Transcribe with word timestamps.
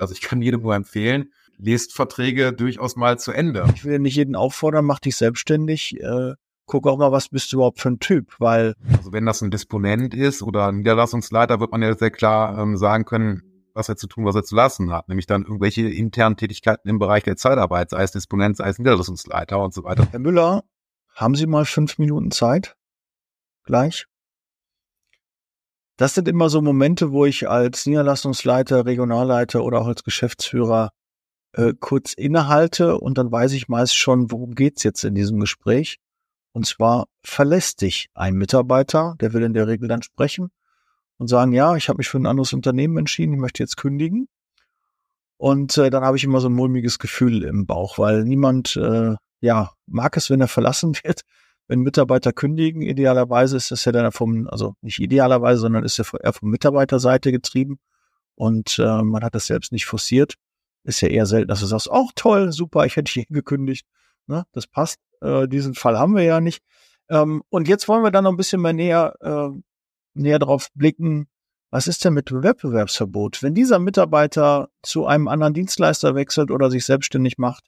Also 0.00 0.14
ich 0.14 0.20
kann 0.20 0.42
jedem 0.42 0.62
nur 0.62 0.74
empfehlen, 0.74 1.32
lest 1.58 1.94
Verträge 1.94 2.52
durchaus 2.52 2.96
mal 2.96 3.18
zu 3.18 3.32
Ende. 3.32 3.64
Ich 3.74 3.84
will 3.84 3.98
nicht 3.98 4.16
jeden 4.16 4.36
auffordern, 4.36 4.84
mach 4.84 4.98
dich 4.98 5.16
selbstständig. 5.16 6.00
Äh, 6.00 6.34
guck 6.66 6.86
auch 6.86 6.98
mal, 6.98 7.12
was 7.12 7.28
bist 7.28 7.52
du 7.52 7.56
überhaupt 7.56 7.80
für 7.80 7.90
ein 7.90 7.98
Typ, 7.98 8.34
weil. 8.38 8.74
Also 8.96 9.12
wenn 9.12 9.26
das 9.26 9.42
ein 9.42 9.50
Disponent 9.50 10.14
ist 10.14 10.42
oder 10.42 10.68
ein 10.68 10.78
Niederlassungsleiter, 10.78 11.60
wird 11.60 11.72
man 11.72 11.82
ja 11.82 11.96
sehr 11.96 12.10
klar 12.10 12.58
ähm, 12.58 12.76
sagen 12.76 13.04
können, 13.04 13.42
was 13.74 13.88
er 13.88 13.96
zu 13.96 14.06
tun, 14.06 14.24
was 14.24 14.34
er 14.34 14.44
zu 14.44 14.54
lassen 14.54 14.92
hat. 14.92 15.08
Nämlich 15.08 15.26
dann 15.26 15.42
irgendwelche 15.42 15.88
internen 15.88 16.36
Tätigkeiten 16.36 16.88
im 16.88 16.98
Bereich 16.98 17.24
der 17.24 17.36
Zeitarbeit, 17.36 17.90
sei 17.90 18.02
es 18.02 18.12
Disponent, 18.12 18.56
sei 18.56 18.68
es 18.68 18.78
Niederlassungsleiter 18.78 19.62
und 19.62 19.74
so 19.74 19.84
weiter. 19.84 20.06
Herr 20.10 20.18
Müller, 20.18 20.64
haben 21.14 21.34
Sie 21.34 21.46
mal 21.46 21.64
fünf 21.64 21.98
Minuten 21.98 22.30
Zeit? 22.30 22.76
Gleich? 23.64 24.06
Das 26.00 26.14
sind 26.14 26.28
immer 26.28 26.48
so 26.48 26.62
Momente, 26.62 27.12
wo 27.12 27.26
ich 27.26 27.46
als 27.46 27.84
Niederlassungsleiter, 27.84 28.86
Regionalleiter 28.86 29.62
oder 29.62 29.82
auch 29.82 29.86
als 29.86 30.02
Geschäftsführer 30.02 30.92
äh, 31.52 31.74
kurz 31.78 32.14
innehalte 32.14 32.96
und 32.96 33.18
dann 33.18 33.30
weiß 33.30 33.52
ich 33.52 33.68
meist 33.68 33.94
schon, 33.94 34.30
worum 34.30 34.54
geht's 34.54 34.82
jetzt 34.82 35.04
in 35.04 35.14
diesem 35.14 35.40
Gespräch. 35.40 35.98
Und 36.52 36.64
zwar 36.64 37.04
verlässt 37.22 37.82
dich 37.82 38.08
ein 38.14 38.32
Mitarbeiter, 38.32 39.14
der 39.20 39.34
will 39.34 39.42
in 39.42 39.52
der 39.52 39.68
Regel 39.68 39.88
dann 39.88 40.00
sprechen 40.00 40.48
und 41.18 41.28
sagen, 41.28 41.52
ja, 41.52 41.76
ich 41.76 41.90
habe 41.90 41.98
mich 41.98 42.08
für 42.08 42.16
ein 42.16 42.24
anderes 42.24 42.54
Unternehmen 42.54 42.96
entschieden, 42.96 43.34
ich 43.34 43.38
möchte 43.38 43.62
jetzt 43.62 43.76
kündigen. 43.76 44.26
Und 45.36 45.76
äh, 45.76 45.90
dann 45.90 46.02
habe 46.02 46.16
ich 46.16 46.24
immer 46.24 46.40
so 46.40 46.48
ein 46.48 46.54
mulmiges 46.54 46.98
Gefühl 46.98 47.42
im 47.44 47.66
Bauch, 47.66 47.98
weil 47.98 48.24
niemand 48.24 48.74
äh, 48.76 49.16
ja 49.42 49.70
mag 49.84 50.16
es, 50.16 50.30
wenn 50.30 50.40
er 50.40 50.48
verlassen 50.48 50.94
wird. 51.04 51.24
Wenn 51.70 51.82
Mitarbeiter 51.82 52.32
kündigen, 52.32 52.82
idealerweise 52.82 53.56
ist 53.56 53.70
das 53.70 53.84
ja 53.84 53.92
dann 53.92 54.10
vom, 54.10 54.48
also 54.48 54.74
nicht 54.82 54.98
idealerweise, 54.98 55.60
sondern 55.60 55.84
ist 55.84 55.98
ja 55.98 56.04
eher 56.20 56.32
vom 56.32 56.50
Mitarbeiterseite 56.50 57.30
getrieben 57.30 57.78
und 58.34 58.80
äh, 58.80 59.02
man 59.02 59.22
hat 59.22 59.36
das 59.36 59.46
selbst 59.46 59.70
nicht 59.70 59.86
forciert. 59.86 60.34
Ist 60.82 61.00
ja 61.00 61.06
eher 61.06 61.26
selten, 61.26 61.46
dass 61.46 61.60
du 61.60 61.66
sagst, 61.66 61.88
oh 61.88 62.08
toll, 62.16 62.50
super, 62.50 62.86
ich 62.86 62.96
hätte 62.96 63.12
hier 63.12 63.24
gekündigt. 63.30 63.86
Ne, 64.26 64.44
das 64.50 64.66
passt. 64.66 64.98
Äh, 65.20 65.46
diesen 65.46 65.74
Fall 65.74 65.96
haben 65.96 66.16
wir 66.16 66.24
ja 66.24 66.40
nicht. 66.40 66.60
Ähm, 67.08 67.44
und 67.50 67.68
jetzt 67.68 67.86
wollen 67.86 68.02
wir 68.02 68.10
dann 68.10 68.24
noch 68.24 68.32
ein 68.32 68.36
bisschen 68.36 68.60
mehr 68.60 68.72
näher 68.72 69.14
äh, 69.20 69.56
näher 70.14 70.40
drauf 70.40 70.70
blicken, 70.74 71.28
was 71.70 71.86
ist 71.86 72.04
denn 72.04 72.14
mit 72.14 72.32
Wettbewerbsverbot? 72.32 73.44
Wenn 73.44 73.54
dieser 73.54 73.78
Mitarbeiter 73.78 74.70
zu 74.82 75.06
einem 75.06 75.28
anderen 75.28 75.54
Dienstleister 75.54 76.16
wechselt 76.16 76.50
oder 76.50 76.68
sich 76.68 76.84
selbstständig 76.84 77.38
macht, 77.38 77.62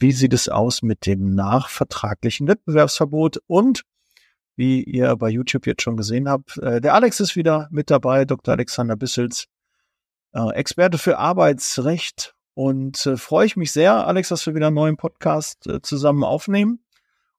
wie 0.00 0.12
sieht 0.12 0.32
es 0.32 0.48
aus 0.48 0.82
mit 0.82 1.06
dem 1.06 1.34
nachvertraglichen 1.34 2.48
Wettbewerbsverbot? 2.48 3.42
Und 3.46 3.82
wie 4.56 4.82
ihr 4.82 5.14
bei 5.16 5.28
YouTube 5.28 5.66
jetzt 5.66 5.82
schon 5.82 5.96
gesehen 5.96 6.28
habt, 6.28 6.56
äh, 6.58 6.80
der 6.80 6.94
Alex 6.94 7.20
ist 7.20 7.36
wieder 7.36 7.68
mit 7.70 7.90
dabei, 7.90 8.24
Dr. 8.24 8.54
Alexander 8.54 8.96
Bissels, 8.96 9.46
äh, 10.32 10.50
Experte 10.52 10.98
für 10.98 11.18
Arbeitsrecht. 11.18 12.34
Und 12.54 13.06
äh, 13.06 13.16
freue 13.16 13.46
ich 13.46 13.56
mich 13.56 13.72
sehr, 13.72 14.06
Alex, 14.06 14.28
dass 14.28 14.46
wir 14.46 14.54
wieder 14.54 14.68
einen 14.68 14.76
neuen 14.76 14.96
Podcast 14.96 15.66
äh, 15.66 15.80
zusammen 15.82 16.24
aufnehmen. 16.24 16.82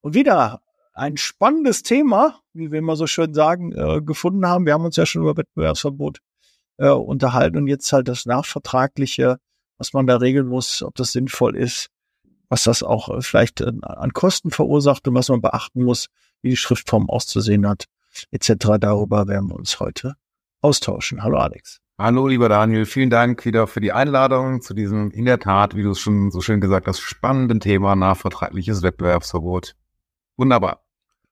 Und 0.01 0.13
wieder 0.13 0.61
ein 0.93 1.17
spannendes 1.17 1.83
Thema, 1.83 2.39
wie 2.53 2.71
wir 2.71 2.79
immer 2.79 2.95
so 2.95 3.07
schön 3.07 3.33
sagen, 3.33 3.71
äh, 3.71 4.01
gefunden 4.01 4.45
haben. 4.45 4.65
Wir 4.65 4.73
haben 4.73 4.85
uns 4.85 4.95
ja 4.95 5.05
schon 5.05 5.21
über 5.21 5.37
Wettbewerbsverbot 5.37 6.19
äh, 6.77 6.89
unterhalten 6.89 7.57
und 7.57 7.67
jetzt 7.67 7.91
halt 7.93 8.07
das 8.07 8.25
Nachvertragliche, 8.25 9.37
was 9.77 9.93
man 9.93 10.07
da 10.07 10.17
regeln 10.17 10.47
muss, 10.47 10.83
ob 10.83 10.95
das 10.95 11.11
sinnvoll 11.11 11.55
ist, 11.55 11.89
was 12.51 12.65
das 12.65 12.83
auch 12.83 13.09
äh, 13.09 13.21
vielleicht 13.21 13.61
äh, 13.61 13.71
an 13.81 14.11
Kosten 14.11 14.51
verursacht 14.51 15.07
und 15.07 15.15
was 15.15 15.29
man 15.29 15.41
beachten 15.41 15.83
muss, 15.83 16.07
wie 16.41 16.49
die 16.49 16.57
Schriftform 16.57 17.09
auszusehen 17.09 17.65
hat, 17.65 17.85
etc. 18.29 18.77
Darüber 18.79 19.27
werden 19.27 19.49
wir 19.49 19.55
uns 19.55 19.79
heute 19.79 20.15
austauschen. 20.61 21.23
Hallo 21.23 21.37
Alex. 21.37 21.79
Hallo, 21.97 22.27
lieber 22.27 22.49
Daniel. 22.49 22.85
Vielen 22.85 23.09
Dank 23.09 23.45
wieder 23.45 23.67
für 23.67 23.79
die 23.79 23.93
Einladung 23.93 24.61
zu 24.61 24.73
diesem, 24.73 25.11
in 25.11 25.23
der 25.25 25.39
Tat, 25.39 25.75
wie 25.75 25.83
du 25.83 25.91
es 25.91 25.99
schon 25.99 26.29
so 26.29 26.41
schön 26.41 26.59
gesagt 26.59 26.87
hast, 26.87 26.99
spannenden 26.99 27.61
Thema 27.61 27.95
nachvertragliches 27.95 28.81
Wettbewerbsverbot. 28.81 29.75
Wunderbar. 30.35 30.83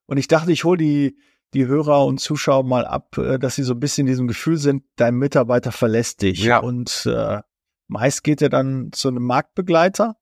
Und 0.05 0.17
ich 0.17 0.27
dachte, 0.27 0.53
ich 0.53 0.63
hole 0.63 0.77
die, 0.77 1.17
die 1.53 1.65
Hörer 1.67 2.05
und 2.05 2.21
Zuschauer 2.21 2.63
mal 2.63 2.85
ab, 2.85 3.17
äh, 3.17 3.37
dass 3.39 3.55
sie 3.55 3.63
so 3.63 3.73
ein 3.73 3.79
bisschen 3.81 4.07
in 4.07 4.11
diesem 4.13 4.27
Gefühl 4.27 4.55
sind, 4.55 4.83
dein 4.95 5.15
Mitarbeiter 5.15 5.73
verlässt 5.73 6.21
dich. 6.21 6.43
Ja. 6.43 6.59
Und 6.59 7.05
äh, 7.07 7.41
meist 7.87 8.23
geht 8.23 8.41
er 8.41 8.49
dann 8.49 8.91
zu 8.93 9.09
einem 9.09 9.23
Marktbegleiter, 9.23 10.15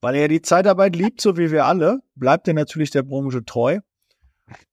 weil 0.00 0.14
er 0.14 0.28
die 0.28 0.42
Zeitarbeit 0.42 0.96
liebt, 0.96 1.20
so 1.20 1.36
wie 1.36 1.50
wir 1.50 1.66
alle, 1.66 2.00
bleibt 2.14 2.48
er 2.48 2.54
natürlich 2.54 2.90
der 2.90 3.02
Branche 3.02 3.44
treu. 3.44 3.80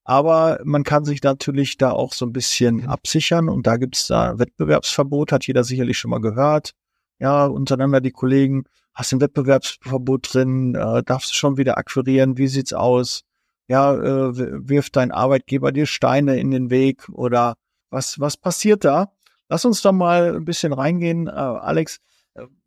Aber 0.04 0.60
man 0.64 0.84
kann 0.84 1.06
sich 1.06 1.22
natürlich 1.22 1.78
da 1.78 1.92
auch 1.92 2.14
so 2.14 2.26
ein 2.26 2.34
bisschen 2.34 2.88
absichern 2.88 3.50
und 3.50 3.68
da 3.68 3.78
gibt's 3.78 4.08
da 4.08 4.40
Wettbewerbsverbot, 4.40 5.32
hat 5.32 5.46
jeder 5.46 5.64
sicherlich 5.64 5.98
schon 5.98 6.12
mal 6.12 6.22
gehört. 6.22 6.72
Ja, 7.20 7.46
untereinander 7.46 8.02
die 8.02 8.12
Kollegen, 8.12 8.64
hast 8.94 9.14
ein 9.14 9.22
Wettbewerbsverbot 9.22 10.34
drin, 10.34 10.76
äh, 10.76 11.04
darfst 11.04 11.32
du 11.32 11.36
schon 11.36 11.58
wieder 11.58 11.78
akquirieren, 11.78 12.38
wie 12.38 12.48
sieht's 12.48 12.74
aus? 12.74 13.24
Ja, 13.68 13.94
äh, 13.94 14.32
wirft 14.34 14.96
dein 14.96 15.12
Arbeitgeber 15.12 15.72
dir 15.72 15.86
Steine 15.86 16.40
in 16.40 16.52
den 16.52 16.70
Weg 16.70 17.10
oder 17.10 17.56
was, 17.90 18.20
was 18.20 18.38
passiert 18.38 18.86
da? 18.86 19.12
Lass 19.50 19.66
uns 19.66 19.82
da 19.82 19.92
mal 19.92 20.36
ein 20.36 20.46
bisschen 20.46 20.74
reingehen, 20.74 21.28
äh, 21.28 21.32
Alex. 21.32 22.00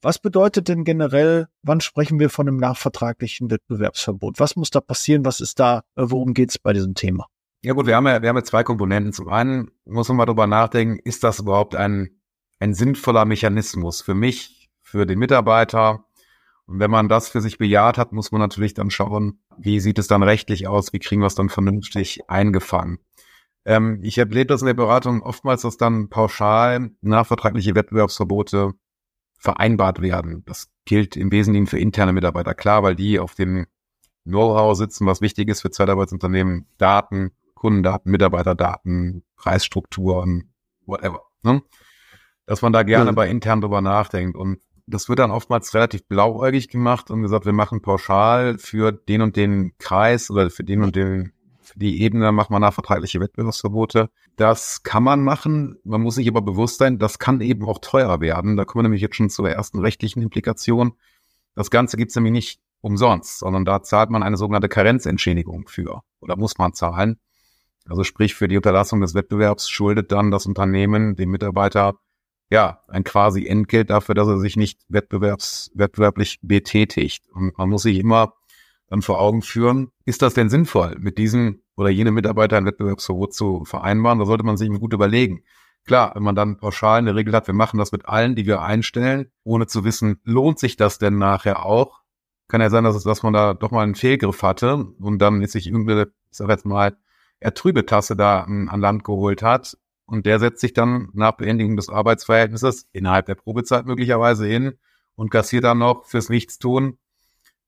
Was 0.03 0.19
bedeutet 0.19 0.69
denn 0.69 0.85
generell, 0.85 1.49
wann 1.63 1.81
sprechen 1.81 2.19
wir 2.19 2.31
von 2.31 2.49
einem 2.49 2.57
nachvertraglichen 2.57 3.51
Wettbewerbsverbot? 3.51 4.41
Was 4.41 4.57
muss 4.57 4.71
da 4.71 4.81
passieren? 4.81 5.25
Was 5.25 5.41
ist 5.41 5.61
da, 5.61 5.83
äh, 5.97 6.05
worum 6.07 6.35
geht's 6.35 6.59
bei 6.59 6.73
diesem 6.73 6.95
Thema? 6.95 7.27
Ja 7.63 7.75
gut, 7.75 7.87
wir 7.87 7.97
haben 7.97 8.07
ja, 8.07 8.23
wir 8.23 8.29
haben 8.29 8.37
ja 8.37 8.45
zwei 8.45 8.65
Komponenten. 8.65 9.13
Zum 9.13 9.29
einen 9.29 9.71
muss 9.85 10.09
man 10.09 10.17
mal 10.17 10.27
drüber 10.27 10.47
nachdenken, 10.47 10.99
ist 11.05 11.25
das 11.25 11.41
überhaupt 11.41 11.77
ein, 11.77 12.21
ein 12.59 12.75
sinnvoller 12.75 13.25
Mechanismus 13.25 14.01
für 14.01 14.15
mich, 14.15 14.71
für 14.83 15.07
den 15.07 15.19
Mitarbeiter, 15.19 16.05
und 16.71 16.79
wenn 16.79 16.91
man 16.91 17.09
das 17.09 17.29
für 17.29 17.41
sich 17.41 17.59
bejaht 17.59 17.99
hat, 17.99 18.13
muss 18.13 18.31
man 18.31 18.41
natürlich 18.41 18.75
dann 18.75 18.93
schauen, 18.93 19.41
wie 19.59 19.81
sieht 19.81 19.99
es 19.99 20.07
dann 20.07 20.23
rechtlich 20.23 20.69
aus, 20.69 20.93
wie 20.93 21.01
kriegen 21.01 21.21
wir 21.21 21.27
es 21.27 21.35
dann 21.35 21.49
vernünftig 21.49 22.21
eingefangen. 22.29 23.01
Ähm, 23.65 23.99
ich 24.05 24.19
erlebe 24.19 24.47
das 24.47 24.63
in 24.63 24.67
der 24.67 24.75
Beratung 24.75 25.21
oftmals, 25.21 25.63
dass 25.63 25.79
dann 25.79 26.11
pauschal 26.11 26.93
nachvertragliche 27.01 27.75
Wettbewerbsverbote 27.75 28.75
vereinbart 29.41 30.01
werden. 30.03 30.45
Das 30.47 30.69
gilt 30.85 31.17
im 31.17 31.33
Wesentlichen 31.33 31.67
für 31.67 31.79
interne 31.79 32.13
Mitarbeiter, 32.13 32.55
klar, 32.55 32.83
weil 32.83 32.95
die 32.95 33.19
auf 33.19 33.35
dem 33.35 33.67
Know-how 34.25 34.77
sitzen, 34.77 35.07
was 35.07 35.23
wichtig 35.23 35.49
ist 35.49 35.63
für 35.63 35.71
Zeitarbeitsunternehmen, 35.71 36.67
Daten, 36.77 37.33
Kundendaten, 37.55 38.13
Mitarbeiterdaten, 38.13 39.25
Preisstrukturen, 39.37 40.53
whatever. 40.87 41.23
Ne? 41.43 41.63
Dass 42.47 42.61
man 42.61 42.73
da 42.73 42.83
gerne 42.83 43.11
ja. 43.11 43.13
bei 43.13 43.29
intern 43.29 43.63
drüber 43.63 43.81
nachdenkt. 43.81 44.37
Und 44.37 44.61
das 44.87 45.09
wird 45.09 45.21
dann 45.21 45.31
oftmals 45.31 45.73
relativ 45.75 46.07
blauäugig 46.07 46.69
gemacht 46.69 47.11
und 47.11 47.23
gesagt, 47.23 47.47
wir 47.47 47.53
machen 47.55 47.81
pauschal 47.81 48.59
für 48.59 48.93
den 48.93 49.23
und 49.23 49.37
den 49.37 49.73
Kreis 49.79 50.31
oder 50.31 50.51
für 50.51 50.65
den 50.65 50.83
und 50.83 50.97
den, 50.97 51.33
die 51.77 52.03
Ebene 52.03 52.33
machen 52.33 52.55
wir 52.55 52.61
nachvertragliche 52.61 53.21
Wettbewerbsverbote. 53.21 54.11
Das 54.37 54.83
kann 54.83 55.03
man 55.03 55.23
machen. 55.23 55.79
Man 55.85 56.01
muss 56.01 56.17
sich 56.17 56.29
aber 56.29 56.43
bewusst 56.43 56.79
sein, 56.79 56.99
das 56.99 57.19
kann 57.19 57.41
eben 57.41 57.65
auch 57.65 57.79
teurer 57.79 58.21
werden. 58.21 58.57
Da 58.57 58.65
kommen 58.65 58.81
wir 58.81 58.89
nämlich 58.89 59.03
jetzt 59.03 59.17
schon 59.17 59.31
zur 59.31 59.51
ersten 59.51 59.79
rechtlichen 59.79 60.23
Implikation. 60.23 60.93
Das 61.55 61.71
Ganze 61.71 61.97
gibt's 61.97 62.15
nämlich 62.15 62.33
nicht 62.33 62.61
umsonst, 62.81 63.39
sondern 63.39 63.65
da 63.65 63.83
zahlt 63.83 64.11
man 64.11 64.23
eine 64.23 64.37
sogenannte 64.37 64.69
Karenzentschädigung 64.69 65.69
für 65.69 66.03
oder 66.21 66.37
muss 66.37 66.59
man 66.59 66.73
zahlen. 66.73 67.19
Also 67.87 68.05
sprich, 68.05 68.35
für 68.35 68.49
die 68.49 68.57
Unterlassung 68.57 69.01
des 69.01 69.15
Wettbewerbs 69.15 69.69
schuldet 69.69 70.13
dann 70.13 70.31
das 70.31 70.47
Unternehmen 70.47 71.17
dem 71.17 71.31
Mitarbeiter 71.31 71.99
ja, 72.51 72.81
ein 72.89 73.05
quasi 73.05 73.47
Entgelt 73.47 73.91
dafür, 73.91 74.15
dass 74.15 74.27
er 74.27 74.39
sich 74.39 74.57
nicht 74.57 74.81
wettbewerbs, 74.89 75.71
wettbewerblich 75.75 76.41
betätigt. 76.43 77.29
Und 77.33 77.57
man 77.57 77.69
muss 77.69 77.83
sich 77.83 77.99
immer 77.99 78.35
dann 78.91 79.03
vor 79.03 79.21
Augen 79.21 79.41
führen, 79.41 79.93
ist 80.05 80.21
das 80.21 80.35
denn 80.35 80.51
sinnvoll, 80.51 80.97
mit 80.99 81.17
diesem 81.17 81.63
oder 81.77 81.89
jenem 81.89 82.15
Mitarbeiter 82.15 82.57
ein 82.57 82.67
Wettbewerbsverbot 82.67 83.33
zu 83.33 83.65
vereinbaren? 83.65 84.19
Da 84.19 84.27
sollte 84.27 84.45
man 84.45 84.57
sich 84.57 84.69
gut 84.69 84.93
überlegen. 84.93 85.45
Klar, 85.87 86.13
wenn 86.15 86.25
man 86.25 86.35
dann 86.35 86.59
pauschal 86.59 86.99
eine 86.99 87.15
Regel 87.15 87.35
hat, 87.35 87.47
wir 87.47 87.55
machen 87.55 87.79
das 87.79 87.93
mit 87.93 88.07
allen, 88.07 88.35
die 88.35 88.47
wir 88.47 88.61
einstellen, 88.61 89.31
ohne 89.45 89.67
zu 89.67 89.85
wissen, 89.85 90.21
lohnt 90.25 90.59
sich 90.59 90.77
das 90.77 90.99
denn 90.99 91.17
nachher 91.17 91.65
auch? 91.65 92.01
Kann 92.49 92.61
ja 92.61 92.69
sein, 92.69 92.85
dass, 92.85 92.97
es, 92.97 93.05
dass 93.05 93.23
man 93.23 93.33
da 93.33 93.55
doch 93.55 93.71
mal 93.71 93.85
einen 93.85 93.95
Fehlgriff 93.95 94.43
hatte 94.43 94.75
und 94.99 95.21
dann 95.21 95.41
ist 95.41 95.53
sich 95.53 95.69
irgendeine, 95.69 96.09
ich 96.31 96.37
sag 96.37 96.49
jetzt 96.49 96.67
mal, 96.67 96.97
ertrübe 97.39 97.87
Tasse 97.87 98.17
da 98.17 98.43
an 98.43 98.81
Land 98.81 99.05
geholt 99.05 99.43
hat 99.43 99.79
und 100.05 100.27
der 100.27 100.41
setzt 100.41 100.61
sich 100.61 100.75
dann 100.75 101.09
nach 101.15 101.37
Beendigung 101.37 101.77
des 101.77 101.89
Arbeitsverhältnisses 101.89 102.89
innerhalb 102.93 103.27
der 103.27 103.37
Probezeit 103.37 103.87
möglicherweise 103.87 104.47
hin 104.47 104.75
und 105.15 105.31
kassiert 105.31 105.65
dann 105.65 105.79
noch 105.79 106.05
fürs 106.05 106.29
Nichtstun 106.29 106.99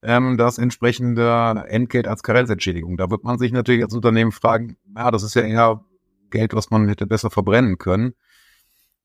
ähm, 0.02 0.36
das 0.36 0.58
entsprechende 0.58 1.64
Entgelt 1.68 2.08
als 2.08 2.22
Karenzentschädigung. 2.22 2.96
Da 2.96 3.10
wird 3.10 3.24
man 3.24 3.38
sich 3.38 3.52
natürlich 3.52 3.84
als 3.84 3.94
Unternehmen 3.94 4.32
fragen, 4.32 4.76
ja, 4.96 5.10
das 5.10 5.22
ist 5.22 5.34
ja 5.34 5.42
eher 5.42 5.84
Geld, 6.30 6.54
was 6.54 6.70
man 6.70 6.88
hätte 6.88 7.06
besser 7.06 7.30
verbrennen 7.30 7.78
können, 7.78 8.14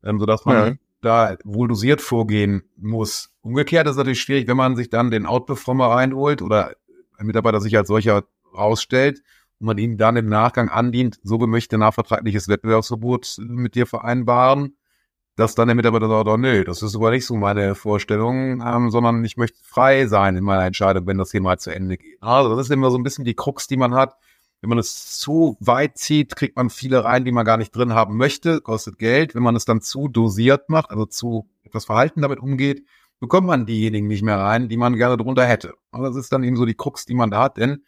ähm, 0.03 0.19
sodass 0.19 0.45
man 0.45 0.55
ja. 0.55 0.75
da 1.01 1.37
wohl 1.43 1.67
dosiert 1.67 2.01
vorgehen 2.01 2.63
muss. 2.77 3.31
Umgekehrt 3.41 3.85
ist 3.85 3.91
es 3.91 3.97
natürlich 3.97 4.21
schwierig, 4.21 4.47
wenn 4.47 4.57
man 4.57 4.75
sich 4.75 4.89
dann 4.89 5.11
den 5.11 5.25
Outperformer 5.25 5.87
reinholt 5.87 6.41
oder 6.41 6.73
ein 7.17 7.27
Mitarbeiter 7.27 7.61
sich 7.61 7.77
als 7.77 7.87
solcher 7.87 8.23
rausstellt 8.55 9.21
und 9.59 9.67
man 9.67 9.77
ihnen 9.77 9.97
dann 9.97 10.17
im 10.17 10.27
Nachgang 10.27 10.69
andient, 10.69 11.19
so 11.23 11.37
möchte 11.37 11.77
nachvertragliches 11.77 12.47
Wettbewerbsverbot 12.47 13.37
mit 13.39 13.75
dir 13.75 13.85
vereinbaren, 13.85 14.77
dass 15.37 15.53
dann 15.53 15.67
der 15.67 15.75
Mitarbeiter 15.75 16.09
sagt, 16.09 16.27
oh, 16.27 16.35
nö, 16.35 16.63
das 16.63 16.81
ist 16.81 16.95
aber 16.95 17.11
nicht 17.11 17.25
so 17.25 17.35
meine 17.35 17.75
Vorstellung, 17.75 18.59
ähm, 18.59 18.89
sondern 18.89 19.23
ich 19.23 19.37
möchte 19.37 19.59
frei 19.63 20.07
sein 20.07 20.35
in 20.35 20.43
meiner 20.43 20.65
Entscheidung, 20.65 21.05
wenn 21.05 21.19
das 21.19 21.31
hier 21.31 21.41
mal 21.41 21.59
zu 21.59 21.69
Ende 21.69 21.97
geht. 21.97 22.21
Also 22.21 22.55
das 22.55 22.65
ist 22.65 22.71
immer 22.71 22.89
so 22.89 22.97
ein 22.97 23.03
bisschen 23.03 23.23
die 23.23 23.35
Krux, 23.35 23.67
die 23.67 23.77
man 23.77 23.93
hat. 23.93 24.17
Wenn 24.61 24.69
man 24.69 24.79
es 24.79 25.19
zu 25.19 25.55
weit 25.59 25.99
zieht, 25.99 26.35
kriegt 26.35 26.55
man 26.55 26.71
viele 26.71 27.03
rein, 27.03 27.23
die 27.23 27.31
man 27.31 27.45
gar 27.45 27.57
nicht 27.57 27.75
drin 27.75 27.93
haben 27.93 28.17
möchte, 28.17 28.61
kostet 28.61 28.97
Geld. 28.97 29.35
Wenn 29.35 29.43
man 29.43 29.55
es 29.55 29.65
dann 29.65 29.79
zu 29.81 30.07
dosiert 30.07 30.69
macht, 30.69 30.89
also 30.89 31.05
zu 31.05 31.47
etwas 31.63 31.85
Verhalten 31.85 32.23
damit 32.23 32.39
umgeht, 32.39 32.83
bekommt 33.19 33.45
man 33.45 33.67
diejenigen 33.67 34.07
nicht 34.07 34.23
mehr 34.23 34.39
rein, 34.39 34.69
die 34.69 34.77
man 34.77 34.95
gerne 34.95 35.17
drunter 35.17 35.45
hätte. 35.45 35.75
Und 35.91 36.01
das 36.01 36.15
ist 36.15 36.33
dann 36.33 36.43
eben 36.43 36.57
so 36.57 36.65
die 36.65 36.73
Krux, 36.73 37.05
die 37.05 37.13
man 37.13 37.29
da 37.29 37.43
hat, 37.43 37.57
denn 37.57 37.83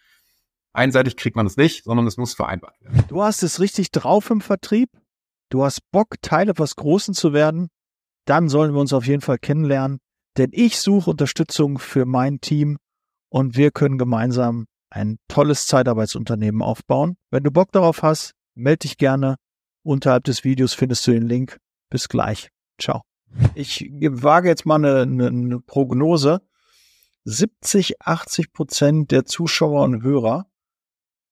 einseitig 0.72 1.18
kriegt 1.18 1.36
man 1.36 1.48
es 1.48 1.58
nicht, 1.58 1.84
sondern 1.84 2.06
es 2.06 2.18
muss 2.18 2.36
vereinbart 2.36 2.80
werden. 2.82 3.04
Du 3.08 3.24
hast 3.24 3.42
es 3.42 3.60
richtig 3.60 3.90
drauf 3.92 4.30
im 4.30 4.42
Vertrieb. 4.42 4.92
Du 5.50 5.64
hast 5.64 5.82
Bock, 5.92 6.22
Teil 6.22 6.50
etwas 6.50 6.76
Großen 6.76 7.14
zu 7.14 7.34
werden. 7.34 7.70
Dann 8.26 8.50
sollen 8.50 8.74
wir 8.74 8.80
uns 8.80 8.94
auf 8.94 9.08
jeden 9.08 9.22
Fall 9.22 9.40
kennenlernen, 9.40 10.00
denn 10.38 10.52
ich 10.54 10.80
suche 10.80 11.10
Unterstützung 11.10 11.80
für 11.80 12.06
mein 12.06 12.40
Team 12.42 12.78
und 13.30 13.58
wir 13.58 13.72
können 13.72 13.98
gemeinsam 13.98 14.68
ein 14.92 15.18
tolles 15.28 15.66
Zeitarbeitsunternehmen 15.66 16.62
aufbauen. 16.62 17.18
Wenn 17.32 17.44
du 17.44 17.52
Bock 17.52 17.72
darauf 17.72 18.04
hast, 18.04 18.34
melde 18.54 18.80
dich 18.80 18.98
gerne. 18.98 19.38
Unterhalb 19.84 20.26
des 20.26 20.44
Videos 20.44 20.74
findest 20.74 21.08
du 21.08 21.12
den 21.12 21.28
Link. 21.28 21.58
Bis 21.90 22.10
gleich. 22.10 22.50
Ciao. 22.80 23.02
Ich 23.56 23.90
wage 23.92 24.50
jetzt 24.50 24.66
mal 24.66 24.84
eine, 24.84 25.28
eine 25.28 25.60
Prognose. 25.60 26.42
70, 27.26 28.02
80 28.02 28.54
Prozent 28.54 29.12
der 29.12 29.26
Zuschauer 29.26 29.84
und 29.84 30.04
Hörer, 30.04 30.50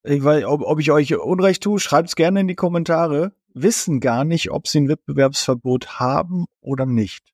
ich 0.04 0.24
weiß, 0.24 0.46
ob, 0.46 0.62
ob 0.62 0.80
ich 0.80 0.92
euch 0.92 1.16
Unrecht 1.18 1.64
tue, 1.64 1.80
schreibt 1.80 2.10
es 2.10 2.16
gerne 2.16 2.40
in 2.40 2.48
die 2.48 2.56
Kommentare, 2.56 3.34
wissen 3.62 4.00
gar 4.00 4.24
nicht, 4.24 4.52
ob 4.52 4.68
sie 4.68 4.80
ein 4.80 4.90
Wettbewerbsverbot 4.90 6.00
haben 6.00 6.46
oder 6.62 6.86
nicht. 6.86 7.34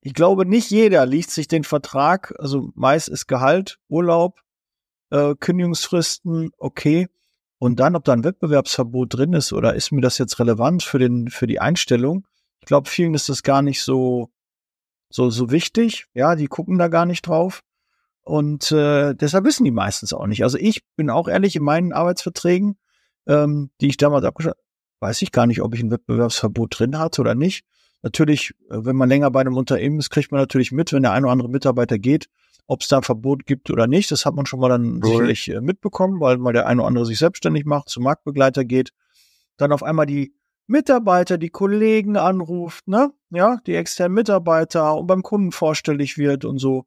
Ich 0.00 0.14
glaube, 0.14 0.46
nicht 0.46 0.70
jeder 0.70 1.06
liest 1.06 1.30
sich 1.30 1.48
den 1.48 1.64
Vertrag, 1.64 2.34
also 2.38 2.70
meist 2.74 3.08
ist 3.08 3.26
Gehalt, 3.26 3.78
Urlaub, 3.88 4.40
äh, 5.10 5.34
Kündigungsfristen, 5.34 6.50
okay. 6.58 7.08
Und 7.58 7.80
dann, 7.80 7.96
ob 7.96 8.04
da 8.04 8.12
ein 8.12 8.24
Wettbewerbsverbot 8.24 9.14
drin 9.14 9.32
ist 9.32 9.52
oder 9.52 9.74
ist 9.74 9.90
mir 9.90 10.00
das 10.00 10.18
jetzt 10.18 10.38
relevant 10.38 10.82
für 10.84 10.98
den, 10.98 11.28
für 11.28 11.48
die 11.48 11.60
Einstellung? 11.60 12.26
Ich 12.60 12.66
glaube, 12.66 12.88
vielen 12.88 13.14
ist 13.14 13.28
das 13.28 13.42
gar 13.42 13.62
nicht 13.62 13.82
so, 13.82 14.30
so, 15.10 15.30
so 15.30 15.50
wichtig. 15.50 16.06
Ja, 16.14 16.36
die 16.36 16.46
gucken 16.46 16.78
da 16.78 16.88
gar 16.88 17.06
nicht 17.06 17.26
drauf. 17.26 17.62
Und 18.22 18.70
äh, 18.70 19.14
deshalb 19.14 19.44
wissen 19.44 19.64
die 19.64 19.70
meistens 19.70 20.12
auch 20.12 20.26
nicht. 20.26 20.44
Also 20.44 20.58
ich 20.58 20.82
bin 20.96 21.10
auch 21.10 21.26
ehrlich, 21.26 21.56
in 21.56 21.64
meinen 21.64 21.92
Arbeitsverträgen, 21.92 22.78
ähm, 23.26 23.70
die 23.80 23.88
ich 23.88 23.96
damals 23.96 24.24
abgeschlossen 24.24 24.60
weiß 25.00 25.22
ich 25.22 25.32
gar 25.32 25.46
nicht, 25.46 25.62
ob 25.62 25.74
ich 25.74 25.82
ein 25.82 25.90
Wettbewerbsverbot 25.90 26.78
drin 26.78 26.98
hatte 26.98 27.20
oder 27.20 27.34
nicht. 27.34 27.64
Natürlich, 28.02 28.52
äh, 28.70 28.84
wenn 28.84 28.96
man 28.96 29.08
länger 29.08 29.30
bei 29.30 29.40
einem 29.40 29.56
Unternehmen 29.56 29.98
ist, 29.98 30.10
kriegt 30.10 30.30
man 30.32 30.40
natürlich 30.40 30.72
mit, 30.72 30.92
wenn 30.92 31.02
der 31.02 31.12
ein 31.12 31.24
oder 31.24 31.32
andere 31.32 31.48
Mitarbeiter 31.48 31.98
geht, 31.98 32.28
ob 32.66 32.82
es 32.82 32.88
da 32.88 32.98
ein 32.98 33.02
Verbot 33.02 33.46
gibt 33.46 33.70
oder 33.70 33.86
nicht. 33.86 34.10
Das 34.10 34.26
hat 34.26 34.34
man 34.34 34.46
schon 34.46 34.60
mal 34.60 34.68
dann 34.68 35.00
cool. 35.02 35.10
sicherlich 35.10 35.48
äh, 35.48 35.60
mitbekommen, 35.60 36.20
weil 36.20 36.38
mal 36.38 36.52
der 36.52 36.66
eine 36.66 36.82
oder 36.82 36.88
andere 36.88 37.06
sich 37.06 37.18
selbstständig 37.18 37.64
macht, 37.64 37.88
zum 37.88 38.04
Marktbegleiter 38.04 38.64
geht, 38.64 38.90
dann 39.56 39.72
auf 39.72 39.82
einmal 39.82 40.06
die 40.06 40.34
Mitarbeiter, 40.66 41.38
die 41.38 41.48
Kollegen 41.48 42.16
anruft, 42.16 42.88
ne? 42.88 43.10
Ja, 43.30 43.58
die 43.66 43.74
externen 43.74 44.14
Mitarbeiter 44.14 44.96
und 44.96 45.06
beim 45.06 45.22
Kunden 45.22 45.50
vorstellig 45.50 46.18
wird 46.18 46.44
und 46.44 46.58
so. 46.58 46.84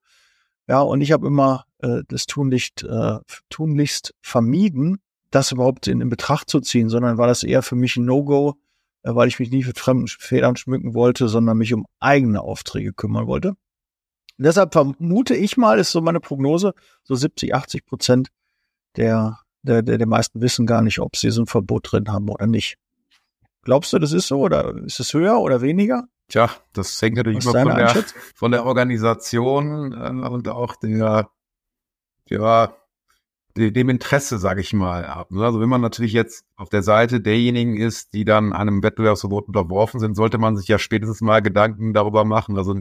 Ja, 0.67 0.81
und 0.81 1.01
ich 1.01 1.11
habe 1.11 1.27
immer 1.27 1.65
äh, 1.79 2.03
das 2.07 2.27
tunlichst, 2.27 2.83
äh, 2.83 3.17
tunlichst 3.49 4.13
vermieden, 4.21 5.01
das 5.31 5.51
überhaupt 5.51 5.87
in, 5.87 6.01
in 6.01 6.09
Betracht 6.09 6.49
zu 6.49 6.59
ziehen, 6.59 6.89
sondern 6.89 7.17
war 7.17 7.27
das 7.27 7.43
eher 7.43 7.63
für 7.63 7.75
mich 7.75 7.97
ein 7.97 8.05
No-Go, 8.05 8.55
äh, 9.03 9.15
weil 9.15 9.27
ich 9.27 9.39
mich 9.39 9.51
nicht 9.51 9.67
mit 9.67 9.79
fremden 9.79 10.07
Federn 10.07 10.55
schmücken 10.55 10.93
wollte, 10.93 11.27
sondern 11.27 11.57
mich 11.57 11.73
um 11.73 11.85
eigene 11.99 12.41
Aufträge 12.41 12.93
kümmern 12.93 13.27
wollte. 13.27 13.49
Und 13.49 14.45
deshalb 14.45 14.73
vermute 14.73 15.35
ich 15.35 15.57
mal, 15.57 15.79
ist 15.79 15.91
so 15.91 16.01
meine 16.01 16.19
Prognose, 16.19 16.73
so 17.03 17.15
70, 17.15 17.55
80 17.55 17.85
Prozent 17.85 18.29
der, 18.97 19.39
der, 19.61 19.81
der, 19.81 19.97
der 19.97 20.07
meisten 20.07 20.41
wissen 20.41 20.65
gar 20.65 20.81
nicht, 20.81 20.99
ob 20.99 21.15
sie 21.15 21.31
so 21.31 21.43
ein 21.43 21.47
Verbot 21.47 21.91
drin 21.91 22.11
haben 22.11 22.29
oder 22.29 22.47
nicht. 22.47 22.77
Glaubst 23.63 23.93
du, 23.93 23.99
das 23.99 24.11
ist 24.11 24.27
so 24.27 24.39
oder 24.39 24.75
ist 24.83 24.99
es 24.99 25.13
höher 25.13 25.39
oder 25.39 25.61
weniger? 25.61 26.07
Tja, 26.27 26.49
das 26.73 26.99
hängt 27.01 27.17
natürlich 27.17 27.43
immer 27.43 27.51
von 27.51 27.75
der, 27.75 28.05
von 28.35 28.51
der 28.51 28.65
Organisation 28.65 29.93
äh, 29.93 30.27
und 30.27 30.47
auch 30.47 30.75
der, 30.77 31.29
ja, 32.29 32.73
dem 33.55 33.89
Interesse, 33.89 34.37
sage 34.37 34.61
ich 34.61 34.73
mal, 34.73 35.05
ab. 35.05 35.29
Also 35.33 35.59
wenn 35.59 35.69
man 35.69 35.81
natürlich 35.81 36.13
jetzt 36.13 36.45
auf 36.55 36.69
der 36.69 36.83
Seite 36.83 37.21
derjenigen 37.21 37.77
ist, 37.77 38.13
die 38.13 38.25
dann 38.25 38.53
einem 38.53 38.83
Wettbewerbsverbot 38.83 39.47
unterworfen 39.47 39.99
sind, 39.99 40.15
sollte 40.15 40.37
man 40.37 40.57
sich 40.57 40.67
ja 40.67 40.79
spätestens 40.79 41.21
mal 41.21 41.41
Gedanken 41.41 41.93
darüber 41.93 42.25
machen. 42.25 42.57
Also, 42.57 42.75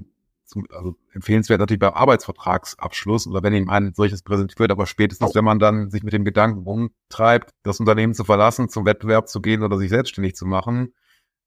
zum, 0.45 0.67
also 0.71 0.97
empfehlenswert 1.13 1.61
natürlich 1.61 1.81
beim 1.81 1.95
Arbeitsvertragsabschluss 1.95 3.27
oder 3.27 3.43
wenn 3.43 3.55
ihm 3.55 3.71
ein 3.71 3.93
solches 3.95 4.23
präsentiert 4.23 4.59
wird, 4.59 4.73
aber 4.73 4.87
spätestens, 4.87 5.35
wenn 5.35 5.45
man 5.45 5.59
dann 5.59 5.91
sich 5.91 6.03
mit 6.03 6.13
dem 6.13 6.25
Gedanken 6.25 6.67
umtreibt, 6.67 7.51
das 7.63 7.79
Unternehmen 7.79 8.15
zu 8.15 8.25
verlassen, 8.25 8.69
zum 8.69 8.85
Wettbewerb 8.85 9.29
zu 9.29 9.41
gehen 9.41 9.63
oder 9.63 9.79
sich 9.79 9.91
selbstständig 9.91 10.35
zu 10.35 10.47
machen, 10.47 10.93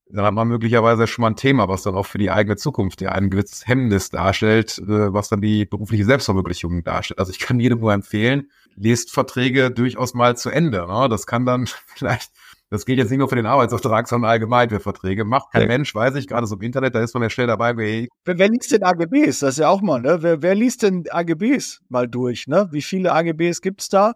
dann 0.09 0.25
hat 0.25 0.33
man 0.33 0.47
möglicherweise 0.47 1.07
schon 1.07 1.23
mal 1.23 1.29
ein 1.29 1.35
Thema, 1.35 1.67
was 1.67 1.83
dann 1.83 1.95
auch 1.95 2.05
für 2.05 2.17
die 2.17 2.29
eigene 2.29 2.55
Zukunft 2.55 3.01
ja 3.01 3.09
ein 3.09 3.29
gewisses 3.29 3.67
Hemmnis 3.67 4.09
darstellt, 4.09 4.77
äh, 4.79 5.13
was 5.13 5.29
dann 5.29 5.41
die 5.41 5.65
berufliche 5.65 6.05
Selbstverwirklichung 6.05 6.83
darstellt. 6.83 7.19
Also 7.19 7.31
ich 7.31 7.39
kann 7.39 7.59
jedem 7.59 7.79
nur 7.79 7.93
empfehlen, 7.93 8.49
lest 8.75 9.11
Verträge 9.11 9.71
durchaus 9.71 10.13
mal 10.13 10.37
zu 10.37 10.49
Ende. 10.49 10.85
Ne? 10.87 11.07
Das 11.09 11.25
kann 11.25 11.45
dann 11.45 11.67
vielleicht, 11.95 12.31
das 12.69 12.85
gilt 12.85 12.99
jetzt 12.99 13.09
nicht 13.09 13.19
nur 13.19 13.29
für 13.29 13.35
den 13.35 13.45
Arbeitsvertrag, 13.45 14.07
sondern 14.07 14.31
allgemein 14.31 14.69
für 14.69 14.79
Verträge. 14.79 15.25
Macht 15.25 15.51
kein 15.51 15.63
ja. 15.63 15.67
Mensch, 15.67 15.93
weiß 15.93 16.15
ich, 16.15 16.27
gerade 16.27 16.47
so 16.47 16.55
im 16.55 16.61
Internet, 16.61 16.95
da 16.95 17.01
ist 17.01 17.13
man 17.13 17.23
ja 17.23 17.29
schnell 17.29 17.47
dabei. 17.47 17.77
Wer, 17.77 18.07
wer 18.25 18.49
liest 18.49 18.71
denn 18.71 18.83
AGBs? 18.83 19.39
Das 19.39 19.55
ist 19.55 19.59
ja 19.59 19.69
auch 19.69 19.81
mal, 19.81 20.01
ne? 20.01 20.17
Wer, 20.21 20.41
wer 20.41 20.55
liest 20.55 20.83
denn 20.83 21.05
AGBs 21.09 21.81
mal 21.89 22.07
durch, 22.07 22.47
ne? 22.47 22.67
Wie 22.71 22.81
viele 22.81 23.11
AGBs 23.11 23.61
gibt's 23.61 23.89
da? 23.89 24.13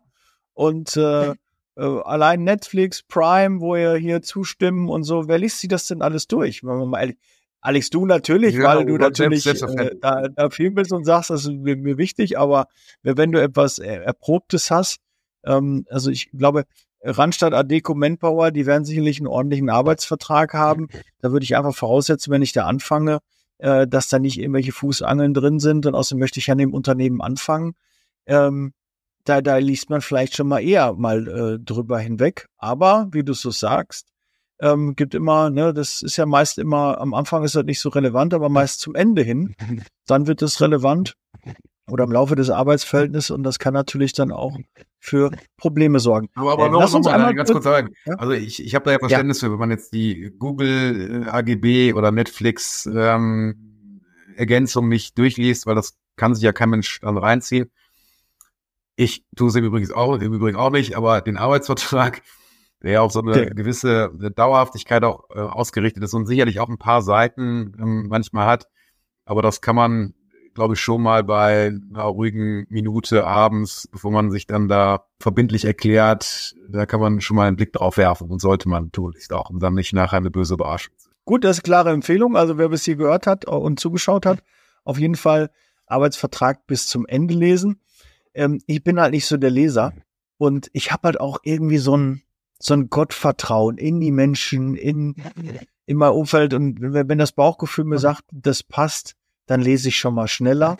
Und 0.54 0.98
äh, 0.98 1.34
äh, 1.78 2.02
allein 2.04 2.44
Netflix, 2.44 3.04
Prime, 3.04 3.62
wo 3.62 3.76
ihr 3.76 3.96
hier 3.96 4.24
zustimmen 4.24 4.90
und 4.90 5.04
so, 5.04 5.28
wer 5.28 5.38
liest 5.38 5.60
sich 5.60 5.70
das 5.70 5.86
denn 5.86 6.02
alles 6.02 6.28
durch? 6.28 6.64
Wenn 6.64 6.78
man 6.78 6.90
mal 6.90 7.00
ehrlich, 7.02 7.18
Alex, 7.62 7.90
du 7.90 8.06
natürlich, 8.06 8.56
ja, 8.56 8.64
weil 8.64 8.86
du 8.86 8.98
natürlich 8.98 9.46
äh, 9.46 9.96
da, 10.00 10.28
da 10.28 10.50
viel 10.50 10.72
bist 10.72 10.92
und 10.94 11.06
sagst, 11.06 11.30
das 11.30 11.46
ist 11.46 11.52
mir, 11.52 11.76
mir 11.76 11.98
wichtig, 11.98 12.38
aber 12.38 12.68
wenn 13.02 13.32
du 13.32 13.42
etwas 13.42 13.80
Erprobtes 13.80 14.72
hast, 14.72 15.00
ähm, 15.44 15.86
also 15.90 16.12
ich 16.12 16.30
glaube, 16.32 16.66
Randstadt 17.04 17.54
Adeco 17.54 17.94
Manpower, 17.94 18.52
die 18.52 18.66
werden 18.66 18.86
sicherlich 18.86 19.20
einen 19.20 19.28
ordentlichen 19.28 19.70
Arbeitsvertrag 19.70 20.54
haben. 20.54 20.88
Da 21.20 21.32
würde 21.32 21.44
ich 21.44 21.56
einfach 21.56 21.76
voraussetzen, 21.76 22.32
wenn 22.32 22.42
ich 22.42 22.54
da 22.54 22.66
anfange, 22.66 23.20
äh, 23.60 23.88
dass 23.88 24.10
da 24.10 24.20
nicht 24.20 24.40
irgendwelche 24.40 24.72
Fußangeln 24.72 25.34
drin 25.34 25.60
sind 25.60 25.86
und 25.86 25.96
außerdem 25.96 26.20
möchte 26.20 26.40
ich 26.40 26.48
ja 26.48 26.54
in 26.54 26.60
dem 26.60 26.74
Unternehmen 26.74 27.22
anfangen. 27.22 27.74
Ähm, 28.26 28.74
da, 29.24 29.42
da 29.42 29.58
liest 29.58 29.90
man 29.90 30.02
vielleicht 30.02 30.36
schon 30.36 30.48
mal 30.48 30.60
eher 30.60 30.94
mal 30.94 31.28
äh, 31.28 31.60
drüber 31.60 32.00
hinweg. 32.00 32.48
Aber 32.58 33.08
wie 33.12 33.24
du 33.24 33.34
so 33.34 33.52
sagst, 33.52 34.08
ähm, 34.60 34.96
gibt 34.96 35.16
immer, 35.16 35.50
ne, 35.50 35.74
das 35.74 36.02
ist 36.02 36.18
ja 36.18 36.26
meist 36.26 36.58
immer, 36.58 37.00
am 37.00 37.14
Anfang 37.14 37.44
ist 37.44 37.56
das 37.56 37.66
nicht 37.66 37.80
so 37.80 37.90
relevant, 37.90 38.34
aber 38.34 38.50
meist 38.50 38.82
zum 38.82 38.96
Ende 38.96 39.22
hin, 39.22 39.56
dann 40.08 40.28
wird 40.28 40.42
es 40.42 40.62
relevant 40.62 41.16
oder 41.90 42.04
im 42.04 42.12
Laufe 42.12 42.36
des 42.36 42.50
Arbeitsverhältnisses 42.50 43.32
und 43.32 43.44
das 43.44 43.60
kann 43.60 43.74
natürlich 43.74 44.14
dann 44.14 44.32
auch 44.32 44.58
für 45.00 45.32
Probleme 45.58 46.00
sorgen. 46.00 46.28
Aber, 46.36 46.54
aber 46.54 46.66
äh, 46.68 46.70
noch, 46.70 46.92
noch 46.92 47.04
mal 47.04 47.34
ganz 47.34 47.52
kurz 47.52 47.64
sagen. 47.64 47.94
Ja? 48.06 48.16
Also 48.16 48.34
ich, 48.34 48.64
ich 48.64 48.76
habe 48.76 48.86
da 48.86 48.92
ja 48.92 49.00
Verständnis 49.00 49.42
ja. 49.42 49.48
für, 49.48 49.54
wenn 49.54 49.60
man 49.60 49.72
jetzt 49.72 49.94
die 49.94 50.34
Google 50.38 51.24
äh, 51.26 51.30
AGB 51.30 51.94
oder 51.94 52.12
Netflix 52.12 52.90
ähm, 52.94 54.02
Ergänzung 54.36 54.90
nicht 54.90 55.18
durchliest, 55.18 55.66
weil 55.66 55.76
das 55.76 55.96
kann 56.16 56.36
sich 56.36 56.44
ja 56.44 56.52
kein 56.52 56.70
Mensch 56.70 57.00
dann 57.02 57.18
reinziehen. 57.18 57.72
Ich 58.96 59.24
tue 59.36 59.50
es 59.50 59.56
im 59.56 59.64
Übrigen 59.64 59.92
auch, 59.94 60.20
im 60.20 60.34
Übrigen 60.34 60.58
auch 60.58 60.72
nicht, 60.72 60.98
aber 60.98 61.22
den 61.22 61.38
Arbeitsvertrag, 61.38 62.22
der 62.84 62.92
ja 62.92 63.02
auf 63.02 63.12
so 63.12 63.22
eine 63.22 63.32
okay. 63.32 63.50
gewisse 63.54 64.12
Dauerhaftigkeit 64.36 65.04
auch 65.04 65.30
äh, 65.34 65.40
ausgerichtet 65.40 66.04
ist 66.04 66.14
und 66.14 66.26
sicherlich 66.26 66.60
auch 66.60 66.70
ein 66.70 66.78
paar 66.78 67.02
Seiten 67.02 67.74
ähm, 67.80 68.08
manchmal 68.10 68.48
hat. 68.48 68.68
Aber 69.26 69.42
das 69.42 69.62
kann 69.62 69.76
man, 69.76 70.14
glaube 70.54 70.76
ich, 70.76 70.80
schon 70.80 71.02
mal 71.02 71.24
bei 71.24 71.68
einer 71.68 72.04
ruhigen 72.04 72.66
Minute 72.70 73.26
abends, 73.26 73.88
bevor 73.92 74.12
man 74.12 74.32
sich 74.32 74.48
dann 74.48 74.68
da 74.68 75.06
verbindlich 75.20 75.66
erklärt, 75.66 76.56
da 76.70 76.86
kann 76.86 77.00
man 77.00 77.20
schon 77.22 77.36
mal 77.36 77.48
einen 77.48 77.58
Blick 77.58 77.74
drauf 77.74 77.98
werfen 77.98 78.30
und 78.30 78.40
sollte 78.40 78.70
man 78.70 78.92
tun, 78.92 79.14
ist 79.18 79.34
auch, 79.34 79.50
um 79.50 79.60
dann 79.60 79.74
nicht 79.74 79.94
nachher 79.94 80.18
eine 80.18 80.32
böse 80.32 80.54
Überraschung 80.54 80.94
zu 80.98 81.10
Gut, 81.26 81.44
das 81.44 81.58
ist 81.58 81.64
klare 81.64 81.92
Empfehlung. 81.92 82.38
Also 82.38 82.58
wer 82.58 82.70
bis 82.70 82.86
hier 82.86 82.96
gehört 82.96 83.28
hat 83.28 83.46
und 83.46 83.82
zugeschaut 83.82 84.26
hat, 84.26 84.44
auf 84.86 84.98
jeden 84.98 85.16
Fall 85.16 85.50
Arbeitsvertrag 85.86 86.66
bis 86.68 86.88
zum 86.88 87.06
Ende 87.06 87.34
lesen 87.34 87.82
ähm, 88.38 88.62
ich 88.68 88.84
bin 88.84 89.00
halt 89.00 89.12
nicht 89.12 89.26
so 89.26 89.36
der 89.36 89.50
Leser 89.50 89.94
und 90.38 90.70
ich 90.72 90.92
habe 90.92 91.08
halt 91.08 91.20
auch 91.20 91.40
irgendwie 91.44 91.80
so 91.80 91.98
ein 91.98 92.22
so 92.60 92.74
ein 92.74 92.90
Gottvertrauen 92.90 93.78
in 93.78 94.00
die 94.00 94.12
Menschen, 94.12 94.76
in 94.76 95.16
in 95.88 95.98
mein 95.98 96.12
Umfeld 96.12 96.54
und 96.54 96.80
wenn, 96.82 97.18
das 97.18 97.32
Bauchgefühl 97.32 97.86
mir 97.86 97.98
sagt, 97.98 98.24
das 98.32 98.62
passt, 98.62 99.16
dann 99.48 99.62
lese 99.62 99.88
ich 99.88 99.98
schon 99.98 100.14
mal 100.14 100.28
schneller. 100.28 100.78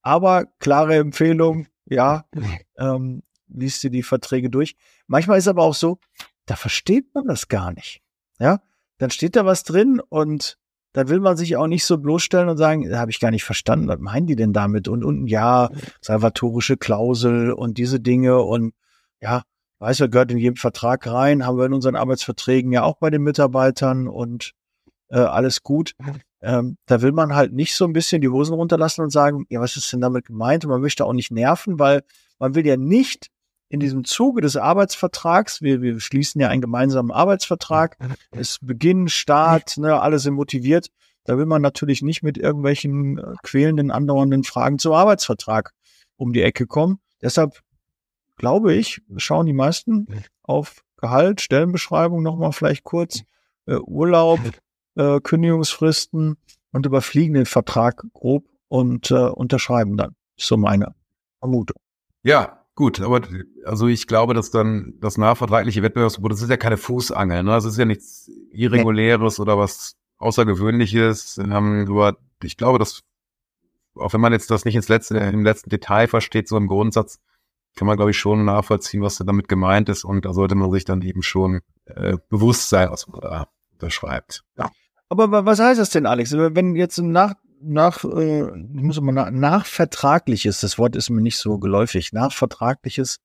Aber 0.00 0.46
klare 0.58 0.96
Empfehlung, 0.96 1.66
ja, 1.84 2.24
ähm, 2.78 3.22
liest 3.48 3.82
dir 3.82 3.90
die 3.90 4.02
Verträge 4.02 4.48
durch. 4.48 4.74
Manchmal 5.06 5.38
ist 5.38 5.46
aber 5.46 5.62
auch 5.62 5.74
so, 5.74 5.98
da 6.46 6.56
versteht 6.56 7.14
man 7.14 7.26
das 7.26 7.48
gar 7.48 7.72
nicht. 7.72 8.00
Ja, 8.38 8.62
dann 8.96 9.10
steht 9.10 9.36
da 9.36 9.44
was 9.44 9.62
drin 9.62 10.00
und 10.00 10.58
da 10.94 11.10
will 11.10 11.20
man 11.20 11.36
sich 11.36 11.56
auch 11.56 11.66
nicht 11.66 11.84
so 11.84 11.98
bloßstellen 11.98 12.48
und 12.48 12.56
sagen, 12.56 12.88
da 12.88 12.98
habe 12.98 13.10
ich 13.10 13.20
gar 13.20 13.30
nicht 13.30 13.44
verstanden, 13.44 13.88
was 13.88 13.98
meinen 13.98 14.26
die 14.26 14.36
denn 14.36 14.54
damit? 14.54 14.88
Und, 14.88 15.04
und 15.04 15.26
ja, 15.26 15.68
salvatorische 16.00 16.78
Klausel 16.78 17.52
und 17.52 17.76
diese 17.76 18.00
Dinge 18.00 18.40
und 18.40 18.72
ja, 19.20 19.42
weiß 19.78 19.98
ja, 19.98 20.06
gehört 20.06 20.30
in 20.30 20.38
jedem 20.38 20.56
Vertrag 20.56 21.06
rein, 21.06 21.46
haben 21.46 21.58
wir 21.58 21.66
in 21.66 21.72
unseren 21.72 21.96
Arbeitsverträgen 21.96 22.72
ja 22.72 22.82
auch 22.82 22.96
bei 22.96 23.10
den 23.10 23.22
Mitarbeitern 23.22 24.08
und 24.08 24.52
äh, 25.08 25.18
alles 25.18 25.62
gut. 25.62 25.92
Ähm, 26.42 26.76
da 26.86 27.02
will 27.02 27.12
man 27.12 27.34
halt 27.34 27.52
nicht 27.52 27.74
so 27.74 27.84
ein 27.84 27.92
bisschen 27.92 28.20
die 28.20 28.28
Hosen 28.28 28.54
runterlassen 28.54 29.02
und 29.02 29.10
sagen, 29.10 29.46
ja, 29.48 29.60
was 29.60 29.76
ist 29.76 29.92
denn 29.92 30.00
damit 30.00 30.26
gemeint? 30.26 30.64
Und 30.64 30.70
man 30.70 30.80
möchte 30.80 31.04
auch 31.04 31.12
nicht 31.12 31.30
nerven, 31.30 31.78
weil 31.78 32.02
man 32.38 32.54
will 32.54 32.66
ja 32.66 32.76
nicht 32.76 33.28
in 33.68 33.80
diesem 33.80 34.04
Zuge 34.04 34.40
des 34.40 34.56
Arbeitsvertrags, 34.56 35.60
wir, 35.60 35.82
wir 35.82 35.98
schließen 35.98 36.40
ja 36.40 36.48
einen 36.48 36.60
gemeinsamen 36.60 37.10
Arbeitsvertrag, 37.10 37.96
es 38.30 38.58
Beginn, 38.62 39.08
Start, 39.08 39.76
ne, 39.78 40.00
alle 40.00 40.18
sind 40.18 40.34
motiviert. 40.34 40.88
Da 41.24 41.36
will 41.36 41.46
man 41.46 41.62
natürlich 41.62 42.02
nicht 42.02 42.22
mit 42.22 42.38
irgendwelchen 42.38 43.18
äh, 43.18 43.34
quälenden, 43.42 43.90
andauernden 43.90 44.44
Fragen 44.44 44.78
zum 44.78 44.92
Arbeitsvertrag 44.92 45.72
um 46.16 46.32
die 46.32 46.42
Ecke 46.42 46.66
kommen. 46.66 47.00
Deshalb 47.20 47.60
glaube 48.36 48.74
ich, 48.74 49.02
schauen 49.16 49.46
die 49.46 49.52
meisten 49.52 50.06
auf 50.42 50.82
Gehalt, 50.96 51.40
Stellenbeschreibung 51.40 52.22
nochmal 52.22 52.52
vielleicht 52.52 52.84
kurz, 52.84 53.24
äh, 53.66 53.76
Urlaub, 53.76 54.40
äh, 54.94 55.20
Kündigungsfristen 55.20 56.36
und 56.72 56.86
überfliegen 56.86 57.34
den 57.34 57.46
Vertrag 57.46 58.04
grob 58.12 58.44
und 58.68 59.10
äh, 59.10 59.14
unterschreiben 59.14 59.96
dann. 59.96 60.14
So 60.36 60.56
meine 60.56 60.94
Vermutung. 61.38 61.76
Ja, 62.22 62.64
gut, 62.74 63.00
aber 63.00 63.22
also 63.64 63.86
ich 63.88 64.06
glaube, 64.06 64.34
dass 64.34 64.50
dann 64.50 64.94
das 65.00 65.18
nachvertragliche 65.18 65.82
Wettbewerbsverbot, 65.82 66.32
das 66.32 66.42
ist 66.42 66.50
ja 66.50 66.56
keine 66.56 66.76
Fußangel, 66.76 67.42
ne? 67.42 67.50
Das 67.52 67.64
ist 67.64 67.78
ja 67.78 67.84
nichts 67.84 68.30
Irreguläres 68.50 69.38
oder 69.38 69.58
was 69.58 69.96
Außergewöhnliches. 70.18 71.38
Ähm, 71.38 71.86
ich 72.42 72.56
glaube, 72.56 72.78
dass, 72.78 73.02
auch 73.94 74.12
wenn 74.12 74.20
man 74.20 74.32
jetzt 74.32 74.50
das 74.50 74.64
nicht 74.64 74.74
ins 74.74 74.88
letzte, 74.88 75.18
im 75.18 75.44
letzten 75.44 75.70
Detail 75.70 76.08
versteht, 76.08 76.48
so 76.48 76.56
im 76.56 76.68
Grundsatz, 76.68 77.20
kann 77.76 77.86
man, 77.86 77.96
glaube 77.96 78.10
ich, 78.10 78.18
schon 78.18 78.44
nachvollziehen, 78.44 79.02
was 79.02 79.16
da 79.16 79.24
damit 79.24 79.48
gemeint 79.48 79.88
ist. 79.88 80.04
Und 80.04 80.24
da 80.24 80.32
sollte 80.32 80.54
man 80.54 80.72
sich 80.72 80.84
dann 80.84 81.02
eben 81.02 81.22
schon 81.22 81.60
äh, 81.84 82.16
bewusst 82.28 82.70
sein, 82.70 82.90
was 82.90 83.06
man 83.06 83.20
da 83.20 83.46
unterschreibt. 83.72 84.42
Ja. 84.58 84.70
Aber 85.08 85.44
was 85.44 85.60
heißt 85.60 85.78
das 85.78 85.90
denn, 85.90 86.06
Alex? 86.06 86.32
Wenn 86.32 86.74
jetzt 86.74 86.98
nach, 86.98 87.34
nach, 87.60 88.02
äh, 88.04 88.46
ich 88.46 88.82
muss 88.82 89.00
mal 89.00 89.12
nach, 89.12 89.30
nachvertragliches, 89.30 90.60
das 90.60 90.78
Wort 90.78 90.96
ist 90.96 91.10
mir 91.10 91.20
nicht 91.20 91.38
so 91.38 91.58
geläufig, 91.58 92.12
nachvertragliches 92.12 93.18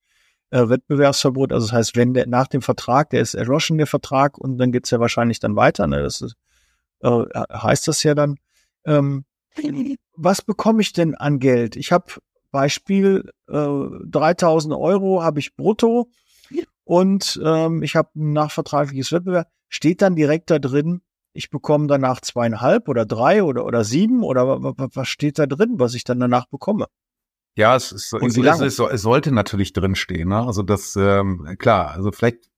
äh, 0.51 0.69
Wettbewerbsverbot, 0.69 1.53
also 1.53 1.67
das 1.67 1.73
heißt, 1.73 1.95
wenn 1.95 2.13
der 2.13 2.27
nach 2.27 2.47
dem 2.47 2.61
Vertrag, 2.61 3.09
der 3.09 3.21
ist 3.21 3.33
erloschen, 3.33 3.77
der 3.77 3.87
Vertrag, 3.87 4.37
und 4.37 4.57
dann 4.57 4.71
geht's 4.71 4.91
ja 4.91 4.99
wahrscheinlich 4.99 5.39
dann 5.39 5.55
weiter, 5.55 5.87
ne? 5.87 6.03
Das 6.03 6.21
ist, 6.21 6.35
äh, 6.99 7.09
heißt 7.09 7.87
das 7.87 8.03
ja 8.03 8.13
dann. 8.13 8.35
Ähm, 8.85 9.25
was 10.15 10.41
bekomme 10.41 10.81
ich 10.81 10.93
denn 10.93 11.15
an 11.15 11.39
Geld? 11.39 11.77
Ich 11.77 11.91
habe 11.91 12.13
Beispiel 12.51 13.29
äh, 13.47 13.77
3000 14.05 14.73
Euro 14.73 15.23
habe 15.23 15.39
ich 15.39 15.55
brutto 15.55 16.09
und 16.83 17.39
ähm, 17.43 17.83
ich 17.83 17.95
habe 17.95 18.09
ein 18.15 18.33
nachvertragliches 18.33 19.11
Wettbewerb. 19.11 19.47
Steht 19.69 20.01
dann 20.01 20.15
direkt 20.15 20.49
da 20.49 20.59
drin, 20.59 21.01
ich 21.33 21.49
bekomme 21.49 21.87
danach 21.87 22.21
zweieinhalb 22.21 22.89
oder 22.89 23.05
drei 23.05 23.43
oder, 23.43 23.65
oder 23.65 23.83
sieben 23.83 24.23
oder 24.23 24.61
was 24.61 25.07
steht 25.07 25.39
da 25.39 25.45
drin, 25.45 25.79
was 25.79 25.93
ich 25.93 26.03
dann 26.03 26.19
danach 26.19 26.47
bekomme? 26.47 26.87
Ja, 27.55 27.75
es, 27.75 27.91
ist, 27.91 28.13
es, 28.13 28.37
es, 28.37 28.79
es 28.79 29.01
sollte 29.01 29.31
natürlich 29.31 29.73
drinstehen. 29.73 30.29
Ne? 30.29 30.45
Also 30.45 30.63
das, 30.63 30.95
ähm, 30.95 31.55
klar, 31.57 31.91
also 31.91 32.11
vielleicht 32.11 32.49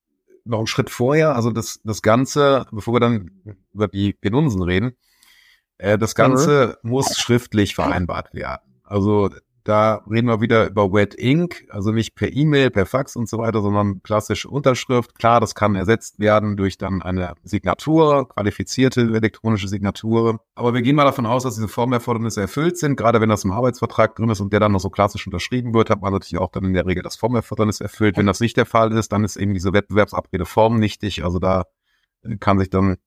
noch 0.45 0.59
einen 0.59 0.67
Schritt 0.67 0.89
vorher, 0.89 1.35
also 1.35 1.51
das, 1.51 1.79
das 1.83 2.01
Ganze, 2.01 2.65
bevor 2.71 2.95
wir 2.95 2.99
dann 2.99 3.31
über 3.73 3.87
die 3.87 4.13
Penunsen 4.13 4.61
reden, 4.61 4.93
äh, 5.77 5.97
das 5.97 6.15
Ganze 6.15 6.77
mhm. 6.83 6.91
muss 6.91 7.17
schriftlich 7.17 7.75
vereinbart 7.75 8.33
werden. 8.33 8.81
Also 8.83 9.29
da 9.63 10.03
reden 10.09 10.27
wir 10.27 10.41
wieder 10.41 10.67
über 10.67 10.91
Wet 10.91 11.15
Ink, 11.15 11.65
also 11.69 11.91
nicht 11.91 12.15
per 12.15 12.31
E-Mail, 12.31 12.69
per 12.69 12.85
Fax 12.85 13.15
und 13.15 13.29
so 13.29 13.37
weiter, 13.37 13.61
sondern 13.61 14.03
klassische 14.03 14.49
Unterschrift. 14.49 15.17
Klar, 15.17 15.39
das 15.39 15.55
kann 15.55 15.75
ersetzt 15.75 16.19
werden 16.19 16.57
durch 16.57 16.77
dann 16.77 17.01
eine 17.01 17.33
Signatur, 17.43 18.27
qualifizierte 18.27 19.01
elektronische 19.01 19.67
Signatur. 19.69 20.41
Aber 20.55 20.73
wir 20.73 20.81
gehen 20.81 20.95
mal 20.97 21.05
davon 21.05 21.25
aus, 21.25 21.43
dass 21.43 21.55
diese 21.55 21.69
Formerfordernisse 21.69 22.41
erfüllt 22.41 22.77
sind. 22.77 22.97
Gerade 22.97 23.21
wenn 23.21 23.29
das 23.29 23.45
im 23.45 23.51
Arbeitsvertrag 23.51 24.15
drin 24.15 24.29
ist 24.29 24.41
und 24.41 24.51
der 24.51 24.59
dann 24.59 24.73
noch 24.73 24.81
so 24.81 24.89
klassisch 24.89 25.25
unterschrieben 25.25 25.73
wird, 25.73 25.89
hat 25.89 26.01
man 26.01 26.11
natürlich 26.11 26.39
auch 26.39 26.51
dann 26.51 26.65
in 26.65 26.73
der 26.73 26.85
Regel 26.85 27.01
das 27.01 27.15
Formerfordernis 27.15 27.79
erfüllt. 27.79 28.17
Wenn 28.17 28.27
das 28.27 28.41
nicht 28.41 28.57
der 28.57 28.65
Fall 28.65 28.91
ist, 28.91 29.13
dann 29.13 29.23
ist 29.23 29.37
eben 29.37 29.53
diese 29.53 29.71
Wettbewerbsabrede 29.71 30.45
formnichtig. 30.45 31.23
Also 31.23 31.39
da 31.39 31.63
kann 32.39 32.59
sich 32.59 32.69
dann 32.69 32.97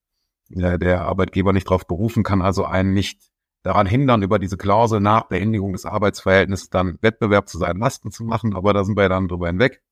der 0.49 1.03
Arbeitgeber 1.03 1.53
nicht 1.53 1.67
darauf 1.67 1.87
berufen, 1.87 2.23
kann 2.23 2.41
also 2.41 2.65
einen 2.65 2.95
nicht 2.95 3.21
daran 3.67 3.87
hindern, 3.87 4.23
über 4.23 4.39
diese 4.39 4.57
Klausel 4.57 5.01
nach 5.01 5.25
Beendigung 5.25 5.73
des 5.73 5.85
Arbeitsverhältnisses 5.85 6.71
dann 6.71 6.99
Wettbewerb 7.01 7.49
zu 7.49 7.59
seinen 7.59 7.81
Lasten 7.81 8.13
zu 8.13 8.25
machen, 8.25 8.55
aber 8.55 8.73
da 8.73 8.85
sind 8.85 8.97
wir 8.97 9.09
dann 9.09 9.27
drüber 9.27 9.49
hinweg. 9.49 9.83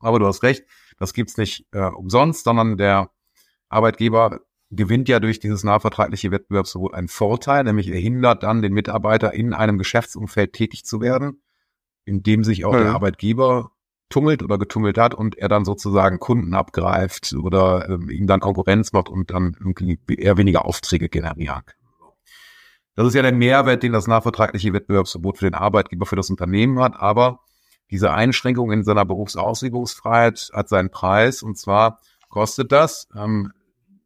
Aber 0.00 0.18
du 0.18 0.26
hast 0.26 0.42
recht, 0.42 0.64
das 0.98 1.14
gibt's 1.14 1.36
nicht 1.36 1.66
äh, 1.72 1.84
umsonst, 1.84 2.44
sondern 2.44 2.76
der 2.76 3.10
Arbeitgeber 3.68 4.40
gewinnt 4.70 5.08
ja 5.08 5.20
durch 5.20 5.38
dieses 5.38 5.62
nachvertragliche 5.62 6.32
Wettbewerbsverbot 6.32 6.94
einen 6.94 7.08
Vorteil, 7.08 7.62
nämlich 7.62 7.88
er 7.88 7.98
hindert 7.98 8.42
dann 8.42 8.60
den 8.60 8.72
Mitarbeiter 8.72 9.32
in 9.32 9.52
einem 9.52 9.78
Geschäftsumfeld 9.78 10.52
tätig 10.52 10.84
zu 10.84 11.00
werden, 11.00 11.42
in 12.04 12.24
dem 12.24 12.42
sich 12.42 12.64
auch 12.64 12.74
ja. 12.74 12.82
der 12.82 12.92
Arbeitgeber 12.92 13.70
tummelt 14.08 14.42
oder 14.42 14.58
getummelt 14.58 14.98
hat 14.98 15.14
und 15.14 15.38
er 15.38 15.48
dann 15.48 15.64
sozusagen 15.64 16.18
Kunden 16.18 16.54
abgreift 16.54 17.34
oder 17.34 17.88
ähm, 17.88 18.10
ihm 18.10 18.26
dann 18.26 18.40
Konkurrenz 18.40 18.92
macht 18.92 19.08
und 19.08 19.30
dann 19.30 19.56
irgendwie 19.60 19.98
eher 20.08 20.36
weniger 20.36 20.64
Aufträge 20.64 21.08
generieren 21.08 21.62
kann. 21.64 21.79
Das 23.00 23.08
ist 23.08 23.14
ja 23.14 23.22
der 23.22 23.32
Mehrwert, 23.32 23.82
den 23.82 23.94
das 23.94 24.06
nachvertragliche 24.06 24.74
Wettbewerbsverbot 24.74 25.38
für 25.38 25.46
den 25.46 25.54
Arbeitgeber, 25.54 26.04
für 26.04 26.16
das 26.16 26.28
Unternehmen 26.28 26.78
hat. 26.80 27.00
Aber 27.00 27.40
diese 27.90 28.12
Einschränkung 28.12 28.72
in 28.72 28.84
seiner 28.84 29.06
Berufsausübungsfreiheit 29.06 30.50
hat 30.52 30.68
seinen 30.68 30.90
Preis. 30.90 31.42
Und 31.42 31.56
zwar 31.56 31.98
kostet 32.28 32.72
das 32.72 33.08
ähm, 33.16 33.54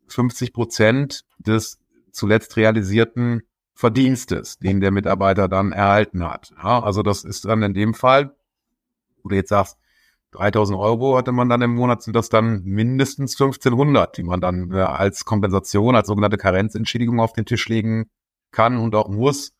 50 0.06 0.52
Prozent 0.52 1.24
des 1.38 1.80
zuletzt 2.12 2.56
realisierten 2.56 3.42
Verdienstes, 3.74 4.60
den 4.60 4.80
der 4.80 4.92
Mitarbeiter 4.92 5.48
dann 5.48 5.72
erhalten 5.72 6.22
hat. 6.22 6.54
Ja, 6.62 6.80
also 6.80 7.02
das 7.02 7.24
ist 7.24 7.46
dann 7.46 7.64
in 7.64 7.74
dem 7.74 7.94
Fall, 7.94 8.36
wo 9.24 9.30
du 9.30 9.34
jetzt 9.34 9.48
sagst, 9.48 9.76
3000 10.30 10.78
Euro 10.78 11.16
hatte 11.16 11.32
man 11.32 11.48
dann 11.48 11.62
im 11.62 11.74
Monat, 11.74 12.04
sind 12.04 12.14
das 12.14 12.28
dann 12.28 12.62
mindestens 12.62 13.32
1500, 13.32 14.16
die 14.16 14.22
man 14.22 14.40
dann 14.40 14.70
äh, 14.70 14.82
als 14.82 15.24
Kompensation, 15.24 15.96
als 15.96 16.06
sogenannte 16.06 16.38
Karenzentschädigung 16.38 17.18
auf 17.18 17.32
den 17.32 17.44
Tisch 17.44 17.68
legen 17.68 18.08
kann 18.54 18.78
und 18.78 18.94
auch 18.94 19.08
muss. 19.08 19.52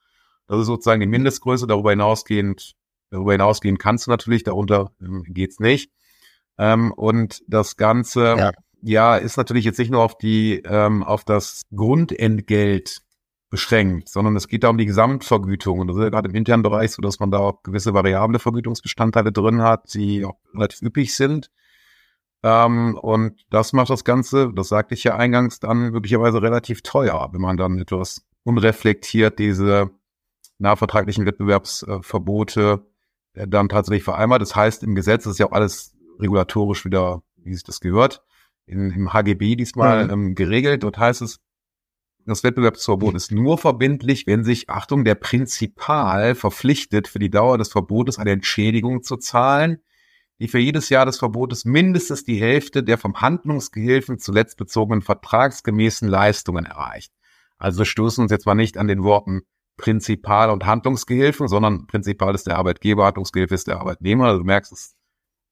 Das 0.47 0.61
ist 0.61 0.67
sozusagen 0.67 1.01
die 1.01 1.07
Mindestgröße. 1.07 1.67
Darüber 1.67 1.91
hinausgehend, 1.91 2.75
darüber 3.11 3.33
hinausgehend 3.33 3.79
kannst 3.79 4.07
du 4.07 4.11
natürlich, 4.11 4.45
darunter 4.45 4.93
ähm, 5.01 5.25
geht's 5.29 5.61
nicht. 5.61 5.91
Ähm, 6.59 6.93
und 6.93 7.43
das 7.49 7.77
Ganze, 7.77 8.37
ja. 8.39 8.53
ja. 8.83 9.17
ist 9.17 9.37
natürlich 9.37 9.65
jetzt 9.65 9.79
nicht 9.79 9.91
nur 9.91 10.03
auf 10.03 10.17
die, 10.17 10.63
ähm, 10.65 11.03
auf 11.03 11.25
das 11.25 11.63
Grundentgelt 11.75 13.03
beschränkt, 13.51 14.09
sondern 14.09 14.35
es 14.35 14.49
geht 14.49 14.65
da 14.65 14.69
um 14.69 14.79
die 14.79 14.87
Gesamtvergütung. 14.87 15.79
Und 15.79 15.89
das 15.89 15.97
ist 15.97 16.03
ja 16.03 16.09
gerade 16.09 16.29
im 16.29 16.35
internen 16.35 16.63
Bereich 16.63 16.91
so, 16.91 17.03
dass 17.03 17.21
man 17.21 17.31
da 17.31 17.39
auch 17.39 17.63
gewisse 17.63 17.95
variable 17.95 18.39
Vergütungsbestandteile 18.39 19.33
drin 19.33 19.63
hat, 19.63 19.95
die 19.95 20.25
auch 20.25 20.39
relativ 20.55 20.83
üppig 20.83 21.15
sind. 21.15 21.51
Ähm, 22.43 22.99
und 23.01 23.47
das 23.51 23.73
macht 23.73 23.91
das 23.91 24.05
Ganze, 24.05 24.53
das 24.53 24.69
sagte 24.69 24.95
ich 24.95 25.05
ja 25.05 25.17
eingangs, 25.17 25.61
dann 25.61 25.91
möglicherweise 25.91 26.43
relativ 26.43 26.83
teuer, 26.83 27.29
wenn 27.33 27.41
man 27.41 27.57
dann 27.57 27.79
etwas 27.79 28.27
unreflektiert 28.45 29.39
diese 29.39 29.91
nachvertraglichen 30.59 31.27
Wettbewerbsverbote 31.27 32.87
äh, 33.35 33.49
dann 33.49 33.69
tatsächlich 33.69 34.05
vereinbart. 34.05 34.43
Das 34.43 34.55
heißt, 34.55 34.83
im 34.83 34.95
Gesetz 34.95 35.27
ist 35.27 35.39
ja 35.39 35.47
auch 35.47 35.53
alles 35.53 35.97
regulatorisch 36.19 36.85
wieder, 36.85 37.23
wie 37.37 37.55
sich 37.55 37.65
das 37.65 37.81
gehört, 37.81 38.23
in, 38.67 38.91
im 38.91 39.13
HGB 39.13 39.57
diesmal 39.57 40.05
mhm. 40.05 40.11
ähm, 40.11 40.35
geregelt. 40.35 40.85
Dort 40.85 40.99
heißt 40.99 41.23
es, 41.23 41.41
das 42.27 42.43
Wettbewerbsverbot 42.43 43.15
ist 43.15 43.33
nur 43.33 43.59
verbindlich, 43.59 44.27
wenn 44.27 44.45
sich, 44.45 44.71
Achtung, 44.71 45.05
der 45.05 45.15
Prinzipal 45.15 46.35
verpflichtet, 46.35 47.07
für 47.07 47.19
die 47.19 47.29
Dauer 47.29 47.59
des 47.59 47.69
Verbotes 47.69 48.19
eine 48.19 48.31
Entschädigung 48.31 49.03
zu 49.03 49.19
zahlen, 49.19 49.83
die 50.39 50.49
für 50.49 50.59
jedes 50.59 50.89
Jahr 50.89 51.05
des 51.05 51.19
Verbotes 51.19 51.67
mindestens 51.67 52.25
die 52.25 52.41
Hälfte 52.41 52.83
der 52.83 52.97
vom 52.97 53.21
Handlungsgehilfen 53.21 54.19
zuletzt 54.19 54.57
bezogenen 54.57 55.03
vertragsgemäßen 55.03 56.09
Leistungen 56.09 56.65
erreicht. 56.65 57.13
Also 57.59 57.79
wir 57.79 57.85
stoßen 57.85 58.23
uns 58.23 58.31
jetzt 58.31 58.47
mal 58.47 58.55
nicht 58.55 58.77
an 58.77 58.89
den 58.89 59.03
Worten 59.03 59.43
Prinzipal 59.77 60.51
und 60.51 60.67
Handlungsgehilfen, 60.67 61.49
sondern 61.49 61.87
Prinzipal 61.87 62.35
ist 62.35 62.47
der 62.47 62.59
Arbeitgeber, 62.59 63.07
Handlungsgehilfe 63.07 63.55
ist 63.55 63.67
der 63.67 63.81
Arbeitnehmer. 63.81 64.27
Also 64.27 64.39
du 64.39 64.45
merkst, 64.45 64.73
das 64.73 64.95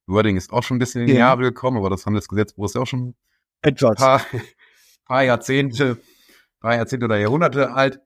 Wording 0.06 0.36
ist 0.36 0.52
auch 0.52 0.62
schon 0.62 0.76
ein 0.76 0.80
bisschen 0.80 1.02
in 1.02 1.06
die 1.08 1.14
Jahre 1.14 1.42
gekommen, 1.42 1.78
aber 1.78 1.90
das 1.90 2.06
Handelsgesetzbuch 2.06 2.66
ist 2.66 2.74
ja 2.74 2.82
auch 2.82 2.86
schon 2.86 3.14
Etwas. 3.62 3.90
ein 3.90 3.96
paar, 3.96 4.20
paar 5.06 5.22
Jahrzehnte, 5.24 5.98
paar 6.60 6.76
Jahrzehnte 6.76 7.06
oder 7.06 7.18
Jahrhunderte 7.18 7.72
alt. 7.72 8.00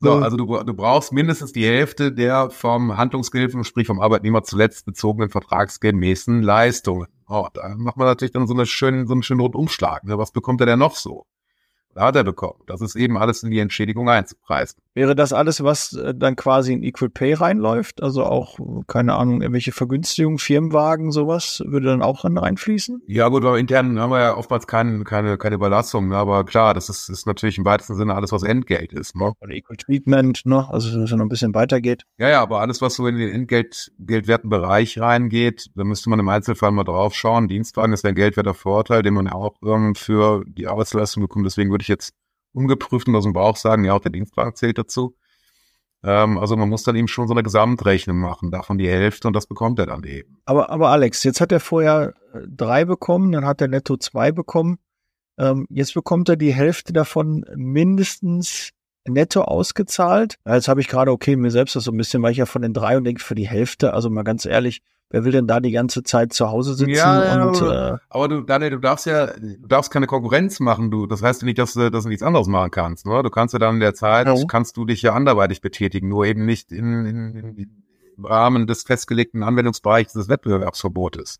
So, 0.00 0.12
also 0.12 0.36
du, 0.36 0.62
du 0.62 0.74
brauchst 0.74 1.12
mindestens 1.12 1.52
die 1.52 1.64
Hälfte 1.64 2.12
der 2.12 2.50
vom 2.50 2.96
Handlungsgehilfen, 2.96 3.64
sprich 3.64 3.86
vom 3.86 4.00
Arbeitnehmer 4.00 4.42
zuletzt 4.42 4.84
bezogenen 4.84 5.30
vertragsgemäßen 5.30 6.42
Leistungen. 6.42 7.08
Oh, 7.26 7.48
da 7.54 7.74
macht 7.76 7.96
man 7.96 8.06
natürlich 8.06 8.32
dann 8.32 8.46
so, 8.46 8.52
eine 8.52 8.66
schöne, 8.66 9.06
so 9.06 9.14
einen 9.14 9.22
schönen 9.22 9.40
Rundumschlag. 9.40 10.04
Ne? 10.04 10.18
Was 10.18 10.32
bekommt 10.32 10.60
er 10.60 10.66
denn 10.66 10.78
noch 10.78 10.96
so? 10.96 11.24
Hat 11.96 12.16
er 12.16 12.24
bekommen. 12.24 12.60
Das 12.66 12.80
ist 12.80 12.96
eben 12.96 13.16
alles 13.18 13.42
in 13.42 13.50
die 13.50 13.58
Entschädigung 13.58 14.08
einzupreisen. 14.08 14.80
Wäre 14.94 15.16
das 15.16 15.32
alles, 15.32 15.64
was 15.64 15.92
äh, 15.94 16.14
dann 16.14 16.36
quasi 16.36 16.72
in 16.72 16.84
Equal 16.84 17.10
Pay 17.10 17.34
reinläuft? 17.34 18.00
Also 18.00 18.24
auch, 18.24 18.58
keine 18.86 19.14
Ahnung, 19.14 19.42
irgendwelche 19.42 19.72
Vergünstigungen, 19.72 20.38
Firmenwagen, 20.38 21.10
sowas, 21.10 21.62
würde 21.66 21.88
dann 21.88 22.02
auch 22.02 22.22
dann 22.22 22.38
reinfließen? 22.38 23.02
Ja 23.08 23.28
gut, 23.28 23.44
aber 23.44 23.58
intern 23.58 23.98
haben 23.98 24.10
wir 24.10 24.20
ja 24.20 24.36
oftmals 24.36 24.68
keine, 24.68 25.02
keine, 25.02 25.36
keine 25.36 25.56
Überlassung. 25.56 26.08
Ne? 26.08 26.16
Aber 26.16 26.44
klar, 26.44 26.74
das 26.74 26.88
ist, 26.88 27.08
ist 27.08 27.26
natürlich 27.26 27.58
im 27.58 27.64
weitesten 27.64 27.96
Sinne 27.96 28.14
alles, 28.14 28.30
was 28.30 28.44
Entgelt 28.44 28.92
ist. 28.92 29.16
Ne? 29.16 29.32
Oder 29.40 29.52
Equal 29.52 29.76
Treatment, 29.76 30.46
ne? 30.46 30.68
also 30.70 30.88
dass 30.96 31.10
es 31.10 31.16
noch 31.16 31.24
ein 31.24 31.28
bisschen 31.28 31.54
weitergeht. 31.54 32.04
Ja, 32.18 32.28
ja, 32.28 32.40
aber 32.40 32.60
alles, 32.60 32.80
was 32.80 32.94
so 32.94 33.08
in 33.08 33.16
den 33.16 33.30
entgeltwerten 33.30 34.48
Bereich 34.48 35.00
reingeht, 35.00 35.70
da 35.74 35.82
müsste 35.82 36.08
man 36.08 36.20
im 36.20 36.28
Einzelfall 36.28 36.70
mal 36.70 36.84
drauf 36.84 37.14
schauen. 37.14 37.48
Dienstwagen 37.48 37.92
ist 37.92 38.04
ein 38.04 38.14
geldwerter 38.14 38.54
Vorteil, 38.54 39.02
den 39.02 39.14
man 39.14 39.26
ja 39.26 39.32
auch 39.32 39.56
ähm, 39.64 39.96
für 39.96 40.44
die 40.46 40.68
Arbeitsleistung 40.68 41.22
bekommt. 41.22 41.46
Deswegen 41.46 41.70
würde 41.70 41.82
ich 41.84 41.88
jetzt 41.88 42.12
ungeprüft 42.52 43.08
und 43.08 43.16
aus 43.16 43.24
dem 43.24 43.32
Bauch 43.32 43.56
sagen, 43.56 43.84
ja, 43.84 43.92
auch 43.92 44.00
der 44.00 44.12
Dienstwagen 44.12 44.54
zählt 44.54 44.78
dazu. 44.78 45.16
Ähm, 46.04 46.38
also 46.38 46.56
man 46.56 46.68
muss 46.68 46.82
dann 46.82 46.96
eben 46.96 47.08
schon 47.08 47.28
so 47.28 47.34
eine 47.34 47.42
Gesamtrechnung 47.42 48.18
machen, 48.18 48.50
davon 48.50 48.78
die 48.78 48.88
Hälfte 48.88 49.26
und 49.28 49.34
das 49.34 49.46
bekommt 49.46 49.78
er 49.78 49.86
dann 49.86 50.04
eben. 50.04 50.38
Aber, 50.44 50.70
aber 50.70 50.90
Alex, 50.90 51.24
jetzt 51.24 51.40
hat 51.40 51.50
er 51.50 51.60
vorher 51.60 52.14
äh, 52.32 52.40
drei 52.46 52.84
bekommen, 52.84 53.32
dann 53.32 53.46
hat 53.46 53.60
er 53.60 53.68
netto 53.68 53.96
zwei 53.96 54.30
bekommen. 54.30 54.78
Ähm, 55.38 55.66
jetzt 55.70 55.94
bekommt 55.94 56.28
er 56.28 56.36
die 56.36 56.52
Hälfte 56.52 56.92
davon 56.92 57.44
mindestens 57.56 58.70
netto 59.06 59.42
ausgezahlt. 59.42 60.36
Jetzt 60.46 60.68
habe 60.68 60.80
ich 60.80 60.88
gerade, 60.88 61.10
okay, 61.10 61.36
mir 61.36 61.50
selbst 61.50 61.76
das 61.76 61.84
so 61.84 61.92
ein 61.92 61.96
bisschen, 61.96 62.22
weil 62.22 62.32
ich 62.32 62.38
ja 62.38 62.46
von 62.46 62.62
den 62.62 62.72
drei 62.72 62.96
und 62.96 63.04
denke 63.04 63.22
für 63.22 63.34
die 63.34 63.48
Hälfte, 63.48 63.92
also 63.92 64.10
mal 64.10 64.22
ganz 64.22 64.46
ehrlich, 64.46 64.82
wer 65.14 65.24
will 65.24 65.30
denn 65.30 65.46
da 65.46 65.60
die 65.60 65.70
ganze 65.70 66.02
Zeit 66.02 66.32
zu 66.32 66.50
Hause 66.50 66.74
sitzen? 66.74 66.90
Ja, 66.90 67.46
und, 67.46 67.62
äh, 67.62 67.98
aber 68.08 68.28
du, 68.28 68.40
Daniel, 68.40 68.70
du 68.70 68.78
darfst 68.78 69.06
ja, 69.06 69.28
du 69.28 69.68
darfst 69.68 69.92
keine 69.92 70.08
Konkurrenz 70.08 70.58
machen. 70.58 70.90
Du, 70.90 71.06
das 71.06 71.22
heißt 71.22 71.42
ja 71.42 71.46
nicht, 71.46 71.58
dass, 71.58 71.74
dass 71.74 72.02
du 72.02 72.08
nichts 72.08 72.24
anderes 72.24 72.48
machen 72.48 72.72
kannst. 72.72 73.06
Ne? 73.06 73.22
Du 73.22 73.30
kannst 73.30 73.52
ja 73.52 73.60
dann 73.60 73.74
in 73.74 73.80
der 73.80 73.94
Zeit, 73.94 74.26
ja. 74.26 74.34
kannst 74.48 74.76
du 74.76 74.84
dich 74.84 75.02
ja 75.02 75.14
anderweitig 75.14 75.60
betätigen, 75.60 76.08
nur 76.08 76.26
eben 76.26 76.44
nicht 76.44 76.72
in, 76.72 77.06
in, 77.06 77.34
in, 77.36 77.84
im 78.16 78.24
Rahmen 78.24 78.66
des 78.66 78.82
festgelegten 78.82 79.44
Anwendungsbereichs 79.44 80.14
des 80.14 80.28
Wettbewerbsverbotes. 80.28 81.38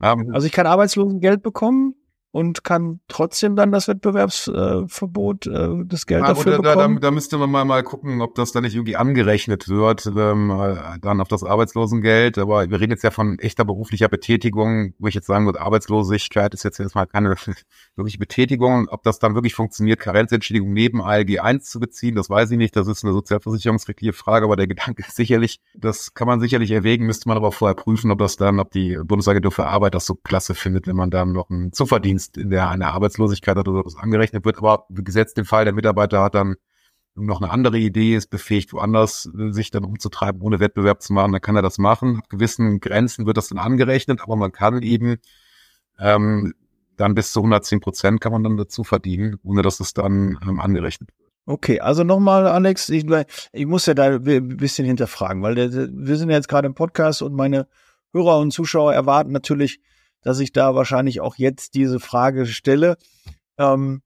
Ja. 0.00 0.16
Also 0.32 0.46
ich 0.46 0.52
kann 0.52 0.68
Arbeitslosengeld 0.68 1.42
bekommen, 1.42 1.96
und 2.32 2.62
kann 2.62 3.00
trotzdem 3.08 3.56
dann 3.56 3.72
das 3.72 3.88
Wettbewerbsverbot, 3.88 5.46
äh, 5.46 5.50
äh, 5.50 5.84
das 5.84 6.06
Geld 6.06 6.22
ja, 6.22 6.28
dafür 6.28 6.52
da, 6.52 6.74
bekommen. 6.74 6.96
Da, 6.96 7.08
da, 7.08 7.10
müsste 7.10 7.38
man 7.38 7.50
mal, 7.50 7.64
mal 7.64 7.82
gucken, 7.82 8.20
ob 8.20 8.36
das 8.36 8.52
dann 8.52 8.62
nicht 8.62 8.74
irgendwie 8.74 8.96
angerechnet 8.96 9.68
wird, 9.68 10.06
ähm, 10.06 10.50
äh, 10.50 10.98
dann 11.00 11.20
auf 11.20 11.26
das 11.26 11.42
Arbeitslosengeld. 11.42 12.38
Aber 12.38 12.70
wir 12.70 12.80
reden 12.80 12.92
jetzt 12.92 13.02
ja 13.02 13.10
von 13.10 13.38
echter 13.40 13.64
beruflicher 13.64 14.08
Betätigung, 14.08 14.94
wo 14.98 15.08
ich 15.08 15.14
jetzt 15.14 15.26
sagen 15.26 15.46
würde, 15.46 15.60
Arbeitslosigkeit 15.60 16.54
ist 16.54 16.62
jetzt 16.62 16.78
erstmal 16.78 17.08
keine 17.08 17.34
wirkliche 17.96 18.18
Betätigung. 18.18 18.86
Ob 18.88 19.02
das 19.02 19.18
dann 19.18 19.34
wirklich 19.34 19.54
funktioniert, 19.54 19.98
Karenzentschädigung 19.98 20.72
neben 20.72 21.02
ALG 21.02 21.40
1 21.40 21.68
zu 21.68 21.80
beziehen, 21.80 22.14
das 22.14 22.30
weiß 22.30 22.52
ich 22.52 22.58
nicht. 22.58 22.76
Das 22.76 22.86
ist 22.86 23.02
eine 23.04 23.12
sozialversicherungsrechtliche 23.12 24.12
Frage, 24.12 24.44
aber 24.44 24.54
der 24.54 24.66
Gedanke 24.68 25.02
ist 25.02 25.16
sicherlich, 25.16 25.58
das 25.74 26.14
kann 26.14 26.28
man 26.28 26.38
sicherlich 26.38 26.70
erwägen, 26.70 27.06
müsste 27.06 27.28
man 27.28 27.36
aber 27.36 27.50
vorher 27.50 27.74
prüfen, 27.74 28.12
ob 28.12 28.20
das 28.20 28.36
dann, 28.36 28.60
ob 28.60 28.70
die 28.70 28.96
Bundesagentur 29.02 29.50
für 29.50 29.66
Arbeit 29.66 29.96
das 29.96 30.06
so 30.06 30.14
klasse 30.14 30.54
findet, 30.54 30.86
wenn 30.86 30.96
man 30.96 31.10
dann 31.10 31.32
noch 31.32 31.50
einen 31.50 31.72
Zuverdienst 31.72 32.19
Verdienst 32.20 32.36
in 32.36 32.50
der 32.50 32.68
eine 32.68 32.88
Arbeitslosigkeit 32.88 33.56
oder 33.56 33.84
was 33.84 33.96
angerechnet 33.96 34.44
wird. 34.44 34.58
Aber 34.58 34.86
gesetzt 34.90 35.36
den 35.36 35.44
Fall, 35.44 35.64
der 35.64 35.74
Mitarbeiter 35.74 36.22
hat 36.22 36.34
dann 36.34 36.56
noch 37.14 37.40
eine 37.40 37.50
andere 37.50 37.78
Idee, 37.78 38.14
ist 38.14 38.30
befähigt, 38.30 38.72
woanders 38.72 39.28
äh, 39.36 39.52
sich 39.52 39.70
dann 39.70 39.84
umzutreiben, 39.84 40.40
ohne 40.40 40.60
Wettbewerb 40.60 41.02
zu 41.02 41.12
machen, 41.12 41.32
dann 41.32 41.40
kann 41.40 41.56
er 41.56 41.62
das 41.62 41.78
machen. 41.78 42.18
Ab 42.18 42.28
gewissen 42.28 42.80
Grenzen 42.80 43.26
wird 43.26 43.36
das 43.36 43.48
dann 43.48 43.58
angerechnet, 43.58 44.20
aber 44.22 44.36
man 44.36 44.52
kann 44.52 44.82
eben 44.82 45.16
ähm, 45.98 46.54
dann 46.96 47.14
bis 47.14 47.32
zu 47.32 47.40
110 47.40 47.80
Prozent 47.80 48.20
kann 48.20 48.32
man 48.32 48.44
dann 48.44 48.56
dazu 48.56 48.84
verdienen, 48.84 49.38
ohne 49.42 49.62
dass 49.62 49.80
es 49.80 49.92
dann 49.92 50.38
ähm, 50.42 50.60
angerechnet 50.60 51.10
wird. 51.18 51.30
Okay, 51.46 51.80
also 51.80 52.04
nochmal, 52.04 52.46
Alex, 52.46 52.88
ich, 52.90 53.04
ich 53.52 53.66
muss 53.66 53.86
ja 53.86 53.94
da 53.94 54.04
ein 54.04 54.56
bisschen 54.56 54.86
hinterfragen, 54.86 55.42
weil 55.42 55.56
wir 55.56 56.16
sind 56.16 56.30
ja 56.30 56.36
jetzt 56.36 56.48
gerade 56.48 56.66
im 56.66 56.74
Podcast 56.74 57.22
und 57.22 57.34
meine 57.34 57.66
Hörer 58.12 58.38
und 58.38 58.52
Zuschauer 58.52 58.94
erwarten 58.94 59.32
natürlich, 59.32 59.80
dass 60.22 60.40
ich 60.40 60.52
da 60.52 60.74
wahrscheinlich 60.74 61.20
auch 61.20 61.36
jetzt 61.36 61.74
diese 61.74 62.00
Frage 62.00 62.46
stelle. 62.46 62.96
Ähm, 63.58 64.02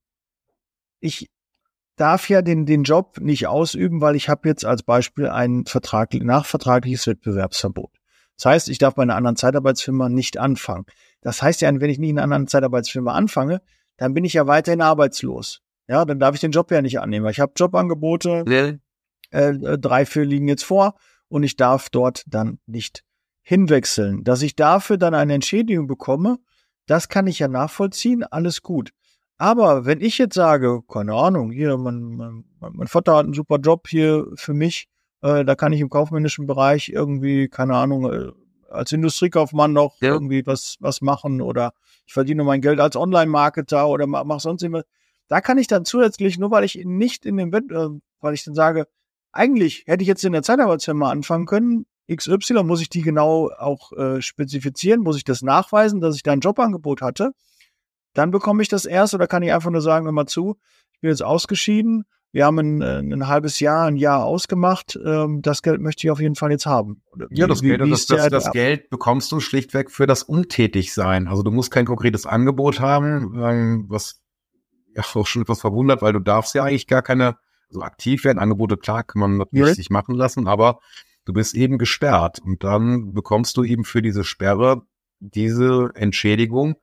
ich 0.99 1.29
darf 1.95 2.29
ja 2.29 2.41
den, 2.41 2.65
den 2.65 2.83
Job 2.83 3.19
nicht 3.19 3.47
ausüben, 3.47 4.01
weil 4.01 4.15
ich 4.15 4.29
habe 4.29 4.47
jetzt 4.47 4.65
als 4.65 4.83
Beispiel 4.83 5.27
ein 5.27 5.65
Vertrag, 5.65 6.13
nachvertragliches 6.13 7.07
Wettbewerbsverbot. 7.07 7.91
Das 8.37 8.45
heißt, 8.45 8.69
ich 8.69 8.79
darf 8.79 8.95
bei 8.95 9.03
einer 9.03 9.15
anderen 9.15 9.37
Zeitarbeitsfirma 9.37 10.09
nicht 10.09 10.37
anfangen. 10.37 10.85
Das 11.21 11.41
heißt 11.41 11.61
ja, 11.61 11.79
wenn 11.79 11.89
ich 11.89 11.99
nie 11.99 12.09
in 12.09 12.17
einer 12.17 12.23
anderen 12.23 12.47
Zeitarbeitsfirma 12.47 13.13
anfange, 13.13 13.61
dann 13.97 14.13
bin 14.13 14.25
ich 14.25 14.33
ja 14.33 14.45
weiterhin 14.45 14.81
arbeitslos. 14.81 15.61
Ja, 15.87 16.03
dann 16.03 16.19
darf 16.19 16.35
ich 16.35 16.41
den 16.41 16.51
Job 16.51 16.71
ja 16.71 16.81
nicht 16.81 16.99
annehmen. 16.99 17.29
Ich 17.29 17.39
habe 17.39 17.53
Jobangebote, 17.55 18.43
ja. 18.47 18.73
äh, 19.39 19.77
drei, 19.77 20.05
vier 20.05 20.25
liegen 20.25 20.47
jetzt 20.47 20.63
vor 20.65 20.95
und 21.29 21.43
ich 21.43 21.55
darf 21.55 21.89
dort 21.89 22.23
dann 22.27 22.59
nicht 22.65 23.03
hinwechseln. 23.45 24.23
Dass 24.23 24.41
ich 24.41 24.55
dafür 24.55 24.97
dann 24.97 25.13
eine 25.13 25.35
Entschädigung 25.35 25.87
bekomme, 25.87 26.39
das 26.87 27.09
kann 27.09 27.27
ich 27.27 27.39
ja 27.39 27.47
nachvollziehen, 27.47 28.23
alles 28.23 28.61
gut. 28.61 28.89
Aber 29.37 29.85
wenn 29.85 30.01
ich 30.01 30.17
jetzt 30.17 30.33
sage, 30.35 30.81
keine 30.87 31.13
Ahnung, 31.13 31.51
hier, 31.51 31.77
mein, 31.77 32.15
mein, 32.15 32.43
mein 32.59 32.87
Vater 32.87 33.15
hat 33.15 33.25
einen 33.25 33.33
super 33.33 33.57
Job 33.57 33.87
hier 33.87 34.25
für 34.35 34.53
mich, 34.53 34.87
äh, 35.21 35.45
da 35.45 35.55
kann 35.55 35.73
ich 35.73 35.81
im 35.81 35.89
kaufmännischen 35.89 36.47
Bereich 36.47 36.89
irgendwie, 36.89 37.47
keine 37.47 37.75
Ahnung, 37.75 38.11
äh, 38.11 38.31
als 38.69 38.91
Industriekaufmann 38.91 39.73
noch 39.73 40.01
ja. 40.01 40.09
irgendwie 40.09 40.45
was, 40.45 40.77
was 40.79 41.01
machen 41.01 41.41
oder 41.41 41.73
ich 42.07 42.13
verdiene 42.13 42.43
mein 42.43 42.61
Geld 42.61 42.79
als 42.79 42.95
Online-Marketer 42.95 43.87
oder 43.87 44.07
mach, 44.07 44.23
mach 44.23 44.39
sonst 44.39 44.63
immer. 44.63 44.83
Da 45.27 45.41
kann 45.41 45.57
ich 45.57 45.67
dann 45.67 45.85
zusätzlich, 45.85 46.39
nur 46.39 46.51
weil 46.51 46.63
ich 46.63 46.81
nicht 46.83 47.25
in 47.25 47.37
dem 47.37 47.51
Wett, 47.51 47.71
äh, 47.71 47.89
weil 48.21 48.33
ich 48.33 48.43
dann 48.43 48.55
sage, 48.55 48.87
eigentlich 49.31 49.83
hätte 49.85 50.01
ich 50.01 50.07
jetzt 50.07 50.23
in 50.23 50.33
der 50.33 50.43
Zeitarbeitsfirma 50.43 51.11
anfangen 51.11 51.45
können, 51.45 51.85
XY, 52.13 52.63
muss 52.63 52.81
ich 52.81 52.89
die 52.89 53.01
genau 53.01 53.49
auch 53.57 53.91
äh, 53.93 54.21
spezifizieren? 54.21 55.01
Muss 55.01 55.17
ich 55.17 55.23
das 55.23 55.41
nachweisen, 55.41 56.01
dass 56.01 56.15
ich 56.15 56.23
da 56.23 56.31
ein 56.31 56.39
Jobangebot 56.39 57.01
hatte? 57.01 57.31
Dann 58.13 58.31
bekomme 58.31 58.61
ich 58.61 58.69
das 58.69 58.85
erst 58.85 59.13
oder 59.13 59.27
kann 59.27 59.43
ich 59.43 59.51
einfach 59.51 59.71
nur 59.71 59.81
sagen, 59.81 60.05
hör 60.05 60.11
mal 60.11 60.25
zu, 60.25 60.57
ich 60.93 61.01
bin 61.01 61.09
jetzt 61.09 61.23
ausgeschieden, 61.23 62.05
wir 62.31 62.45
haben 62.45 62.59
ein, 62.59 62.81
äh, 62.81 62.99
ein 62.99 63.27
halbes 63.27 63.59
Jahr, 63.59 63.87
ein 63.87 63.95
Jahr 63.95 64.25
ausgemacht, 64.25 64.99
ähm, 65.03 65.41
das 65.41 65.61
Geld 65.61 65.81
möchte 65.81 66.05
ich 66.05 66.11
auf 66.11 66.19
jeden 66.19 66.35
Fall 66.35 66.51
jetzt 66.51 66.65
haben. 66.65 67.01
Wie, 67.15 67.39
ja, 67.39 67.47
das, 67.47 67.61
wie, 67.61 67.69
Geld, 67.69 67.83
wie 67.83 67.89
das, 67.89 68.05
das, 68.07 68.27
das 68.29 68.51
Geld 68.51 68.89
bekommst 68.89 69.31
du 69.31 69.39
schlichtweg 69.39 69.89
für 69.89 70.05
das 70.05 70.23
Untätigsein. 70.23 71.27
Also 71.27 71.43
du 71.43 71.51
musst 71.51 71.71
kein 71.71 71.85
konkretes 71.85 72.25
Angebot 72.25 72.79
haben, 72.79 73.87
was 73.89 74.21
ja 74.95 75.03
auch 75.13 75.27
schon 75.27 75.43
etwas 75.43 75.61
verwundert, 75.61 76.01
weil 76.01 76.13
du 76.13 76.19
darfst 76.19 76.55
ja 76.55 76.63
eigentlich 76.63 76.87
gar 76.87 77.01
keine 77.01 77.37
so 77.69 77.79
also 77.79 77.81
aktiv 77.83 78.23
werden. 78.23 78.39
Angebote, 78.39 78.77
klar, 78.77 79.03
kann 79.03 79.19
man 79.19 79.37
natürlich 79.37 79.69
ja. 79.69 79.75
sich 79.75 79.89
machen 79.89 80.15
lassen, 80.15 80.47
aber 80.47 80.79
Du 81.25 81.33
bist 81.33 81.55
eben 81.55 81.77
gesperrt 81.77 82.39
und 82.43 82.63
dann 82.63 83.13
bekommst 83.13 83.57
du 83.57 83.63
eben 83.63 83.83
für 83.83 84.01
diese 84.01 84.23
Sperre 84.23 84.83
diese 85.19 85.91
Entschädigung, 85.95 86.75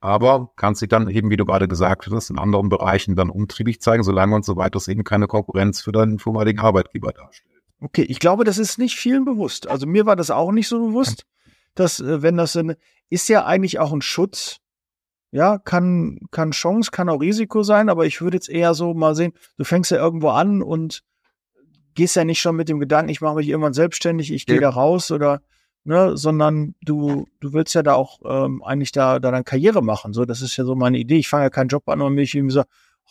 aber 0.00 0.52
kannst 0.56 0.82
dich 0.82 0.88
dann 0.88 1.08
eben, 1.08 1.30
wie 1.30 1.36
du 1.36 1.46
gerade 1.46 1.68
gesagt 1.68 2.08
hast, 2.10 2.30
in 2.30 2.38
anderen 2.38 2.68
Bereichen 2.68 3.16
dann 3.16 3.30
umtriebig 3.30 3.80
zeigen, 3.80 4.02
solange 4.02 4.34
und 4.34 4.44
so 4.44 4.56
weiter 4.56 4.76
es 4.76 4.88
eben 4.88 5.04
keine 5.04 5.26
Konkurrenz 5.26 5.80
für 5.80 5.92
deinen 5.92 6.18
vormaligen 6.18 6.60
Arbeitgeber 6.60 7.12
darstellt. 7.12 7.50
Okay, 7.80 8.02
ich 8.02 8.18
glaube, 8.18 8.44
das 8.44 8.58
ist 8.58 8.78
nicht 8.78 8.96
vielen 8.96 9.24
bewusst. 9.24 9.66
Also 9.66 9.86
mir 9.86 10.04
war 10.04 10.16
das 10.16 10.30
auch 10.30 10.52
nicht 10.52 10.68
so 10.68 10.88
bewusst, 10.88 11.24
dass 11.74 12.00
äh, 12.00 12.22
wenn 12.22 12.36
das 12.36 12.56
eine, 12.56 12.76
ist 13.08 13.28
ja 13.28 13.46
eigentlich 13.46 13.78
auch 13.78 13.92
ein 13.92 14.02
Schutz. 14.02 14.58
Ja, 15.32 15.58
kann, 15.58 16.18
kann 16.32 16.50
Chance, 16.50 16.90
kann 16.90 17.08
auch 17.08 17.20
Risiko 17.20 17.62
sein, 17.62 17.88
aber 17.88 18.04
ich 18.04 18.20
würde 18.20 18.36
jetzt 18.36 18.48
eher 18.48 18.74
so 18.74 18.94
mal 18.94 19.14
sehen, 19.14 19.32
du 19.56 19.64
fängst 19.64 19.92
ja 19.92 19.98
irgendwo 19.98 20.30
an 20.30 20.60
und 20.60 21.04
gehst 22.00 22.16
ja 22.16 22.24
nicht 22.24 22.40
schon 22.40 22.56
mit 22.56 22.70
dem 22.70 22.80
Gedanken, 22.80 23.10
ich 23.10 23.20
mache 23.20 23.34
mich 23.34 23.48
irgendwann 23.48 23.74
selbstständig, 23.74 24.32
ich 24.32 24.46
gehe 24.46 24.54
ja. 24.54 24.62
da 24.62 24.70
raus 24.70 25.10
oder 25.10 25.42
ne, 25.84 26.16
sondern 26.16 26.74
du 26.80 27.26
du 27.40 27.52
willst 27.52 27.74
ja 27.74 27.82
da 27.82 27.92
auch 27.92 28.20
ähm, 28.24 28.62
eigentlich 28.62 28.90
da 28.90 29.18
da 29.18 29.30
dann 29.30 29.44
Karriere 29.44 29.82
machen. 29.82 30.14
So, 30.14 30.24
das 30.24 30.40
ist 30.40 30.56
ja 30.56 30.64
so 30.64 30.74
meine 30.74 30.96
Idee. 30.96 31.18
Ich 31.18 31.28
fange 31.28 31.44
ja 31.44 31.50
keinen 31.50 31.68
Job 31.68 31.86
an 31.90 32.00
und 32.00 32.14
mich 32.14 32.34
irgendwie 32.34 32.54
so, 32.54 32.62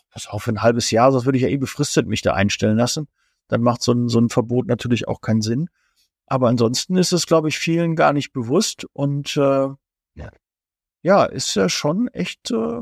pass 0.09 0.25
auf, 0.25 0.41
für 0.41 0.51
ein 0.51 0.63
halbes 0.63 0.89
Jahr, 0.89 1.11
sonst 1.11 1.25
würde 1.25 1.37
ich 1.37 1.43
ja 1.43 1.49
eh 1.49 1.57
befristet 1.57 2.07
mich 2.07 2.23
da 2.23 2.33
einstellen 2.33 2.77
lassen. 2.77 3.07
Dann 3.47 3.61
macht 3.61 3.83
so 3.83 3.91
ein 3.91 4.07
so 4.09 4.19
ein 4.19 4.29
Verbot 4.29 4.65
natürlich 4.65 5.07
auch 5.07 5.21
keinen 5.21 5.43
Sinn. 5.43 5.69
Aber 6.25 6.47
ansonsten 6.47 6.97
ist 6.97 7.11
es, 7.11 7.27
glaube 7.27 7.49
ich, 7.49 7.59
vielen 7.59 7.95
gar 7.95 8.11
nicht 8.11 8.33
bewusst 8.33 8.87
und 8.93 9.37
äh, 9.37 9.67
ja. 10.15 10.31
ja, 11.03 11.25
ist 11.25 11.53
ja 11.53 11.69
schon 11.69 12.07
echt 12.07 12.49
äh, 12.49 12.81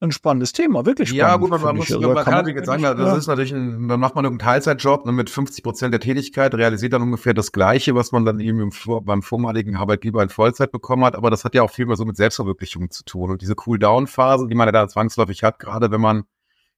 ein 0.00 0.12
spannendes 0.12 0.52
Thema, 0.52 0.86
wirklich 0.86 1.08
spannend. 1.08 1.28
Ja, 1.28 1.36
gut, 1.36 1.50
man, 1.50 1.60
man 1.60 1.76
muss, 1.76 1.90
also, 1.92 2.12
man 2.12 2.24
kann, 2.24 2.54
kann 2.54 2.64
sagen, 2.64 2.82
das 2.82 2.98
ja. 2.98 3.16
ist 3.16 3.26
natürlich 3.26 3.52
ein, 3.52 3.88
dann 3.88 3.98
macht 3.98 4.14
man 4.14 4.24
einen 4.24 4.38
Teilzeitjob 4.38 5.04
ne, 5.06 5.12
mit 5.12 5.28
50 5.28 5.64
Prozent 5.64 5.92
der 5.92 6.00
Tätigkeit, 6.00 6.54
realisiert 6.54 6.92
dann 6.92 7.02
ungefähr 7.02 7.34
das 7.34 7.50
Gleiche, 7.50 7.94
was 7.94 8.12
man 8.12 8.24
dann 8.24 8.38
eben 8.38 8.60
im, 8.60 8.72
beim 9.02 9.22
vormaligen 9.22 9.76
Arbeitgeber 9.76 10.22
in 10.22 10.28
Vollzeit 10.28 10.70
bekommen 10.70 11.04
hat, 11.04 11.16
aber 11.16 11.30
das 11.30 11.44
hat 11.44 11.54
ja 11.54 11.62
auch 11.62 11.70
viel 11.70 11.86
mehr 11.86 11.96
so 11.96 12.04
mit 12.04 12.16
Selbstverwirklichung 12.16 12.90
zu 12.90 13.04
tun 13.04 13.30
und 13.30 13.42
diese 13.42 13.56
Cool-Down-Phase, 13.66 14.46
die 14.46 14.54
man 14.54 14.68
ja 14.68 14.72
da 14.72 14.88
zwangsläufig 14.88 15.42
hat, 15.42 15.58
gerade 15.58 15.90
wenn 15.90 16.00
man 16.00 16.24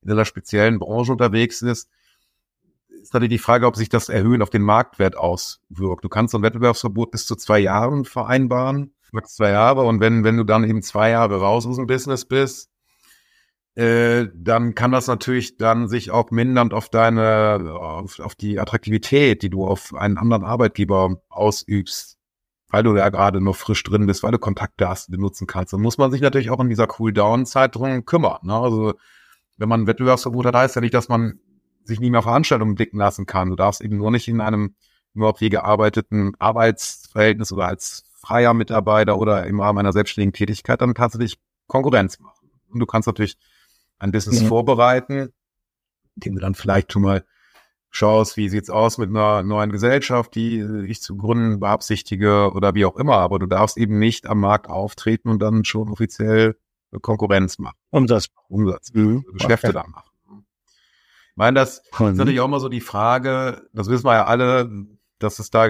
in 0.02 0.10
einer 0.10 0.24
speziellen 0.24 0.78
Branche 0.78 1.12
unterwegs 1.12 1.60
ist, 1.60 1.90
ist 2.88 3.12
natürlich 3.12 3.32
die 3.32 3.38
Frage, 3.38 3.66
ob 3.66 3.76
sich 3.76 3.88
das 3.88 4.08
Erhöhen 4.08 4.42
auf 4.42 4.50
den 4.50 4.62
Marktwert 4.62 5.16
auswirkt. 5.16 6.04
Du 6.04 6.08
kannst 6.08 6.32
so 6.32 6.38
ein 6.38 6.42
Wettbewerbsverbot 6.42 7.10
bis 7.10 7.26
zu 7.26 7.36
zwei 7.36 7.58
Jahren 7.58 8.04
vereinbaren, 8.04 8.94
max 9.12 9.34
zwei 9.34 9.50
Jahre 9.50 9.82
und 9.82 10.00
wenn, 10.00 10.24
wenn 10.24 10.36
du 10.36 10.44
dann 10.44 10.64
eben 10.64 10.82
zwei 10.82 11.10
Jahre 11.10 11.40
raus 11.40 11.66
aus 11.66 11.76
dem 11.76 11.86
Business 11.86 12.24
bist, 12.24 12.69
äh, 13.80 14.28
dann 14.34 14.74
kann 14.74 14.92
das 14.92 15.06
natürlich 15.06 15.56
dann 15.56 15.88
sich 15.88 16.10
auch 16.10 16.30
mindernd 16.30 16.74
auf 16.74 16.90
deine, 16.90 17.78
auf, 17.80 18.20
auf 18.20 18.34
die 18.34 18.60
Attraktivität, 18.60 19.42
die 19.42 19.48
du 19.48 19.66
auf 19.66 19.94
einen 19.94 20.18
anderen 20.18 20.44
Arbeitgeber 20.44 21.22
ausübst, 21.30 22.18
weil 22.68 22.82
du 22.82 22.94
ja 22.94 23.08
gerade 23.08 23.40
noch 23.40 23.56
frisch 23.56 23.82
drin 23.82 24.06
bist, 24.06 24.22
weil 24.22 24.32
du 24.32 24.38
Kontakte 24.38 24.86
hast, 24.86 25.08
die 25.08 25.12
du 25.12 25.20
nutzen 25.20 25.46
kannst. 25.46 25.72
Dann 25.72 25.80
muss 25.80 25.96
man 25.96 26.10
sich 26.10 26.20
natürlich 26.20 26.50
auch 26.50 26.60
in 26.60 26.68
dieser 26.68 26.88
Cool-Down-Zeit 26.98 27.74
drum 27.74 28.04
kümmern. 28.04 28.40
Ne? 28.42 28.54
Also 28.54 28.92
wenn 29.56 29.70
man 29.70 29.86
Wettbewerbsverbot 29.86 30.44
hat, 30.44 30.56
heißt 30.56 30.74
ja 30.74 30.82
nicht, 30.82 30.92
dass 30.92 31.08
man 31.08 31.40
sich 31.84 32.00
nie 32.00 32.10
mehr 32.10 32.22
Veranstaltungen 32.22 32.74
blicken 32.74 32.98
lassen 32.98 33.24
kann. 33.24 33.48
Du 33.48 33.56
darfst 33.56 33.80
eben 33.80 33.96
nur 33.96 34.10
nicht 34.10 34.28
in 34.28 34.42
einem 34.42 34.74
auf 35.18 35.40
je 35.40 35.48
gearbeiteten 35.48 36.34
Arbeitsverhältnis 36.38 37.50
oder 37.50 37.68
als 37.68 38.04
freier 38.20 38.52
Mitarbeiter 38.52 39.16
oder 39.16 39.46
im 39.46 39.58
Rahmen 39.58 39.78
einer 39.78 39.94
selbstständigen 39.94 40.34
Tätigkeit 40.34 40.82
dann 40.82 40.94
tatsächlich 40.94 41.38
Konkurrenz 41.66 42.20
machen. 42.20 42.50
Und 42.68 42.80
du 42.80 42.86
kannst 42.86 43.06
natürlich 43.06 43.38
ein 44.00 44.10
Business 44.10 44.42
mhm. 44.42 44.46
vorbereiten, 44.46 45.32
indem 46.16 46.34
du 46.34 46.40
dann 46.40 46.54
vielleicht 46.54 46.92
schon 46.92 47.02
mal 47.02 47.24
schaust, 47.90 48.36
wie 48.36 48.48
sieht's 48.48 48.70
aus 48.70 48.98
mit 48.98 49.10
einer 49.10 49.42
neuen 49.42 49.70
Gesellschaft, 49.70 50.34
die 50.34 50.60
ich 50.86 51.02
zu 51.02 51.16
gründen 51.16 51.60
beabsichtige 51.60 52.52
oder 52.52 52.74
wie 52.74 52.84
auch 52.84 52.96
immer. 52.96 53.18
Aber 53.18 53.38
du 53.38 53.46
darfst 53.46 53.76
eben 53.76 53.98
nicht 53.98 54.26
am 54.26 54.40
Markt 54.40 54.68
auftreten 54.68 55.28
und 55.28 55.40
dann 55.40 55.64
schon 55.64 55.88
offiziell 55.88 56.56
Konkurrenz 57.02 57.58
machen. 57.58 57.76
Umsatz. 57.90 58.28
Umsatz. 58.48 58.92
Mhm. 58.92 59.24
Geschäfte 59.32 59.68
okay. 59.68 59.80
dann 59.82 59.90
machen. 59.90 60.10
Ich 61.30 61.36
meine, 61.36 61.58
das 61.58 61.78
ist 61.78 62.00
natürlich 62.00 62.40
auch 62.40 62.46
immer 62.46 62.60
so 62.60 62.68
die 62.68 62.80
Frage, 62.80 63.66
das 63.72 63.88
wissen 63.88 64.04
wir 64.04 64.14
ja 64.14 64.26
alle, 64.26 64.70
dass 65.18 65.38
es 65.38 65.50
da 65.50 65.68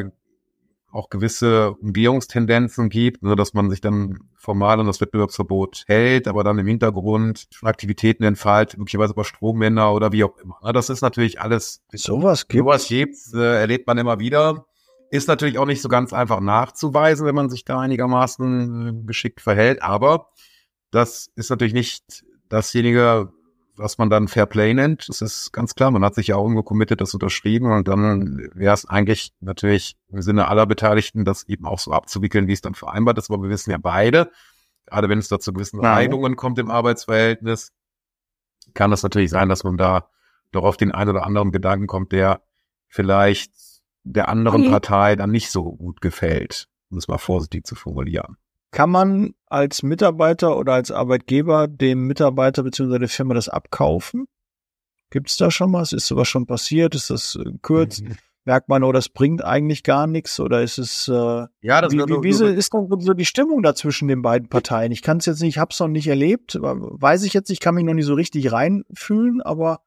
auch 0.92 1.10
gewisse 1.10 1.72
Umgehungstendenzen 1.74 2.88
gibt, 2.88 3.22
ne, 3.22 3.36
dass 3.36 3.54
man 3.54 3.70
sich 3.70 3.80
dann 3.80 4.18
formal 4.36 4.80
an 4.80 4.86
das 4.86 5.00
Wettbewerbsverbot 5.00 5.84
hält, 5.86 6.28
aber 6.28 6.44
dann 6.44 6.58
im 6.58 6.66
Hintergrund 6.66 7.46
schon 7.50 7.68
Aktivitäten 7.68 8.24
entfaltet, 8.24 8.78
möglicherweise 8.78 9.12
über 9.12 9.24
Strommänner 9.24 9.92
oder 9.92 10.12
wie 10.12 10.24
auch 10.24 10.36
immer. 10.38 10.58
Ne, 10.62 10.72
das 10.72 10.90
ist 10.90 11.02
natürlich 11.02 11.40
alles. 11.40 11.82
Sowas 11.92 12.48
gibt 12.48 12.62
Sowas 12.62 12.88
gibt, 12.88 13.16
äh, 13.34 13.60
erlebt 13.60 13.86
man 13.86 13.98
immer 13.98 14.18
wieder. 14.18 14.66
Ist 15.10 15.28
natürlich 15.28 15.58
auch 15.58 15.66
nicht 15.66 15.82
so 15.82 15.88
ganz 15.88 16.12
einfach 16.12 16.40
nachzuweisen, 16.40 17.26
wenn 17.26 17.34
man 17.34 17.50
sich 17.50 17.64
da 17.64 17.80
einigermaßen 17.80 18.88
äh, 18.88 19.06
geschickt 19.06 19.40
verhält, 19.40 19.82
aber 19.82 20.28
das 20.90 21.30
ist 21.36 21.50
natürlich 21.50 21.74
nicht 21.74 22.24
dasjenige, 22.48 23.32
was 23.80 23.98
man 23.98 24.10
dann 24.10 24.28
Fair 24.28 24.46
Play 24.46 24.74
nennt. 24.74 25.08
Das 25.08 25.22
ist 25.22 25.52
ganz 25.52 25.74
klar. 25.74 25.90
Man 25.90 26.04
hat 26.04 26.14
sich 26.14 26.28
ja 26.28 26.36
auch 26.36 26.42
irgendwo 26.42 26.62
committed, 26.62 27.00
das 27.00 27.14
unterschrieben 27.14 27.72
und 27.72 27.88
dann 27.88 28.50
wäre 28.54 28.74
es 28.74 28.84
eigentlich 28.84 29.32
natürlich 29.40 29.96
im 30.08 30.22
Sinne 30.22 30.48
aller 30.48 30.66
Beteiligten, 30.66 31.24
das 31.24 31.44
eben 31.44 31.64
auch 31.64 31.78
so 31.78 31.92
abzuwickeln, 31.92 32.46
wie 32.46 32.52
es 32.52 32.60
dann 32.60 32.74
vereinbart 32.74 33.18
ist. 33.18 33.30
Aber 33.30 33.42
wir 33.42 33.50
wissen 33.50 33.70
ja 33.70 33.78
beide, 33.78 34.30
gerade 34.86 35.08
wenn 35.08 35.18
es 35.18 35.28
da 35.28 35.40
zu 35.40 35.52
gewissen 35.52 35.80
Reibungen 35.80 36.36
kommt 36.36 36.58
im 36.58 36.70
Arbeitsverhältnis, 36.70 37.72
kann 38.74 38.90
das 38.90 39.02
natürlich 39.02 39.30
sein, 39.30 39.48
dass 39.48 39.64
man 39.64 39.76
da 39.76 40.08
doch 40.52 40.64
auf 40.64 40.76
den 40.76 40.92
einen 40.92 41.10
oder 41.10 41.26
anderen 41.26 41.50
Gedanken 41.50 41.86
kommt, 41.86 42.12
der 42.12 42.42
vielleicht 42.88 43.52
der 44.02 44.28
anderen 44.28 44.62
okay. 44.62 44.70
Partei 44.70 45.16
dann 45.16 45.30
nicht 45.30 45.50
so 45.50 45.76
gut 45.76 46.00
gefällt, 46.00 46.68
um 46.90 46.98
es 46.98 47.08
mal 47.08 47.18
vorsichtig 47.18 47.66
zu 47.66 47.74
formulieren. 47.74 48.36
Kann 48.70 48.90
man 48.90 49.34
als 49.46 49.82
Mitarbeiter 49.82 50.56
oder 50.56 50.74
als 50.74 50.90
Arbeitgeber 50.90 51.66
dem 51.66 52.06
Mitarbeiter 52.06 52.62
bzw. 52.62 52.98
der 52.98 53.08
Firma 53.08 53.34
das 53.34 53.48
abkaufen? 53.48 54.26
Gibt 55.10 55.28
es 55.28 55.36
da 55.36 55.50
schon 55.50 55.72
was? 55.72 55.92
Ist 55.92 56.06
sowas 56.06 56.28
schon 56.28 56.46
passiert? 56.46 56.94
Ist 56.94 57.10
das 57.10 57.36
äh, 57.36 57.50
kurz? 57.62 58.00
Mhm. 58.00 58.16
Merkt 58.44 58.68
man, 58.68 58.82
oh, 58.84 58.92
das 58.92 59.08
bringt 59.08 59.44
eigentlich 59.44 59.82
gar 59.82 60.06
nichts? 60.06 60.40
Oder 60.40 60.62
ist 60.62 60.78
es 60.78 61.08
äh, 61.08 61.12
ja, 61.12 61.80
das 61.80 61.92
wie, 61.92 61.98
wie, 61.98 62.22
wie 62.22 62.32
so, 62.32 62.46
ist 62.46 62.72
dann 62.72 62.88
so 63.00 63.12
die 63.12 63.26
Stimmung 63.26 63.62
da 63.62 63.74
zwischen 63.74 64.08
den 64.08 64.22
beiden 64.22 64.48
Parteien? 64.48 64.92
Ich 64.92 65.02
kann 65.02 65.18
es 65.18 65.26
jetzt 65.26 65.42
nicht, 65.42 65.56
ich 65.56 65.58
habe 65.58 65.72
es 65.72 65.80
noch 65.80 65.88
nicht 65.88 66.06
erlebt, 66.06 66.56
weiß 66.60 67.24
ich 67.24 67.34
jetzt, 67.34 67.50
ich 67.50 67.60
kann 67.60 67.74
mich 67.74 67.84
noch 67.84 67.92
nicht 67.92 68.06
so 68.06 68.14
richtig 68.14 68.50
reinfühlen, 68.50 69.42
aber 69.42 69.80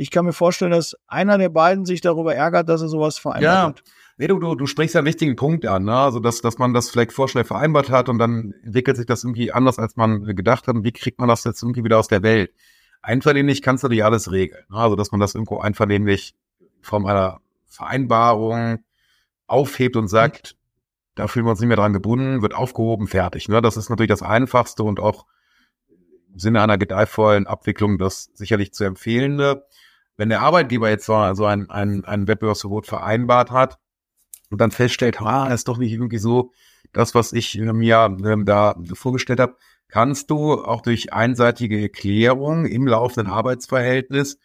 ich 0.00 0.10
kann 0.10 0.24
mir 0.24 0.32
vorstellen, 0.32 0.70
dass 0.70 0.96
einer 1.08 1.36
der 1.36 1.50
beiden 1.50 1.84
sich 1.84 2.00
darüber 2.00 2.34
ärgert, 2.34 2.70
dass 2.70 2.80
er 2.80 2.88
sowas 2.88 3.18
vereinbart 3.18 3.42
ja. 3.42 3.66
hat. 3.66 3.82
Nee, 4.16 4.28
du, 4.28 4.38
du, 4.38 4.54
du 4.54 4.66
sprichst 4.66 4.94
ja 4.94 5.00
einen 5.00 5.06
wichtigen 5.06 5.36
Punkt 5.36 5.66
an, 5.66 5.84
ne? 5.84 5.94
Also 5.94 6.20
dass, 6.20 6.40
dass 6.40 6.56
man 6.56 6.72
das 6.72 6.88
vielleicht 6.88 7.12
vorschnell 7.12 7.44
vereinbart 7.44 7.90
hat 7.90 8.08
und 8.08 8.18
dann 8.18 8.54
entwickelt 8.64 8.96
sich 8.96 9.04
das 9.04 9.24
irgendwie 9.24 9.52
anders, 9.52 9.78
als 9.78 9.96
man 9.96 10.24
gedacht 10.34 10.66
hat. 10.68 10.74
Und 10.74 10.84
wie 10.84 10.92
kriegt 10.92 11.18
man 11.18 11.28
das 11.28 11.44
jetzt 11.44 11.62
irgendwie 11.62 11.84
wieder 11.84 11.98
aus 11.98 12.08
der 12.08 12.22
Welt? 12.22 12.50
Einvernehmlich 13.02 13.60
kannst 13.60 13.84
du 13.84 13.88
nicht 13.88 14.02
alles 14.02 14.32
regeln. 14.32 14.64
Ne? 14.70 14.78
Also 14.78 14.96
dass 14.96 15.10
man 15.10 15.20
das 15.20 15.34
irgendwo 15.34 15.58
einvernehmlich 15.58 16.34
in 16.60 16.66
Form 16.80 17.04
einer 17.04 17.40
Vereinbarung 17.66 18.82
aufhebt 19.48 19.96
und 19.96 20.08
sagt, 20.08 20.56
da 21.14 21.28
fühlen 21.28 21.44
wir 21.44 21.50
uns 21.50 21.60
nicht 21.60 21.68
mehr 21.68 21.76
dran 21.76 21.92
gebunden, 21.92 22.40
wird 22.40 22.54
aufgehoben, 22.54 23.06
fertig. 23.06 23.50
Ne? 23.50 23.60
Das 23.60 23.76
ist 23.76 23.90
natürlich 23.90 24.08
das 24.08 24.22
Einfachste 24.22 24.82
und 24.82 24.98
auch 24.98 25.26
im 26.32 26.38
Sinne 26.38 26.62
einer 26.62 26.78
gedeihvollen 26.78 27.46
Abwicklung 27.46 27.98
das 27.98 28.30
sicherlich 28.32 28.72
zu 28.72 28.84
empfehlende. 28.84 29.66
Wenn 30.20 30.28
der 30.28 30.42
Arbeitgeber 30.42 30.90
jetzt 30.90 31.06
so 31.06 31.14
also 31.14 31.46
ein, 31.46 31.70
ein, 31.70 32.04
ein 32.04 32.28
Wettbewerbsverbot 32.28 32.86
vereinbart 32.86 33.50
hat, 33.50 33.78
und 34.50 34.60
dann 34.60 34.70
feststellt, 34.70 35.22
ah, 35.22 35.48
ist 35.48 35.68
doch 35.68 35.78
nicht 35.78 35.92
irgendwie 35.92 36.18
so 36.18 36.52
das, 36.92 37.14
was 37.14 37.32
ich 37.32 37.56
mir 37.56 38.16
ähm, 38.24 38.44
da 38.44 38.74
vorgestellt 38.92 39.40
habe, 39.40 39.56
kannst 39.88 40.30
du 40.30 40.62
auch 40.62 40.82
durch 40.82 41.14
einseitige 41.14 41.80
Erklärung 41.80 42.66
im 42.66 42.86
laufenden 42.86 43.32
Arbeitsverhältnis 43.32 44.38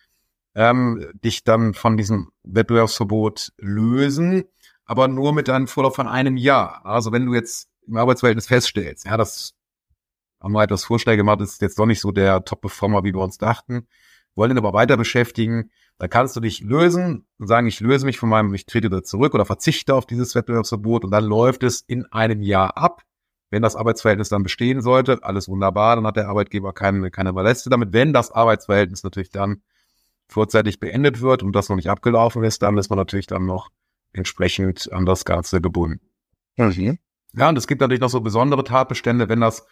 ähm, 0.54 1.12
dich 1.24 1.44
dann 1.44 1.74
von 1.74 1.98
diesem 1.98 2.32
Wettbewerbsverbot 2.44 3.52
lösen, 3.58 4.46
aber 4.86 5.10
nur 5.10 5.34
mit 5.34 5.50
einem 5.50 5.68
Vorlauf 5.68 5.96
von 5.96 6.08
einem 6.08 6.38
Jahr. 6.38 6.86
Also 6.86 7.12
wenn 7.12 7.26
du 7.26 7.34
jetzt 7.34 7.68
im 7.86 7.98
Arbeitsverhältnis 7.98 8.48
feststellst, 8.48 9.06
ja, 9.06 9.18
das 9.18 9.56
haben 10.40 10.54
wir 10.54 10.64
etwas 10.64 10.86
Vorschläge 10.86 11.18
gemacht, 11.18 11.42
ist 11.42 11.62
jetzt 11.62 11.80
doch 11.80 11.86
nicht 11.86 12.00
so 12.00 12.12
der 12.12 12.46
Top-Performer, 12.46 13.04
wie 13.04 13.14
wir 13.14 13.22
uns 13.22 13.38
dachten, 13.38 13.88
wollen 14.36 14.52
ihn 14.52 14.58
aber 14.58 14.74
weiter 14.74 14.98
beschäftigen, 14.98 15.72
dann 15.98 16.10
kannst 16.10 16.36
du 16.36 16.40
dich 16.40 16.62
lösen 16.62 17.26
und 17.38 17.48
sagen, 17.48 17.68
ich 17.68 17.80
löse 17.80 18.06
mich 18.06 18.18
von 18.18 18.30
meinem, 18.30 18.54
ich 18.54 18.66
trete 18.66 18.90
da 18.90 19.04
zurück 19.04 19.34
oder 19.34 19.46
verzichte 19.46 19.96
auf 19.96 20.06
dieses 20.06 20.36
Wettbewerbsverbot 20.36 21.06
und 21.06 21.12
dann 21.12 21.24
läuft 21.24 21.64
es 21.64 21.82
in 21.82 22.06
einem 22.12 22.42
Jahr 22.42 22.78
ab. 22.78 23.04
Wenn 23.50 23.62
das 23.62 23.76
Arbeitsverhältnis 23.76 24.30
dann 24.30 24.44
bestehen 24.44 24.82
sollte, 24.82 25.24
alles 25.24 25.48
wunderbar, 25.48 25.96
dann 25.96 26.06
hat 26.06 26.18
der 26.18 26.28
Arbeitgeber 26.28 26.74
keine, 26.74 27.12
keine 27.12 27.34
Verläste 27.34 27.70
damit. 27.70 27.94
Wenn 27.94 28.12
das 28.12 28.32
Arbeitsverhältnis 28.32 29.04
natürlich 29.04 29.30
dann 29.30 29.62
vorzeitig 30.28 30.80
beendet 30.80 31.22
wird 31.22 31.44
und 31.44 31.56
das 31.56 31.70
noch 31.70 31.76
nicht 31.76 31.90
abgelaufen 31.90 32.44
ist, 32.44 32.62
dann 32.62 32.78
ist 32.78 32.90
man 32.90 32.98
natürlich 32.98 33.28
dann 33.28 33.46
noch 33.46 33.70
entsprechend 34.12 34.92
an 34.92 35.06
das 35.06 35.24
Ganze 35.24 35.62
gebunden. 35.62 36.02
Mhm. 36.58 36.98
Ja, 37.34 37.50
und 37.50 37.58
es 37.58 37.68
gibt 37.68 37.82
natürlich 37.82 38.02
noch 38.02 38.10
so 38.10 38.22
besondere 38.22 38.64
Tatbestände, 38.64 39.30
wenn 39.30 39.42
das 39.42 39.66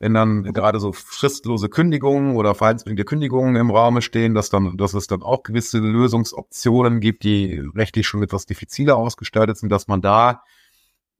wenn 0.00 0.14
dann 0.14 0.44
gerade 0.54 0.80
so 0.80 0.92
fristlose 0.92 1.68
Kündigungen 1.68 2.34
oder 2.34 2.54
verhaltensbedingte 2.54 3.04
Kündigungen 3.04 3.54
im 3.54 3.70
Raum 3.70 4.00
stehen, 4.00 4.34
dass 4.34 4.48
dann, 4.48 4.78
dass 4.78 4.94
es 4.94 5.06
dann 5.06 5.22
auch 5.22 5.42
gewisse 5.42 5.78
Lösungsoptionen 5.78 7.00
gibt, 7.00 7.22
die 7.22 7.62
rechtlich 7.74 8.08
schon 8.08 8.22
etwas 8.22 8.46
diffiziler 8.46 8.96
ausgestaltet 8.96 9.58
sind, 9.58 9.68
dass 9.68 9.88
man 9.88 10.00
da 10.00 10.42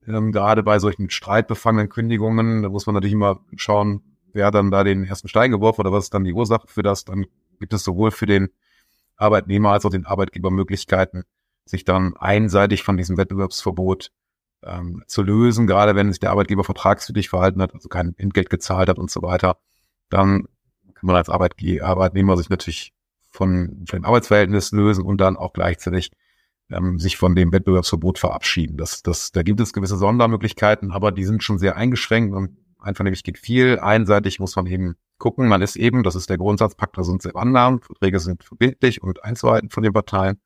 ähm, 0.06 0.32
gerade 0.32 0.62
bei 0.62 0.78
solchen 0.78 1.10
streitbefangenen 1.10 1.90
Kündigungen, 1.90 2.62
da 2.62 2.70
muss 2.70 2.86
man 2.86 2.94
natürlich 2.94 3.12
immer 3.12 3.44
schauen, 3.54 4.02
wer 4.32 4.50
dann 4.50 4.70
da 4.70 4.82
den 4.82 5.04
ersten 5.04 5.28
Stein 5.28 5.50
geworfen 5.50 5.82
oder 5.82 5.92
was 5.92 6.04
ist 6.04 6.14
dann 6.14 6.24
die 6.24 6.32
Ursache 6.32 6.66
für 6.66 6.82
das, 6.82 7.04
dann 7.04 7.26
gibt 7.58 7.74
es 7.74 7.84
sowohl 7.84 8.10
für 8.10 8.26
den 8.26 8.48
Arbeitnehmer 9.16 9.72
als 9.72 9.84
auch 9.84 9.90
den 9.90 10.06
Arbeitgeber 10.06 10.50
Möglichkeiten, 10.50 11.24
sich 11.66 11.84
dann 11.84 12.16
einseitig 12.16 12.82
von 12.82 12.96
diesem 12.96 13.18
Wettbewerbsverbot 13.18 14.10
ähm, 14.64 15.02
zu 15.06 15.22
lösen, 15.22 15.66
gerade 15.66 15.94
wenn 15.94 16.10
sich 16.10 16.20
der 16.20 16.30
Arbeitgeber 16.30 16.64
vertragswidrig 16.64 17.28
verhalten 17.28 17.62
hat, 17.62 17.74
also 17.74 17.88
kein 17.88 18.14
Entgelt 18.16 18.50
gezahlt 18.50 18.88
hat 18.88 18.98
und 18.98 19.10
so 19.10 19.22
weiter, 19.22 19.58
dann 20.08 20.44
kann 20.94 21.06
man 21.06 21.16
als 21.16 21.28
Arbeitge 21.28 21.84
Arbeitnehmer 21.84 22.36
sich 22.36 22.50
natürlich 22.50 22.92
von, 23.30 23.84
von 23.88 24.00
dem 24.00 24.04
Arbeitsverhältnis 24.04 24.72
lösen 24.72 25.04
und 25.04 25.20
dann 25.20 25.36
auch 25.36 25.52
gleichzeitig 25.52 26.10
ähm, 26.70 26.98
sich 26.98 27.16
von 27.16 27.34
dem 27.34 27.52
Wettbewerbsverbot 27.52 28.18
verabschieden. 28.18 28.76
Das, 28.76 29.02
das, 29.02 29.32
da 29.32 29.42
gibt 29.42 29.60
es 29.60 29.72
gewisse 29.72 29.96
Sondermöglichkeiten, 29.96 30.90
aber 30.92 31.12
die 31.12 31.24
sind 31.24 31.42
schon 31.42 31.58
sehr 31.58 31.76
eingeschränkt 31.76 32.34
und 32.34 32.56
einfach 32.78 33.04
nämlich 33.04 33.22
geht 33.22 33.38
viel. 33.38 33.78
Einseitig 33.78 34.40
muss 34.40 34.56
man 34.56 34.66
eben 34.66 34.96
gucken. 35.18 35.48
Man 35.48 35.62
ist 35.62 35.76
eben, 35.76 36.02
das 36.02 36.16
ist 36.16 36.30
der 36.30 36.38
Grundsatz, 36.38 36.74
Pacta 36.74 37.04
sind 37.04 37.22
sehr 37.22 37.36
Annahmen, 37.36 37.80
Verträge 37.80 38.20
sind 38.20 38.44
verbindlich 38.44 39.02
und 39.02 39.24
einzuhalten 39.24 39.70
von 39.70 39.82
den 39.82 39.92
Parteien, 39.92 40.40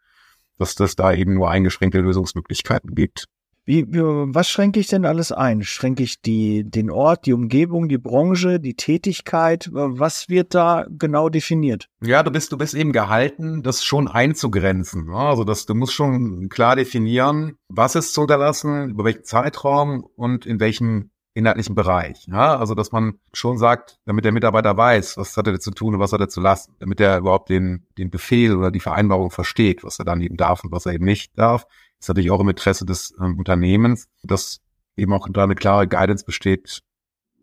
dass 0.59 0.75
das 0.75 0.97
da 0.97 1.13
eben 1.13 1.35
nur 1.35 1.51
eingeschränkte 1.51 2.01
Lösungsmöglichkeiten 2.01 2.95
gibt. 2.95 3.27
Wie, 3.67 3.87
wie, 3.89 4.01
was 4.01 4.51
schränke 4.51 4.79
ich 4.79 4.89
denn 4.89 5.07
alles 5.07 5.33
ein? 5.33 5.63
Schränke 5.63 6.03
ich 6.03 6.21
die, 6.21 6.65
den 6.65 6.91
Ort, 6.91 7.25
die 7.25 7.33
Umgebung, 7.33 7.89
die 7.89 7.97
Branche, 7.97 8.61
die 8.61 8.75
Tätigkeit? 8.75 9.71
Was 9.73 10.29
wird 10.29 10.55
da 10.55 10.87
genau 10.91 11.31
definiert? 11.31 11.89
Ja, 12.03 12.23
du 12.23 12.31
bist, 12.31 12.53
du 12.53 12.59
bist 12.59 12.75
eben 12.75 12.93
gehalten, 12.93 13.63
das 13.63 13.83
schon 13.83 14.07
einzugrenzen. 14.07 15.09
Also, 15.11 15.45
dass 15.45 15.65
du 15.65 15.75
musst 15.75 15.95
schon 15.95 16.51
klar 16.51 16.77
definieren, 16.77 17.57
was 17.69 17.95
ist 17.95 18.13
zu 18.13 18.23
unterlassen, 18.23 18.91
über 18.91 19.05
welchen 19.05 19.25
Zeitraum 19.25 20.07
und 20.15 20.45
in 20.45 20.61
welchem 20.61 21.11
inhaltlichen 21.33 21.75
Bereich. 21.75 22.27
Ja, 22.29 22.59
also, 22.59 22.75
dass 22.75 22.93
man 22.93 23.15
schon 23.33 23.57
sagt, 23.57 23.99
damit 24.05 24.27
der 24.27 24.33
Mitarbeiter 24.33 24.77
weiß, 24.77 25.17
was 25.17 25.37
hat 25.39 25.47
er 25.47 25.59
zu 25.59 25.71
tun 25.71 25.95
und 25.95 26.01
was 26.01 26.13
hat 26.13 26.21
er 26.21 26.29
zu 26.29 26.43
lassen, 26.43 26.75
damit 26.81 27.01
er 27.01 27.17
überhaupt 27.17 27.49
den, 27.49 27.87
den 27.97 28.11
Befehl 28.11 28.55
oder 28.55 28.71
die 28.71 28.79
Vereinbarung 28.81 29.31
versteht, 29.31 29.85
was 29.85 29.99
er 29.99 30.05
dann 30.05 30.21
eben 30.21 30.37
darf 30.37 30.63
und 30.65 30.71
was 30.71 30.85
er 30.85 30.93
eben 30.93 31.07
nicht 31.07 31.37
darf 31.39 31.67
ist 32.05 32.09
natürlich 32.09 32.31
auch 32.31 32.41
im 32.41 32.49
Interesse 32.49 32.87
des 32.87 33.15
ähm, 33.21 33.39
Unternehmens, 33.39 34.09
dass 34.23 34.61
eben 34.97 35.13
auch 35.13 35.29
da 35.31 35.45
eine 35.45 35.55
klare 35.55 35.89
Guidance 35.89 36.25
besteht, 36.25 36.83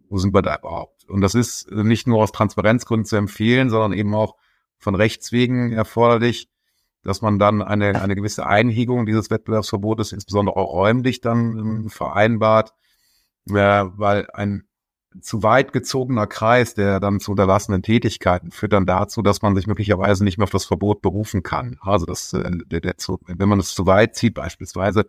wo 0.10 0.17
sind 0.17 0.34
wir 0.34 0.41
da 0.41 0.58
überhaupt? 0.58 1.02
und 1.12 1.21
das 1.21 1.36
ist 1.36 1.69
nicht 1.71 2.08
nur 2.08 2.24
aus 2.24 2.32
Transparenzgründen 2.32 3.06
zu 3.06 3.17
empfehlen, 3.17 3.69
sondern 3.69 3.93
eben 3.93 4.15
auch 4.15 4.36
von 4.78 4.95
Rechts 4.95 5.32
wegen 5.32 5.71
erforderlich, 5.71 6.50
dass 7.04 7.21
man 7.21 7.38
dann 7.38 7.62
eine, 7.62 8.02
eine 8.02 8.15
gewisse 8.15 8.47
Einhegung 8.47 9.06
dieses 9.06 9.30
Wettbewerbsverbotes, 9.30 10.12
insbesondere 10.13 10.56
auch 10.56 10.74
räumlich 10.74 11.21
dann 11.21 11.58
ähm, 11.58 11.89
vereinbart, 11.89 12.74
äh, 13.50 13.54
weil 13.54 14.28
ein 14.34 14.63
zu 15.19 15.43
weit 15.43 15.74
gezogener 15.74 16.28
Kreis 16.28 16.74
der 16.74 17.00
dann 17.00 17.19
zu 17.19 17.32
unterlassenen 17.32 17.84
Tätigkeiten 17.84 18.52
führt 18.52 18.74
dann 18.74 18.86
dazu, 18.86 19.21
dass 19.21 19.41
man 19.41 19.56
sich 19.56 19.67
möglicherweise 19.67 20.24
nicht 20.24 20.38
mehr 20.38 20.45
auf 20.45 20.52
das 20.52 20.65
Verbot 20.65 21.02
berufen 21.02 21.43
kann. 21.43 21.78
Also 21.82 22.06
das, 22.06 22.34
äh, 22.34 22.50
der, 22.65 22.80
der 22.80 22.97
zu, 22.97 23.19
wenn 23.28 23.50
man 23.50 23.60
es 23.60 23.76
zu 23.76 23.86
weit 23.86 24.15
zieht, 24.15 24.36
beispielsweise, 24.36 25.06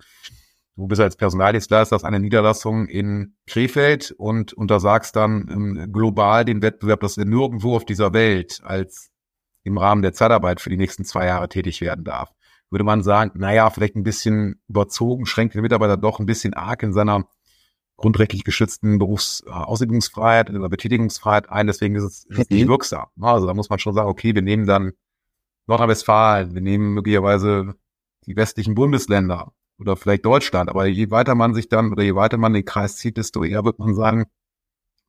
du 0.77 0.89
bist 0.89 1.01
als 1.01 1.17
Personaldienstleister 1.17 1.95
hast 1.95 2.05
eine 2.05 2.19
Niederlassung 2.19 2.87
in 2.87 3.37
Krefeld 3.47 4.13
und 4.19 4.53
untersagst 4.53 5.15
dann 5.15 5.49
ähm, 5.51 5.93
global 5.93 6.45
den 6.45 6.63
Wettbewerb, 6.63 7.01
dass 7.01 7.17
er 7.17 7.25
nirgendwo 7.25 7.77
auf 7.77 7.85
dieser 7.85 8.13
Welt 8.13 8.61
als 8.65 9.11
im 9.63 9.79
Rahmen 9.79 10.03
der 10.03 10.13
Zeitarbeit 10.13 10.61
für 10.61 10.71
die 10.71 10.77
nächsten 10.77 11.05
zwei 11.05 11.27
Jahre 11.27 11.49
tätig 11.49 11.81
werden 11.81 12.05
darf. 12.05 12.33
Würde 12.71 12.85
man 12.85 13.03
sagen, 13.03 13.39
naja, 13.39 13.71
vielleicht 13.71 13.95
ein 13.95 14.03
bisschen 14.03 14.61
überzogen, 14.67 15.27
schränkt 15.27 15.55
der 15.55 15.63
Mitarbeiter 15.63 15.97
doch 15.97 16.19
ein 16.19 16.27
bisschen 16.27 16.55
arg 16.55 16.83
in 16.83 16.93
seiner 16.93 17.27
grundrechtlich 18.03 18.45
geschützten 18.45 18.99
Berufsausübungsfreiheit 18.99 20.51
oder 20.51 20.69
Betätigungsfreiheit 20.69 21.49
ein. 21.49 21.69
Deswegen 21.69 21.95
ist 21.95 22.03
es, 22.03 22.25
ist 22.25 22.39
es 22.39 22.51
nicht 22.51 22.69
wirksam. 22.69 23.07
Also 23.21 23.47
da 23.47 23.55
muss 23.55 23.71
man 23.71 23.79
schon 23.79 23.95
sagen, 23.95 24.11
okay, 24.11 24.35
wir 24.35 24.43
nehmen 24.43 24.67
dann 24.67 24.93
Nordrhein-Westfalen, 25.67 26.55
wir 26.55 26.61
nehmen 26.61 26.93
möglicherweise 26.93 27.75
die 28.27 28.37
westlichen 28.37 28.75
Bundesländer 28.75 29.53
oder 29.79 29.97
vielleicht 29.97 30.27
Deutschland. 30.27 30.69
Aber 30.69 30.87
je 30.87 31.11
weiter 31.11 31.35
man 31.35 31.55
sich 31.55 31.69
dann 31.69 31.93
oder 31.93 32.03
je 32.03 32.17
weiter 32.17 32.37
man 32.37 32.53
den 32.53 32.65
Kreis 32.65 32.97
zieht, 32.97 33.17
desto 33.17 33.45
eher 33.45 33.65
wird 33.65 33.79
man 33.79 33.95
sagen, 33.95 34.27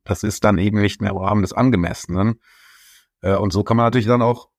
das 0.03 0.23
ist 0.23 0.43
dann 0.43 0.59
eben 0.59 0.79
nicht 0.79 1.01
mehr 1.01 1.11
im 1.11 1.17
Rahmen 1.17 1.41
des 1.41 1.53
Angemessenen. 1.53 2.39
Äh, 3.21 3.35
und 3.35 3.51
so 3.51 3.63
kann 3.63 3.75
man 3.75 3.87
natürlich 3.87 4.07
dann 4.07 4.21
auch 4.21 4.49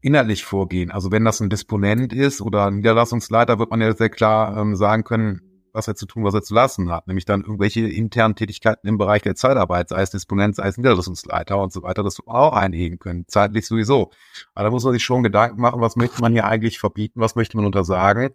inhaltlich 0.00 0.44
vorgehen. 0.44 0.90
Also 0.90 1.10
wenn 1.10 1.24
das 1.24 1.40
ein 1.40 1.50
Disponent 1.50 2.14
ist 2.14 2.40
oder 2.40 2.66
ein 2.66 2.76
Niederlassungsleiter, 2.76 3.58
wird 3.58 3.70
man 3.70 3.80
ja 3.82 3.94
sehr 3.94 4.08
klar 4.10 4.56
ähm, 4.56 4.74
sagen 4.74 5.04
können, 5.04 5.47
was 5.72 5.88
er 5.88 5.94
zu 5.94 6.06
tun, 6.06 6.24
was 6.24 6.34
er 6.34 6.42
zu 6.42 6.54
lassen 6.54 6.90
hat. 6.90 7.06
Nämlich 7.06 7.24
dann 7.24 7.42
irgendwelche 7.42 7.86
internen 7.88 8.34
Tätigkeiten 8.34 8.86
im 8.86 8.98
Bereich 8.98 9.22
der 9.22 9.34
Zeitarbeit, 9.34 9.88
sei 9.88 10.02
es 10.02 10.10
Disponent, 10.10 10.56
sei 10.56 10.68
es 10.68 10.76
Niederlassungsleiter 10.76 11.60
und 11.60 11.72
so 11.72 11.82
weiter, 11.82 12.02
das 12.02 12.18
auch 12.26 12.52
einhegen 12.52 12.98
können, 12.98 13.24
zeitlich 13.28 13.66
sowieso. 13.66 14.10
Aber 14.54 14.64
da 14.64 14.70
muss 14.70 14.84
man 14.84 14.92
sich 14.92 15.04
schon 15.04 15.22
Gedanken 15.22 15.60
machen, 15.60 15.80
was 15.80 15.96
möchte 15.96 16.20
man 16.20 16.32
hier 16.32 16.46
eigentlich 16.46 16.78
verbieten, 16.78 17.20
was 17.20 17.34
möchte 17.34 17.56
man 17.56 17.66
untersagen, 17.66 18.30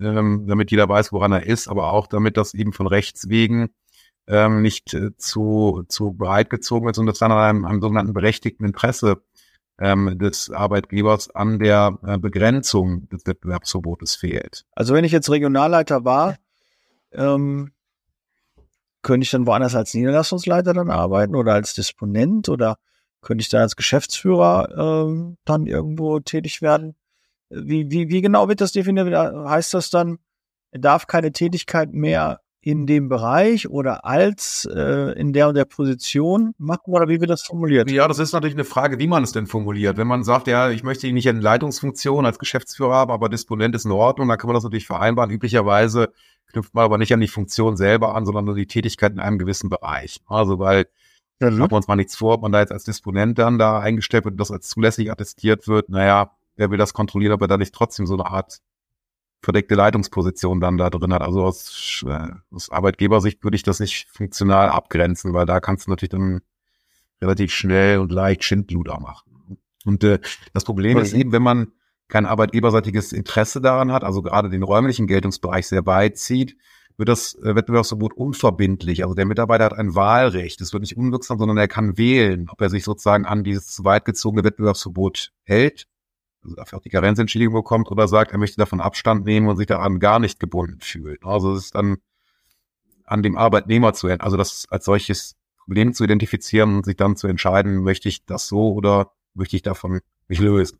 ähm, 0.00 0.46
damit 0.46 0.70
jeder 0.70 0.88
weiß, 0.88 1.12
woran 1.12 1.32
er 1.32 1.46
ist, 1.46 1.68
aber 1.68 1.92
auch 1.92 2.06
damit 2.06 2.36
das 2.36 2.54
eben 2.54 2.72
von 2.72 2.86
Rechts 2.86 3.28
wegen 3.28 3.70
ähm, 4.26 4.62
nicht 4.62 4.94
äh, 4.94 5.16
zu, 5.16 5.84
zu 5.88 6.12
breit 6.12 6.50
gezogen 6.50 6.86
wird, 6.86 6.96
sondern 6.96 7.12
dass 7.12 7.18
dann 7.18 7.32
an 7.32 7.38
einem, 7.38 7.64
einem 7.64 7.80
sogenannten 7.80 8.14
berechtigten 8.14 8.64
Interesse 8.64 9.22
ähm, 9.78 10.18
des 10.18 10.50
Arbeitgebers 10.50 11.30
an 11.34 11.58
der 11.58 11.98
äh, 12.06 12.18
Begrenzung 12.18 13.08
des 13.08 13.26
Wettbewerbsverbotes 13.26 14.16
fehlt. 14.16 14.64
Also 14.72 14.94
wenn 14.94 15.04
ich 15.04 15.12
jetzt 15.12 15.30
Regionalleiter 15.30 16.04
war, 16.04 16.36
ähm, 17.14 17.72
könnte 19.02 19.24
ich 19.24 19.30
dann 19.30 19.46
woanders 19.46 19.74
als 19.74 19.94
Niederlassungsleiter 19.94 20.72
dann 20.72 20.90
arbeiten 20.90 21.34
oder 21.36 21.54
als 21.54 21.74
Disponent 21.74 22.48
oder 22.48 22.78
könnte 23.20 23.42
ich 23.42 23.48
da 23.48 23.60
als 23.60 23.76
Geschäftsführer 23.76 25.06
ähm, 25.06 25.36
dann 25.44 25.66
irgendwo 25.66 26.20
tätig 26.20 26.62
werden? 26.62 26.96
Wie, 27.50 27.90
wie, 27.90 28.08
wie 28.08 28.20
genau 28.20 28.48
wird 28.48 28.60
das 28.60 28.72
definiert? 28.72 29.14
Heißt 29.14 29.74
das 29.74 29.90
dann, 29.90 30.18
er 30.72 30.80
darf 30.80 31.06
keine 31.06 31.32
Tätigkeit 31.32 31.92
mehr 31.92 32.40
in 32.60 32.86
dem 32.86 33.10
Bereich 33.10 33.68
oder 33.68 34.06
als 34.06 34.66
äh, 34.74 35.12
in 35.18 35.34
der 35.34 35.48
und 35.48 35.54
der 35.54 35.66
Position 35.66 36.54
machen 36.56 36.94
oder 36.94 37.08
wie 37.08 37.20
wird 37.20 37.28
das 37.28 37.42
formuliert? 37.42 37.90
Ja, 37.90 38.08
das 38.08 38.18
ist 38.18 38.32
natürlich 38.32 38.56
eine 38.56 38.64
Frage, 38.64 38.98
wie 38.98 39.06
man 39.06 39.22
es 39.22 39.32
denn 39.32 39.46
formuliert. 39.46 39.98
Wenn 39.98 40.06
man 40.06 40.24
sagt, 40.24 40.46
ja, 40.46 40.70
ich 40.70 40.82
möchte 40.82 41.12
nicht 41.12 41.26
in 41.26 41.42
Leitungsfunktion 41.42 42.24
als 42.24 42.38
Geschäftsführer 42.38 42.94
haben, 42.94 43.12
aber 43.12 43.28
Disponent 43.28 43.74
ist 43.74 43.84
in 43.84 43.92
Ordnung, 43.92 44.28
dann 44.28 44.38
kann 44.38 44.48
man 44.48 44.54
das 44.54 44.64
natürlich 44.64 44.86
vereinbaren. 44.86 45.30
Üblicherweise 45.30 46.08
knüpft 46.54 46.74
man 46.74 46.84
aber 46.84 46.98
nicht 46.98 47.12
an 47.12 47.20
die 47.20 47.28
Funktion 47.28 47.76
selber 47.76 48.14
an, 48.14 48.24
sondern 48.24 48.44
nur 48.44 48.54
die 48.54 48.66
Tätigkeit 48.66 49.12
in 49.12 49.20
einem 49.20 49.38
gewissen 49.38 49.68
Bereich. 49.68 50.20
Also 50.26 50.58
weil 50.58 50.86
ja, 51.40 51.50
machen 51.50 51.72
wir 51.72 51.76
uns 51.76 51.88
mal 51.88 51.96
nichts 51.96 52.16
vor, 52.16 52.34
ob 52.34 52.42
man 52.42 52.52
da 52.52 52.60
jetzt 52.60 52.72
als 52.72 52.84
Disponent 52.84 53.38
dann 53.38 53.58
da 53.58 53.80
eingestellt 53.80 54.24
wird 54.24 54.34
und 54.34 54.40
das 54.40 54.50
als 54.50 54.68
zulässig 54.68 55.10
attestiert 55.10 55.66
wird, 55.68 55.88
naja, 55.88 56.30
wer 56.56 56.70
will 56.70 56.78
das 56.78 56.94
kontrollieren, 56.94 57.32
ob 57.32 57.42
er 57.42 57.48
da 57.48 57.56
nicht 57.56 57.74
trotzdem 57.74 58.06
so 58.06 58.14
eine 58.14 58.26
Art 58.26 58.60
verdeckte 59.42 59.74
Leitungsposition 59.74 60.60
dann 60.60 60.78
da 60.78 60.88
drin 60.90 61.12
hat. 61.12 61.22
Also 61.22 61.44
aus, 61.44 62.04
äh, 62.08 62.28
aus 62.50 62.70
Arbeitgebersicht 62.70 63.44
würde 63.44 63.56
ich 63.56 63.62
das 63.62 63.80
nicht 63.80 64.06
funktional 64.08 64.70
abgrenzen, 64.70 65.34
weil 65.34 65.44
da 65.44 65.60
kannst 65.60 65.86
du 65.86 65.90
natürlich 65.90 66.10
dann 66.10 66.40
relativ 67.20 67.52
schnell 67.52 67.98
und 67.98 68.10
leicht 68.10 68.44
Schindluder 68.44 68.98
machen. 69.00 69.58
Und 69.84 70.02
äh, 70.02 70.18
das 70.54 70.64
Problem 70.64 70.96
okay. 70.96 71.06
ist 71.06 71.12
eben, 71.12 71.32
wenn 71.32 71.42
man 71.42 71.72
kein 72.08 72.26
arbeitgeberseitiges 72.26 73.12
Interesse 73.12 73.60
daran 73.60 73.92
hat, 73.92 74.04
also 74.04 74.22
gerade 74.22 74.50
den 74.50 74.62
räumlichen 74.62 75.06
Geltungsbereich 75.06 75.66
sehr 75.66 75.86
weit 75.86 76.18
zieht, 76.18 76.56
wird 76.96 77.08
das 77.08 77.34
äh, 77.36 77.54
Wettbewerbsverbot 77.54 78.12
unverbindlich. 78.14 79.02
Also 79.02 79.14
der 79.14 79.26
Mitarbeiter 79.26 79.64
hat 79.64 79.72
ein 79.72 79.94
Wahlrecht. 79.94 80.60
Es 80.60 80.72
wird 80.72 80.82
nicht 80.82 80.96
unwirksam, 80.96 81.38
sondern 81.38 81.56
er 81.56 81.66
kann 81.68 81.98
wählen, 81.98 82.48
ob 82.50 82.60
er 82.60 82.70
sich 82.70 82.84
sozusagen 82.84 83.24
an 83.24 83.42
dieses 83.42 83.66
zu 83.66 83.84
weit 83.84 84.04
gezogene 84.04 84.44
Wettbewerbsverbot 84.44 85.32
hält 85.42 85.88
also 86.44 86.56
dafür 86.56 86.78
auch 86.78 86.82
die 86.82 86.90
Karenzentschädigung 86.90 87.54
bekommt 87.54 87.90
oder 87.90 88.06
sagt, 88.06 88.32
er 88.32 88.38
möchte 88.38 88.56
davon 88.56 88.80
Abstand 88.80 89.24
nehmen 89.24 89.48
und 89.48 89.56
sich 89.56 89.66
daran 89.66 89.98
gar 89.98 90.18
nicht 90.18 90.38
gebunden 90.38 90.80
fühlt. 90.80 91.24
Also 91.24 91.54
es 91.54 91.66
ist 91.66 91.74
dann 91.74 91.96
an 93.04 93.22
dem 93.22 93.36
Arbeitnehmer 93.36 93.92
zu, 93.92 94.08
also 94.08 94.36
das 94.36 94.66
als 94.70 94.84
solches 94.84 95.36
Problem 95.58 95.94
zu 95.94 96.04
identifizieren 96.04 96.76
und 96.76 96.84
sich 96.84 96.96
dann 96.96 97.16
zu 97.16 97.26
entscheiden, 97.26 97.82
möchte 97.82 98.08
ich 98.08 98.24
das 98.24 98.46
so 98.46 98.72
oder 98.72 99.12
möchte 99.34 99.56
ich 99.56 99.62
davon 99.62 100.00
mich 100.28 100.38
lösen. 100.38 100.78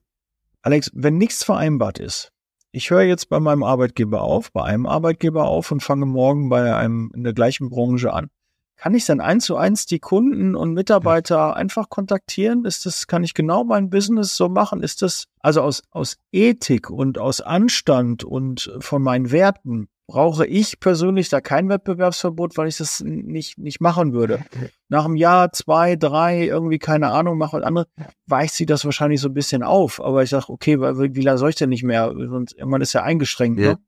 Alex, 0.64 0.90
wenn 0.94 1.18
nichts 1.18 1.44
vereinbart 1.44 1.98
ist, 1.98 2.33
ich 2.72 2.90
höre 2.90 3.03
jetzt 3.03 3.29
bei 3.29 3.38
meinem 3.38 3.62
Arbeitgeber 3.62 4.22
auf, 4.22 4.50
bei 4.50 4.62
einem 4.64 4.87
Arbeitgeber 4.87 5.44
auf 5.44 5.70
und 5.70 5.83
fange 5.83 6.07
morgen 6.07 6.48
bei 6.48 6.74
einem 6.74 7.12
in 7.14 7.22
der 7.22 7.35
gleichen 7.35 7.68
Branche 7.68 8.12
an 8.12 8.31
kann 8.77 8.94
ich 8.94 9.05
dann 9.05 9.20
eins 9.20 9.44
zu 9.44 9.57
eins 9.57 9.87
die 9.87 10.00
Kunden 10.00 10.55
und 10.55 10.74
Mitarbeiter 10.74 11.57
einfach 11.57 11.88
kontaktieren? 11.88 12.64
Ist 12.64 12.87
das, 12.87 13.07
kann 13.07 13.24
ich 13.24 13.35
genau 13.35 13.64
mein 13.64 13.88
Business 13.88 14.37
so 14.37 14.48
machen? 14.48 14.83
Ist 14.83 15.03
das, 15.03 15.27
also 15.40 15.62
aus, 15.62 15.83
aus 15.90 16.16
Ethik 16.33 16.90
und 16.90 17.18
aus 17.18 17.40
Anstand 17.40 18.24
und 18.24 18.72
von 18.81 19.03
meinen 19.03 19.31
Werten 19.31 19.88
brauche 20.07 20.47
ich 20.47 20.81
persönlich 20.81 21.29
da 21.29 21.40
kein 21.40 21.69
Wettbewerbsverbot, 21.69 22.57
weil 22.57 22.69
ich 22.69 22.77
das 22.77 23.01
nicht, 23.01 23.59
nicht 23.59 23.81
machen 23.81 24.12
würde. 24.12 24.45
Nach 24.88 25.05
einem 25.05 25.17
Jahr, 25.17 25.53
zwei, 25.53 25.97
drei, 25.97 26.47
irgendwie, 26.47 26.79
keine 26.79 27.11
Ahnung, 27.11 27.38
mache 27.38 27.57
was 27.59 27.64
anderes, 27.64 27.88
weicht 28.27 28.55
sie 28.55 28.67
das 28.67 28.85
wahrscheinlich 28.85 29.21
so 29.21 29.29
ein 29.29 29.35
bisschen 29.35 29.62
auf. 29.62 30.03
Aber 30.03 30.23
ich 30.23 30.31
sage, 30.31 30.51
okay, 30.51 30.79
wie 30.79 31.23
lange 31.23 31.38
soll 31.38 31.51
ich 31.51 31.57
denn 31.57 31.71
nicht 31.71 31.85
mehr? 31.85 32.12
Sonst, 32.14 32.57
man 32.62 32.83
ist 32.83 32.93
ja 32.93 33.03
eingeschränkt, 33.03 33.61
ja. 33.61 33.73
ne? 33.73 33.79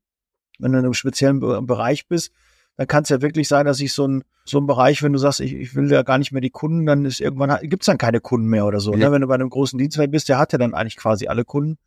Wenn 0.59 0.71
du 0.71 0.79
in 0.79 0.85
einem 0.85 0.93
speziellen 0.95 1.39
Bereich 1.39 2.07
bist 2.07 2.31
dann 2.77 2.87
kann 2.87 3.03
es 3.03 3.09
ja 3.09 3.21
wirklich 3.21 3.47
sein, 3.47 3.65
dass 3.65 3.79
ich 3.79 3.91
so 3.91 4.07
ein 4.07 4.23
so 4.45 4.59
ein 4.59 4.67
Bereich, 4.67 5.03
wenn 5.03 5.11
du 5.11 5.19
sagst, 5.19 5.41
ich, 5.41 5.53
ich 5.53 5.75
will 5.75 5.91
ja 5.91 6.03
gar 6.03 6.17
nicht 6.17 6.31
mehr 6.31 6.39
die 6.39 6.51
Kunden, 6.51 6.85
dann 6.85 7.03
ist 7.03 7.19
irgendwann 7.19 7.59
gibt's 7.63 7.87
dann 7.87 7.97
keine 7.97 8.21
Kunden 8.21 8.47
mehr 8.47 8.65
oder 8.65 8.79
so. 8.79 8.91
Ne? 8.91 8.99
Ja. 8.99 9.07
Ne? 9.07 9.13
Wenn 9.13 9.21
du 9.21 9.27
bei 9.27 9.35
einem 9.35 9.49
großen 9.49 9.77
Dienstleister 9.77 10.11
bist, 10.11 10.29
der 10.29 10.37
hat 10.37 10.53
ja 10.53 10.57
dann 10.57 10.73
eigentlich 10.73 10.95
quasi 10.95 11.27
alle 11.27 11.43
Kunden. 11.43 11.77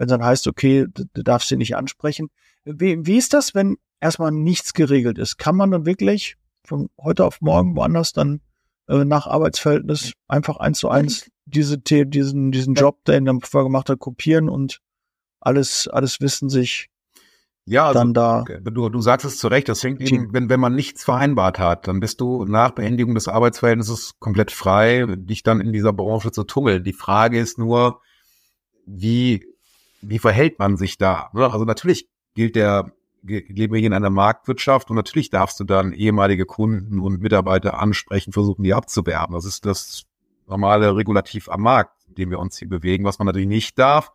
Wenn 0.00 0.06
es 0.06 0.12
dann 0.12 0.24
heißt, 0.24 0.46
okay, 0.46 0.86
du 0.94 1.22
darfst 1.22 1.50
sie 1.50 1.58
nicht 1.58 1.76
ansprechen. 1.76 2.30
Wie, 2.64 3.04
wie 3.04 3.18
ist 3.18 3.34
das, 3.34 3.54
wenn 3.54 3.76
erstmal 4.00 4.30
nichts 4.30 4.72
geregelt 4.72 5.18
ist? 5.18 5.36
Kann 5.36 5.56
man 5.56 5.70
dann 5.70 5.84
wirklich 5.84 6.36
von 6.64 6.88
heute 6.98 7.26
auf 7.26 7.42
morgen 7.42 7.76
woanders 7.76 8.14
dann 8.14 8.40
äh, 8.88 9.04
nach 9.04 9.26
Arbeitsverhältnis 9.26 10.14
einfach 10.26 10.56
eins 10.56 10.78
zu 10.78 10.88
eins 10.88 11.30
diese, 11.44 11.76
diesen, 11.76 12.50
diesen 12.50 12.74
Job, 12.76 13.04
den 13.04 13.26
er 13.26 13.40
vorher 13.42 13.66
gemacht 13.66 13.90
hat, 13.90 13.98
kopieren 13.98 14.48
und 14.48 14.80
alles, 15.38 15.86
alles 15.86 16.22
Wissen 16.22 16.48
sich 16.48 16.88
ja, 17.66 17.88
also, 17.88 17.98
dann 17.98 18.14
da. 18.14 18.44
Du, 18.62 18.88
du 18.88 19.00
sagst 19.02 19.26
es 19.26 19.36
zu 19.36 19.48
Recht, 19.48 19.68
das 19.68 19.82
fängt 19.82 20.00
eben, 20.00 20.32
wenn, 20.32 20.48
wenn 20.48 20.60
man 20.60 20.74
nichts 20.74 21.04
vereinbart 21.04 21.58
hat, 21.58 21.88
dann 21.88 22.00
bist 22.00 22.22
du 22.22 22.46
nach 22.46 22.70
Beendigung 22.70 23.14
des 23.14 23.28
Arbeitsverhältnisses 23.28 24.14
komplett 24.18 24.50
frei, 24.50 25.04
dich 25.06 25.42
dann 25.42 25.60
in 25.60 25.74
dieser 25.74 25.92
Branche 25.92 26.32
zu 26.32 26.44
tummeln. 26.44 26.84
Die 26.84 26.94
Frage 26.94 27.38
ist 27.38 27.58
nur, 27.58 28.00
wie, 28.86 29.44
wie 30.00 30.18
verhält 30.18 30.58
man 30.58 30.76
sich 30.76 30.98
da? 30.98 31.30
Also 31.32 31.64
natürlich 31.64 32.08
gilt 32.34 32.56
der, 32.56 32.92
leben 33.22 33.72
wir 33.72 33.78
hier 33.78 33.88
in 33.88 33.92
einer 33.92 34.10
Marktwirtschaft 34.10 34.90
und 34.90 34.96
natürlich 34.96 35.30
darfst 35.30 35.60
du 35.60 35.64
dann 35.64 35.92
ehemalige 35.92 36.46
Kunden 36.46 37.00
und 37.00 37.20
Mitarbeiter 37.20 37.78
ansprechen, 37.78 38.32
versuchen, 38.32 38.62
die 38.62 38.74
abzuwerben. 38.74 39.34
Das 39.34 39.44
ist 39.44 39.66
das 39.66 40.04
normale 40.46 40.96
Regulativ 40.96 41.48
am 41.48 41.62
Markt, 41.62 41.96
in 42.08 42.14
dem 42.14 42.30
wir 42.30 42.38
uns 42.38 42.58
hier 42.58 42.68
bewegen. 42.68 43.04
Was 43.04 43.18
man 43.18 43.26
natürlich 43.26 43.48
nicht 43.48 43.78
darf, 43.78 44.12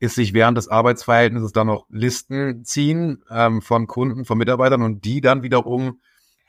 ist 0.00 0.14
sich 0.14 0.32
während 0.32 0.56
des 0.56 0.68
Arbeitsverhältnisses 0.68 1.52
dann 1.52 1.66
noch 1.66 1.86
Listen 1.90 2.64
ziehen 2.64 3.24
ähm, 3.30 3.62
von 3.62 3.86
Kunden, 3.86 4.24
von 4.24 4.38
Mitarbeitern 4.38 4.82
und 4.82 5.04
die 5.04 5.20
dann 5.20 5.42
wiederum 5.42 6.00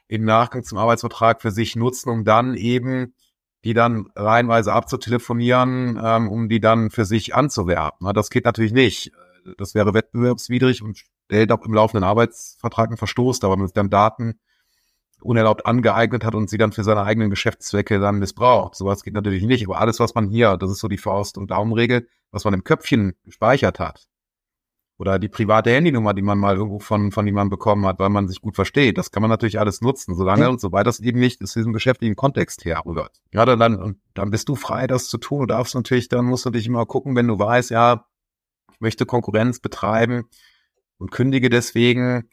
im 0.07 0.23
Nachgang 0.23 0.63
zum 0.63 0.77
Arbeitsvertrag 0.77 1.41
für 1.41 1.51
sich 1.51 1.75
nutzen, 1.75 2.09
um 2.09 2.23
dann 2.25 2.55
eben 2.55 3.13
die 3.63 3.74
dann 3.74 4.08
reihenweise 4.15 4.74
abzutelefonieren, 4.74 6.00
ähm, 6.02 6.30
um 6.30 6.50
die 6.50 6.60
dann 6.60 6.89
für 6.89 7.06
sich 7.06 7.36
anzuwerben. 7.36 8.13
Das 8.13 8.30
geht 8.30 8.45
natürlich 8.45 8.72
nicht. 8.72 9.12
Das 9.58 9.76
wäre 9.76 9.93
wettbewerbswidrig 9.93 10.82
und 10.82 11.04
stellt 11.26 11.52
auch 11.52 11.65
im 11.65 11.74
laufenden 11.74 12.04
Arbeitsvertrag 12.04 12.89
einen 12.89 12.98
Verstoß, 12.98 13.41
wenn 13.41 13.62
es 13.62 13.74
dann 13.74 13.89
Daten 13.89 14.39
unerlaubt 15.22 15.65
angeeignet 15.65 16.24
hat 16.24 16.36
und 16.36 16.50
sie 16.50 16.58
dann 16.58 16.72
für 16.72 16.84
seine 16.84 17.04
eigenen 17.04 17.30
Geschäftszwecke 17.30 18.00
dann 18.00 18.19
missbraucht. 18.19 18.76
Sowas 18.76 19.04
geht 19.04 19.13
natürlich 19.13 19.43
nicht, 19.43 19.65
aber 19.65 19.80
alles, 19.80 20.00
was 20.00 20.15
man 20.15 20.30
hier, 20.30 20.58
das 20.58 20.72
ist 20.72 20.80
so 20.80 20.88
die 20.88 20.98
Faust- 20.98 21.38
und 21.38 21.52
Daumenregel, 21.52 22.08
was 22.32 22.45
man 22.45 22.54
im 22.54 22.63
Köpfchen 22.63 23.13
gespeichert 23.26 23.80
hat, 23.80 24.08
oder 24.99 25.17
die 25.17 25.29
private 25.29 25.71
Handynummer, 25.71 26.13
die 26.13 26.21
man 26.21 26.38
mal 26.38 26.57
irgendwo 26.57 26.79
von, 26.79 27.13
von 27.13 27.25
jemandem 27.25 27.51
bekommen 27.51 27.85
hat, 27.85 27.99
weil 27.99 28.09
man 28.09 28.27
sich 28.27 28.41
gut 28.41 28.55
versteht. 28.55 28.97
Das 28.97 29.12
kann 29.12 29.21
man 29.21 29.29
natürlich 29.29 29.57
alles 29.57 29.79
nutzen, 29.79 30.13
solange 30.13 30.41
ja. 30.41 30.49
und 30.49 30.59
soweit 30.59 30.85
das 30.85 30.99
eben 30.99 31.19
nicht 31.19 31.41
aus 31.41 31.53
diesem 31.53 31.71
geschäftlichen 31.71 32.17
Kontext 32.17 32.65
herrührt. 32.65 33.21
Ja, 33.31 33.45
dann, 33.45 33.77
und 33.77 33.97
dann 34.13 34.29
bist 34.29 34.49
du 34.49 34.55
frei, 34.55 34.88
das 34.88 35.07
zu 35.07 35.17
tun. 35.17 35.39
Du 35.39 35.45
darfst 35.45 35.73
natürlich, 35.73 36.09
dann 36.09 36.25
musst 36.25 36.45
du 36.45 36.49
dich 36.49 36.67
immer 36.67 36.85
gucken, 36.85 37.15
wenn 37.15 37.29
du 37.29 37.39
weißt, 37.39 37.71
ja, 37.71 38.05
ich 38.73 38.81
möchte 38.81 39.05
Konkurrenz 39.05 39.62
betreiben 39.62 40.25
und 40.97 41.12
kündige 41.12 41.49
deswegen, 41.49 42.29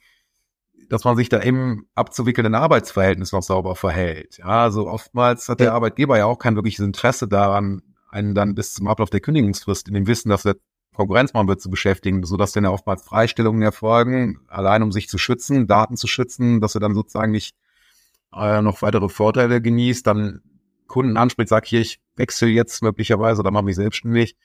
dass 0.88 1.04
man 1.04 1.16
sich 1.16 1.28
da 1.28 1.38
im 1.38 1.86
abzuwickelnden 1.94 2.56
Arbeitsverhältnis 2.56 3.30
noch 3.30 3.42
sauber 3.42 3.76
verhält. 3.76 4.38
Ja, 4.38 4.64
also 4.64 4.88
oftmals 4.88 5.48
hat 5.48 5.60
der 5.60 5.72
Arbeitgeber 5.72 6.18
ja 6.18 6.26
auch 6.26 6.40
kein 6.40 6.56
wirkliches 6.56 6.84
Interesse 6.84 7.28
daran, 7.28 7.82
einen 8.10 8.34
dann 8.34 8.56
bis 8.56 8.74
zum 8.74 8.88
Ablauf 8.88 9.10
der 9.10 9.20
Kündigungsfrist 9.20 9.86
in 9.86 9.94
dem 9.94 10.08
Wissen, 10.08 10.30
dass 10.30 10.44
er 10.44 10.56
Konkurrenzmann 10.96 11.46
wird 11.46 11.60
zu 11.60 11.70
beschäftigen, 11.70 12.24
sodass 12.24 12.52
dann 12.52 12.64
ja 12.64 12.70
oftmals 12.70 13.02
Freistellungen 13.02 13.62
erfolgen, 13.62 14.40
allein 14.48 14.82
um 14.82 14.92
sich 14.92 15.08
zu 15.08 15.18
schützen, 15.18 15.66
Daten 15.66 15.96
zu 15.96 16.06
schützen, 16.06 16.60
dass 16.60 16.74
er 16.74 16.80
dann 16.80 16.94
sozusagen 16.94 17.32
nicht 17.32 17.54
äh, 18.34 18.62
noch 18.62 18.82
weitere 18.82 19.08
Vorteile 19.08 19.60
genießt, 19.60 20.06
dann 20.06 20.40
Kunden 20.86 21.16
anspricht, 21.16 21.48
sagt 21.48 21.66
hier, 21.66 21.80
ich 21.80 22.00
wechsle 22.16 22.48
jetzt 22.48 22.82
möglicherweise 22.82 23.40
oder 23.40 23.50
mache 23.50 23.64
mich 23.64 23.76
selbstständig, 23.76 24.36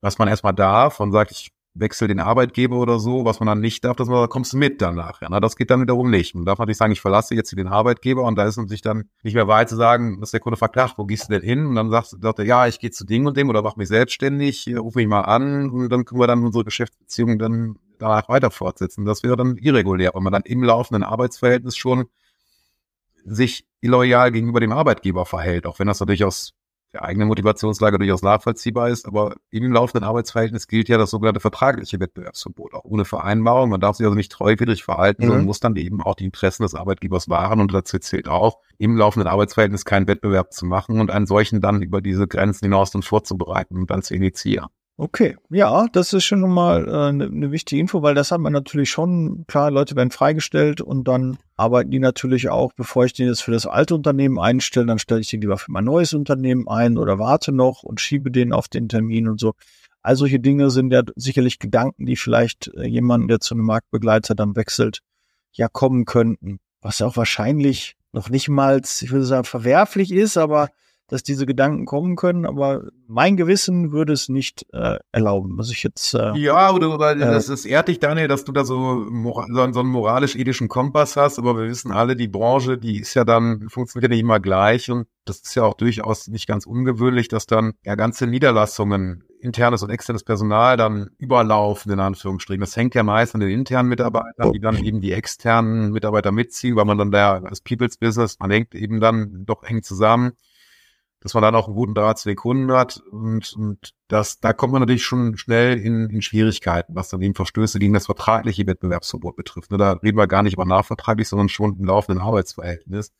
was 0.00 0.18
man 0.18 0.28
erstmal 0.28 0.54
darf 0.54 1.00
und 1.00 1.12
sagt, 1.12 1.32
ich 1.32 1.50
wechsel 1.74 2.08
den 2.08 2.18
Arbeitgeber 2.18 2.76
oder 2.76 2.98
so, 2.98 3.24
was 3.24 3.38
man 3.40 3.46
dann 3.46 3.60
nicht 3.60 3.84
darf, 3.84 3.96
dass 3.96 4.08
man 4.08 4.22
da 4.22 4.26
kommst 4.26 4.54
mit 4.54 4.82
danach. 4.82 5.20
Ja, 5.22 5.28
na, 5.30 5.40
das 5.40 5.56
geht 5.56 5.70
dann 5.70 5.80
wiederum 5.80 6.10
nicht. 6.10 6.34
Man 6.34 6.44
darf 6.44 6.58
natürlich 6.58 6.78
sagen, 6.78 6.92
ich 6.92 7.00
verlasse 7.00 7.34
jetzt 7.34 7.56
den 7.56 7.68
Arbeitgeber 7.68 8.24
und 8.24 8.36
da 8.36 8.44
ist 8.44 8.56
natürlich 8.56 8.82
dann 8.82 9.08
nicht 9.22 9.34
mehr 9.34 9.46
weit 9.46 9.68
zu 9.68 9.76
sagen, 9.76 10.20
dass 10.20 10.32
der 10.32 10.40
Kunde 10.40 10.56
fragt, 10.56 10.76
ach, 10.78 10.94
wo 10.98 11.04
gehst 11.04 11.28
du 11.28 11.32
denn 11.32 11.42
hin? 11.42 11.66
Und 11.66 11.76
dann 11.76 11.90
sagt, 11.90 12.08
sagt 12.20 12.38
er, 12.40 12.44
ja, 12.44 12.66
ich 12.66 12.80
gehe 12.80 12.90
zu 12.90 13.04
dem 13.04 13.26
und 13.26 13.36
dem 13.36 13.48
oder 13.48 13.62
mach 13.62 13.76
mich 13.76 13.88
selbstständig, 13.88 14.66
ruf 14.76 14.96
mich 14.96 15.06
mal 15.06 15.22
an 15.22 15.70
und 15.70 15.88
dann 15.90 16.04
können 16.04 16.20
wir 16.20 16.26
dann 16.26 16.44
unsere 16.44 16.64
Geschäftsbeziehung 16.64 17.38
dann 17.38 17.76
danach 17.98 18.28
weiter 18.28 18.50
fortsetzen. 18.50 19.04
Das 19.04 19.22
wäre 19.22 19.36
dann 19.36 19.56
irregulär, 19.56 20.12
wenn 20.14 20.22
man 20.22 20.32
dann 20.32 20.42
im 20.42 20.64
laufenden 20.64 21.04
Arbeitsverhältnis 21.04 21.76
schon 21.76 22.06
sich 23.24 23.66
illoyal 23.80 24.32
gegenüber 24.32 24.60
dem 24.60 24.72
Arbeitgeber 24.72 25.26
verhält, 25.26 25.66
auch 25.66 25.78
wenn 25.78 25.86
das 25.86 26.00
natürlich 26.00 26.24
aus 26.24 26.52
der 26.92 27.04
eigene 27.04 27.26
Motivationslage 27.26 27.98
durchaus 27.98 28.22
nachvollziehbar 28.22 28.88
ist, 28.88 29.06
aber 29.06 29.36
im 29.50 29.72
laufenden 29.72 30.08
Arbeitsverhältnis 30.08 30.66
gilt 30.66 30.88
ja 30.88 30.98
das 30.98 31.10
sogenannte 31.10 31.40
vertragliche 31.40 32.00
Wettbewerbsverbot, 32.00 32.74
auch 32.74 32.84
ohne 32.84 33.04
Vereinbarung. 33.04 33.70
Man 33.70 33.80
darf 33.80 33.96
sich 33.96 34.06
also 34.06 34.16
nicht 34.16 34.32
treuwidrig 34.32 34.82
verhalten, 34.82 35.24
mhm. 35.24 35.28
sondern 35.28 35.46
muss 35.46 35.60
dann 35.60 35.76
eben 35.76 36.02
auch 36.02 36.16
die 36.16 36.24
Interessen 36.24 36.64
des 36.64 36.74
Arbeitgebers 36.74 37.28
wahren 37.28 37.60
und 37.60 37.72
dazu 37.72 37.98
zählt 37.98 38.28
auch, 38.28 38.58
im 38.78 38.96
laufenden 38.96 39.28
Arbeitsverhältnis 39.28 39.84
keinen 39.84 40.08
Wettbewerb 40.08 40.52
zu 40.52 40.66
machen 40.66 41.00
und 41.00 41.10
einen 41.10 41.26
solchen 41.26 41.60
dann 41.60 41.82
über 41.82 42.00
diese 42.00 42.26
Grenzen 42.26 42.64
hinaus 42.64 42.90
dann 42.90 43.02
vorzubereiten 43.02 43.76
und 43.76 43.90
dann 43.90 44.02
zu 44.02 44.14
initiieren. 44.14 44.68
Okay, 45.02 45.38
ja, 45.48 45.86
das 45.92 46.12
ist 46.12 46.24
schon 46.24 46.40
mal 46.40 46.86
eine 46.86 47.08
äh, 47.08 47.12
ne, 47.12 47.30
ne 47.30 47.50
wichtige 47.50 47.80
Info, 47.80 48.02
weil 48.02 48.14
das 48.14 48.32
hat 48.32 48.40
man 48.40 48.52
natürlich 48.52 48.90
schon, 48.90 49.46
klar, 49.46 49.70
Leute 49.70 49.96
werden 49.96 50.10
freigestellt 50.10 50.82
und 50.82 51.08
dann 51.08 51.38
arbeiten 51.56 51.90
die 51.90 51.98
natürlich 51.98 52.50
auch, 52.50 52.74
bevor 52.74 53.06
ich 53.06 53.14
den 53.14 53.26
jetzt 53.26 53.40
für 53.40 53.50
das 53.50 53.64
alte 53.64 53.94
Unternehmen 53.94 54.38
einstelle, 54.38 54.84
dann 54.84 54.98
stelle 54.98 55.22
ich 55.22 55.30
den 55.30 55.40
lieber 55.40 55.56
für 55.56 55.72
mein 55.72 55.86
neues 55.86 56.12
Unternehmen 56.12 56.68
ein 56.68 56.98
oder 56.98 57.18
warte 57.18 57.50
noch 57.50 57.82
und 57.82 57.98
schiebe 57.98 58.30
den 58.30 58.52
auf 58.52 58.68
den 58.68 58.90
Termin 58.90 59.26
und 59.26 59.40
so. 59.40 59.54
All 60.02 60.16
solche 60.16 60.38
Dinge 60.38 60.70
sind 60.70 60.92
ja 60.92 61.00
sicherlich 61.16 61.58
Gedanken, 61.58 62.04
die 62.04 62.16
vielleicht 62.16 62.70
äh, 62.74 62.86
jemanden, 62.86 63.28
der 63.28 63.40
zu 63.40 63.54
einem 63.54 63.64
Marktbegleiter 63.64 64.34
dann 64.34 64.54
wechselt, 64.54 65.00
ja 65.52 65.68
kommen 65.68 66.04
könnten. 66.04 66.58
Was 66.82 66.98
ja 66.98 67.06
auch 67.06 67.16
wahrscheinlich 67.16 67.96
noch 68.12 68.28
nicht 68.28 68.50
mal, 68.50 68.82
ich 68.84 69.10
würde 69.10 69.24
sagen, 69.24 69.44
verwerflich 69.44 70.12
ist, 70.12 70.36
aber 70.36 70.68
dass 71.10 71.22
diese 71.22 71.44
Gedanken 71.44 71.86
kommen 71.86 72.16
können, 72.16 72.46
aber 72.46 72.84
mein 73.08 73.36
Gewissen 73.36 73.92
würde 73.92 74.12
es 74.12 74.28
nicht 74.28 74.64
äh, 74.72 74.98
erlauben, 75.10 75.58
was 75.58 75.70
ich 75.70 75.82
jetzt. 75.82 76.14
Äh, 76.14 76.36
ja, 76.38 76.72
oder, 76.72 76.94
oder 76.94 77.12
äh, 77.12 77.18
das 77.18 77.48
ist 77.48 77.66
ehrt 77.66 77.88
dich, 77.88 77.98
Daniel, 77.98 78.28
dass 78.28 78.44
du 78.44 78.52
da 78.52 78.64
so, 78.64 79.04
so, 79.10 79.72
so 79.72 79.80
einen 79.80 79.88
moralisch-ethischen 79.88 80.68
Kompass 80.68 81.16
hast, 81.16 81.38
aber 81.38 81.56
wir 81.58 81.68
wissen 81.68 81.90
alle, 81.90 82.14
die 82.14 82.28
Branche, 82.28 82.78
die 82.78 83.00
ist 83.00 83.14
ja 83.14 83.24
dann, 83.24 83.68
funktioniert 83.68 84.10
ja 84.10 84.14
nicht 84.14 84.22
immer 84.22 84.40
gleich 84.40 84.90
und 84.90 85.08
das 85.24 85.40
ist 85.40 85.54
ja 85.54 85.64
auch 85.64 85.74
durchaus 85.74 86.28
nicht 86.28 86.46
ganz 86.46 86.64
ungewöhnlich, 86.64 87.28
dass 87.28 87.46
dann 87.46 87.72
ja 87.84 87.96
ganze 87.96 88.26
Niederlassungen 88.26 89.24
internes 89.40 89.82
und 89.82 89.90
externes 89.90 90.22
Personal 90.22 90.76
dann 90.76 91.10
überlaufen, 91.18 91.90
in 91.92 92.00
Anführungsstrichen. 92.00 92.60
Das 92.60 92.76
hängt 92.76 92.94
ja 92.94 93.02
meist 93.02 93.34
an 93.34 93.40
den 93.40 93.50
internen 93.50 93.88
Mitarbeitern, 93.88 94.52
die 94.52 94.60
dann 94.60 94.76
eben 94.76 95.00
die 95.00 95.12
externen 95.12 95.92
Mitarbeiter 95.92 96.30
mitziehen, 96.30 96.76
weil 96.76 96.84
man 96.84 96.98
dann 96.98 97.10
da 97.10 97.38
als 97.38 97.60
People's 97.60 97.96
Business, 97.96 98.38
man 98.38 98.50
hängt 98.50 98.74
eben 98.74 99.00
dann 99.00 99.44
doch 99.46 99.62
eng 99.62 99.82
zusammen 99.82 100.32
dass 101.20 101.34
man 101.34 101.42
dann 101.42 101.54
auch 101.54 101.66
einen 101.66 101.76
guten 101.76 101.94
Draht 101.94 102.18
zu 102.18 102.28
den 102.28 102.36
Kunden 102.36 102.72
hat 102.72 103.02
und, 103.10 103.52
und 103.54 103.94
das, 104.08 104.40
da 104.40 104.52
kommt 104.52 104.72
man 104.72 104.80
natürlich 104.80 105.04
schon 105.04 105.36
schnell 105.36 105.78
in, 105.78 106.08
in 106.08 106.22
Schwierigkeiten, 106.22 106.94
was 106.94 107.10
dann 107.10 107.20
eben 107.20 107.34
Verstöße 107.34 107.78
gegen 107.78 107.92
das 107.92 108.06
vertragliche 108.06 108.66
Wettbewerbsverbot 108.66 109.36
betrifft. 109.36 109.70
Ne, 109.70 109.78
da 109.78 109.92
reden 109.92 110.16
wir 110.16 110.26
gar 110.26 110.42
nicht 110.42 110.54
über 110.54 110.64
nachvertraglich, 110.64 111.28
sondern 111.28 111.48
schon 111.48 111.76
im 111.78 111.84
laufenden 111.84 112.22
Arbeitsverhältnis. 112.22 113.12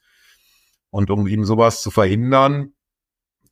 Und 0.91 1.11
um 1.11 1.27
eben 1.27 1.45
sowas 1.45 1.83
zu 1.83 1.91
verhindern, 1.91 2.73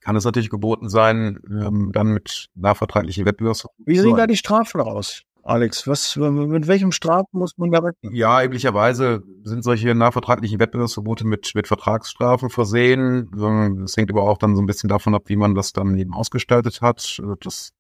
kann 0.01 0.17
es 0.17 0.25
natürlich 0.25 0.51
geboten 0.51 0.89
sein, 0.89 1.41
ähm, 1.51 1.91
dann 1.93 2.09
mit 2.09 2.49
nachvertraglichen 2.55 3.27
Wettbewerbsverbot. 3.27 3.87
Wie 3.87 3.99
sehen 3.99 4.17
da 4.17 4.27
die 4.27 4.37
Strafen 4.37 4.81
raus? 4.81 5.25
Alex, 5.49 5.87
was, 5.87 6.15
mit 6.17 6.67
welchem 6.67 6.93
Strafen 6.93 7.39
muss 7.39 7.57
man 7.57 7.71
da 7.71 7.79
rechnen? 7.79 8.15
Ja, 8.15 8.45
üblicherweise 8.45 9.23
sind 9.45 9.65
solche 9.65 9.95
nachvertraglichen 9.95 10.61
Wettbewerbsverbote 10.61 11.27
mit, 11.27 11.55
mit 11.55 11.67
Vertragsstrafen 11.67 12.51
versehen. 12.51 13.31
Das 13.81 13.97
hängt 13.97 14.11
aber 14.11 14.25
auch 14.25 14.37
dann 14.37 14.57
so 14.57 14.63
ein 14.63 14.67
bisschen 14.67 14.91
davon 14.91 15.15
ab, 15.15 15.23
wie 15.27 15.37
man 15.37 15.55
das 15.55 15.73
dann 15.73 15.97
eben 15.97 16.13
ausgestaltet 16.13 16.83
hat. 16.83 17.23
Das 17.41 17.73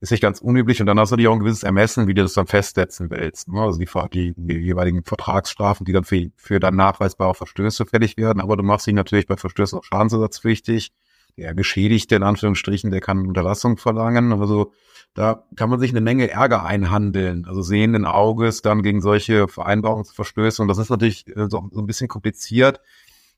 ist 0.00 0.10
nicht 0.10 0.20
ganz 0.20 0.42
unüblich 0.42 0.82
und 0.82 0.86
dann 0.86 1.00
hast 1.00 1.10
du 1.10 1.16
dir 1.16 1.30
auch 1.30 1.34
ein 1.34 1.40
gewisses 1.40 1.62
Ermessen, 1.62 2.08
wie 2.08 2.14
du 2.14 2.20
das 2.20 2.34
dann 2.34 2.46
festsetzen 2.46 3.10
willst. 3.10 3.48
Ne? 3.48 3.58
Also 3.58 3.78
die, 3.78 3.88
die, 4.12 4.34
die 4.36 4.58
jeweiligen 4.58 5.02
Vertragsstrafen, 5.02 5.86
die 5.86 5.92
dann 5.92 6.04
für, 6.04 6.30
für 6.36 6.60
dann 6.60 6.76
nachweisbare 6.76 7.34
Verstöße 7.34 7.86
fällig 7.86 8.18
werden. 8.18 8.42
Aber 8.42 8.58
du 8.58 8.62
machst 8.62 8.86
dich 8.86 8.92
natürlich 8.92 9.26
bei 9.26 9.38
Verstößen 9.38 9.78
auch 9.78 9.84
schadensersatzpflichtig. 9.84 10.92
Der 11.38 11.54
Geschädigte, 11.54 12.16
in 12.16 12.24
Anführungsstrichen, 12.24 12.90
der 12.90 13.00
kann 13.00 13.26
Unterlassung 13.28 13.76
verlangen. 13.76 14.32
Also 14.32 14.72
da 15.14 15.44
kann 15.54 15.70
man 15.70 15.78
sich 15.78 15.92
eine 15.92 16.00
Menge 16.00 16.28
Ärger 16.28 16.64
einhandeln, 16.64 17.44
also 17.44 17.62
sehenden 17.62 18.04
Auges 18.06 18.60
dann 18.60 18.82
gegen 18.82 19.00
solche 19.00 19.46
Vereinbarungsverstöße. 19.46 20.60
Und 20.60 20.66
das 20.66 20.78
ist 20.78 20.90
natürlich 20.90 21.28
äh, 21.28 21.48
so, 21.48 21.68
so 21.70 21.80
ein 21.80 21.86
bisschen 21.86 22.08
kompliziert 22.08 22.80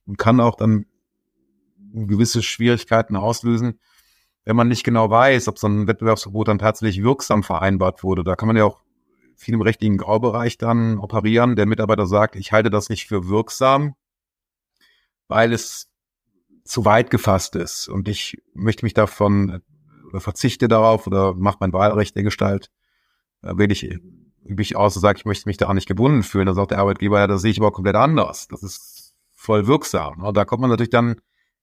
und 0.06 0.16
kann 0.16 0.40
auch 0.40 0.54
dann 0.54 0.86
gewisse 1.92 2.42
Schwierigkeiten 2.42 3.16
auslösen, 3.16 3.78
wenn 4.44 4.56
man 4.56 4.68
nicht 4.68 4.82
genau 4.82 5.10
weiß, 5.10 5.48
ob 5.48 5.58
so 5.58 5.66
ein 5.66 5.86
Wettbewerbsverbot 5.86 6.48
dann 6.48 6.58
tatsächlich 6.58 7.02
wirksam 7.04 7.42
vereinbart 7.42 8.02
wurde. 8.02 8.24
Da 8.24 8.34
kann 8.34 8.46
man 8.46 8.56
ja 8.56 8.64
auch 8.64 8.80
viel 9.36 9.52
im 9.52 9.60
rechtlichen 9.60 9.98
Graubereich 9.98 10.56
dann 10.56 10.98
operieren. 10.98 11.54
Der 11.54 11.66
Mitarbeiter 11.66 12.06
sagt, 12.06 12.34
ich 12.36 12.52
halte 12.52 12.70
das 12.70 12.88
nicht 12.88 13.06
für 13.06 13.28
wirksam, 13.28 13.94
weil 15.28 15.52
es 15.52 15.89
zu 16.70 16.84
weit 16.84 17.10
gefasst 17.10 17.56
ist 17.56 17.88
und 17.88 18.08
ich 18.08 18.40
möchte 18.54 18.84
mich 18.84 18.94
davon 18.94 19.60
oder 20.08 20.20
verzichte 20.20 20.68
darauf 20.68 21.06
oder 21.06 21.34
mache 21.34 21.58
mein 21.60 21.72
Wahlrecht 21.72 22.14
der 22.14 22.22
Gestalt, 22.22 22.70
äh, 23.42 23.56
wähle 23.56 23.72
ich, 23.72 23.82
übe 24.44 24.62
ich 24.62 24.76
aus 24.76 24.94
und 24.96 25.02
sage, 25.02 25.18
ich 25.18 25.24
möchte 25.24 25.48
mich 25.48 25.56
da 25.56 25.68
auch 25.68 25.74
nicht 25.74 25.88
gebunden 25.88 26.22
fühlen. 26.22 26.46
Dann 26.46 26.54
sagt 26.54 26.70
der 26.70 26.78
Arbeitgeber, 26.78 27.18
ja, 27.18 27.26
das 27.26 27.42
sehe 27.42 27.50
ich 27.50 27.58
aber 27.58 27.72
komplett 27.72 27.96
anders. 27.96 28.46
Das 28.48 28.62
ist 28.62 29.14
voll 29.32 29.66
wirksam. 29.66 30.22
Und 30.22 30.36
da 30.36 30.44
kommt 30.44 30.60
man 30.60 30.70
natürlich 30.70 30.90
dann 30.90 31.16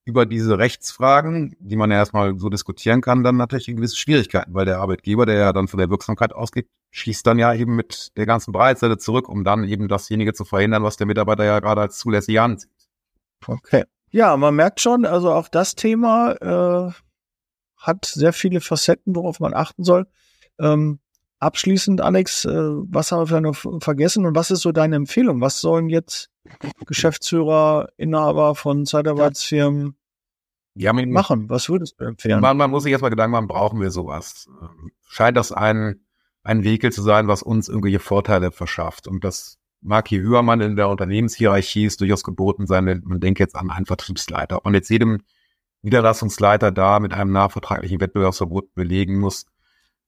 über 0.04 0.26
diese 0.26 0.58
Rechtsfragen, 0.58 1.56
die 1.60 1.76
man 1.78 1.90
ja 1.92 1.98
erstmal 1.98 2.38
so 2.38 2.50
diskutieren 2.50 3.02
kann, 3.02 3.24
dann 3.24 3.38
natürlich 3.38 3.70
in 3.70 3.78
gewisse 3.78 3.98
Schwierigkeiten, 3.98 4.54
weil 4.54 4.66
der 4.66 4.80
Arbeitgeber, 4.80 5.26
der 5.26 5.36
ja 5.36 5.54
dann 5.54 5.68
von 5.68 5.78
der 5.78 5.90
Wirksamkeit 5.90 6.34
ausgeht, 6.34 6.68
schießt 6.92 7.26
dann 7.28 7.40
ja 7.40 7.54
eben 7.54 7.76
mit 7.76 8.16
der 8.18 8.26
ganzen 8.26 8.52
Breitseite 8.52 8.98
zurück, 8.98 9.30
um 9.30 9.44
dann 9.46 9.64
eben 9.66 9.88
dasjenige 9.88 10.34
zu 10.34 10.44
verhindern, 10.44 10.84
was 10.84 10.98
der 10.98 11.08
Mitarbeiter 11.08 11.46
ja 11.46 11.60
gerade 11.60 11.82
als 11.82 11.98
zulässig 11.98 12.40
ansieht. 12.40 12.72
Okay. 13.46 13.84
Ja, 14.10 14.38
man 14.38 14.56
merkt 14.56 14.80
schon, 14.80 15.06
also 15.06 15.32
auch 15.32 15.48
das 15.50 15.76
Thema 15.76 16.32
äh, 16.34 16.92
hat 17.78 18.06
sehr 18.06 18.34
viele 18.34 18.62
Facetten, 18.62 19.16
worauf 19.16 19.40
man 19.40 19.54
achten 19.54 19.84
soll. 19.84 20.08
Ähm, 20.60 21.00
abschließend, 21.40 22.02
Alex, 22.02 22.46
äh, 22.46 22.50
was 22.52 23.12
haben 23.12 23.22
wir 23.22 23.28
vielleicht 23.28 23.66
noch 23.66 23.84
vergessen 23.84 24.26
und 24.26 24.36
was 24.36 24.52
ist 24.52 24.62
so 24.62 24.72
deine 24.72 24.96
Empfehlung? 24.96 25.42
Was 25.42 25.62
sollen 25.62 25.90
jetzt 25.90 26.30
Geschäftsführer, 26.86 27.90
Inhaber 27.98 28.56
von 28.56 28.86
Zeitarbeitsfirmen 28.86 29.98
ja, 30.74 30.94
man, 30.94 31.12
machen? 31.12 31.50
Was 31.50 31.70
würdest 31.70 32.00
du 32.00 32.06
empfehlen? 32.06 32.40
Man, 32.40 32.58
man 32.58 32.72
muss 32.72 32.84
sich 32.84 32.92
erstmal 32.92 33.12
Gedanken 33.12 33.34
machen, 33.34 33.48
brauchen 33.48 33.82
wir 33.82 33.92
sowas? 33.92 34.48
Ähm, 34.62 34.92
scheint 35.08 35.38
das 35.38 35.52
ein, 35.52 36.02
ein 36.44 36.64
Vehikel 36.64 36.92
zu 36.92 37.02
sein, 37.02 37.28
was 37.28 37.44
uns 37.44 37.68
irgendwelche 37.68 38.00
Vorteile 38.00 38.52
verschafft? 38.52 39.08
Und 39.08 39.24
das 39.24 39.57
mag 39.82 40.10
je 40.12 40.20
höher 40.20 40.42
man 40.42 40.62
in 40.62 40.76
der 40.76 40.90
Unternehmenshierarchie 40.90 41.86
ist, 41.86 42.02
durchaus 42.02 42.24
geboten 42.24 42.68
sein, 42.68 43.02
man 43.06 43.20
denkt 43.20 43.40
jetzt 43.40 43.56
an 43.56 43.70
einen 43.70 43.86
Vertriebsleiter. 43.86 44.66
Und 44.66 44.74
jetzt 44.74 44.90
jedem 44.90 45.22
Niederlassungsleiter 45.82 46.72
da 46.72 47.00
mit 47.00 47.14
einem 47.14 47.32
nachvertraglichen 47.32 48.02
Wettbewerbsverbot 48.02 48.74
belegen 48.74 49.20
muss, 49.20 49.46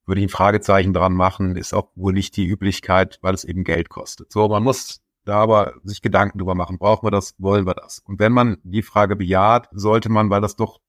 würde 0.06 0.20
ich 0.20 0.26
ein 0.26 0.30
Fragezeichen 0.30 0.92
dran 0.92 1.14
machen, 1.14 1.56
ist 1.56 1.72
auch 1.72 1.90
wohl 1.94 2.12
nicht 2.12 2.36
die 2.36 2.46
Üblichkeit, 2.46 3.18
weil 3.22 3.34
es 3.34 3.44
eben 3.44 3.64
Geld 3.64 3.88
kostet. 3.88 4.32
So, 4.32 4.48
man 4.48 4.62
muss 4.62 5.00
da 5.24 5.38
aber 5.38 5.74
sich 5.84 6.02
Gedanken 6.02 6.38
drüber 6.38 6.54
machen, 6.54 6.78
brauchen 6.78 7.06
wir 7.06 7.10
das, 7.10 7.34
wollen 7.38 7.66
wir 7.66 7.74
das? 7.74 8.00
Und 8.00 8.18
wenn 8.18 8.32
man 8.32 8.58
die 8.64 8.82
Frage 8.82 9.16
bejaht, 9.16 9.68
sollte 9.72 10.08
man, 10.08 10.30
weil 10.30 10.40
das 10.40 10.56
doch 10.56 10.80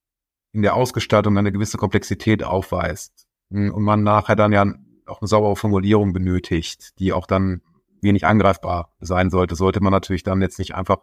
in 0.53 0.61
der 0.61 0.75
Ausgestaltung 0.75 1.37
eine 1.37 1.51
gewisse 1.51 1.77
Komplexität 1.77 2.43
aufweist 2.43 3.27
hm, 3.51 3.71
und 3.71 3.83
man 3.83 4.03
nachher 4.03 4.35
dann 4.35 4.51
ja 4.51 4.65
auch 5.05 5.21
eine 5.21 5.27
saubere 5.27 5.55
Formulierung 5.55 6.13
benötigt, 6.13 6.99
die 6.99 7.13
auch 7.13 7.27
dann 7.27 7.61
wenig 8.01 8.25
angreifbar 8.25 8.93
sein 8.99 9.29
sollte, 9.29 9.55
sollte 9.55 9.81
man 9.81 9.91
natürlich 9.91 10.23
dann 10.23 10.41
jetzt 10.41 10.59
nicht 10.59 10.75
einfach 10.75 10.99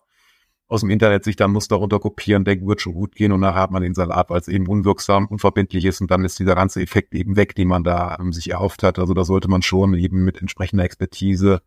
aus 0.68 0.80
dem 0.82 0.90
Internet 0.90 1.24
sich 1.24 1.36
dann 1.36 1.52
Muster 1.52 1.76
runterkopieren, 1.76 2.44
denken, 2.44 2.68
wird 2.68 2.82
schon 2.82 2.92
gut 2.92 3.14
gehen 3.14 3.32
und 3.32 3.40
nachher 3.40 3.62
hat 3.62 3.70
man 3.70 3.82
den 3.82 3.94
Salat, 3.94 4.28
weil 4.28 4.40
es 4.40 4.48
eben 4.48 4.66
unwirksam, 4.66 5.26
unverbindlich 5.26 5.84
ist 5.86 6.00
und 6.02 6.10
dann 6.10 6.24
ist 6.24 6.38
dieser 6.38 6.54
ganze 6.54 6.82
Effekt 6.82 7.14
eben 7.14 7.36
weg, 7.36 7.54
den 7.54 7.68
man 7.68 7.84
da 7.84 8.18
ähm, 8.20 8.32
sich 8.32 8.50
erhofft 8.50 8.82
hat. 8.82 8.98
Also 8.98 9.14
da 9.14 9.24
sollte 9.24 9.48
man 9.48 9.62
schon 9.62 9.94
eben 9.94 10.24
mit 10.24 10.40
entsprechender 10.40 10.84
Expertise 10.84 11.62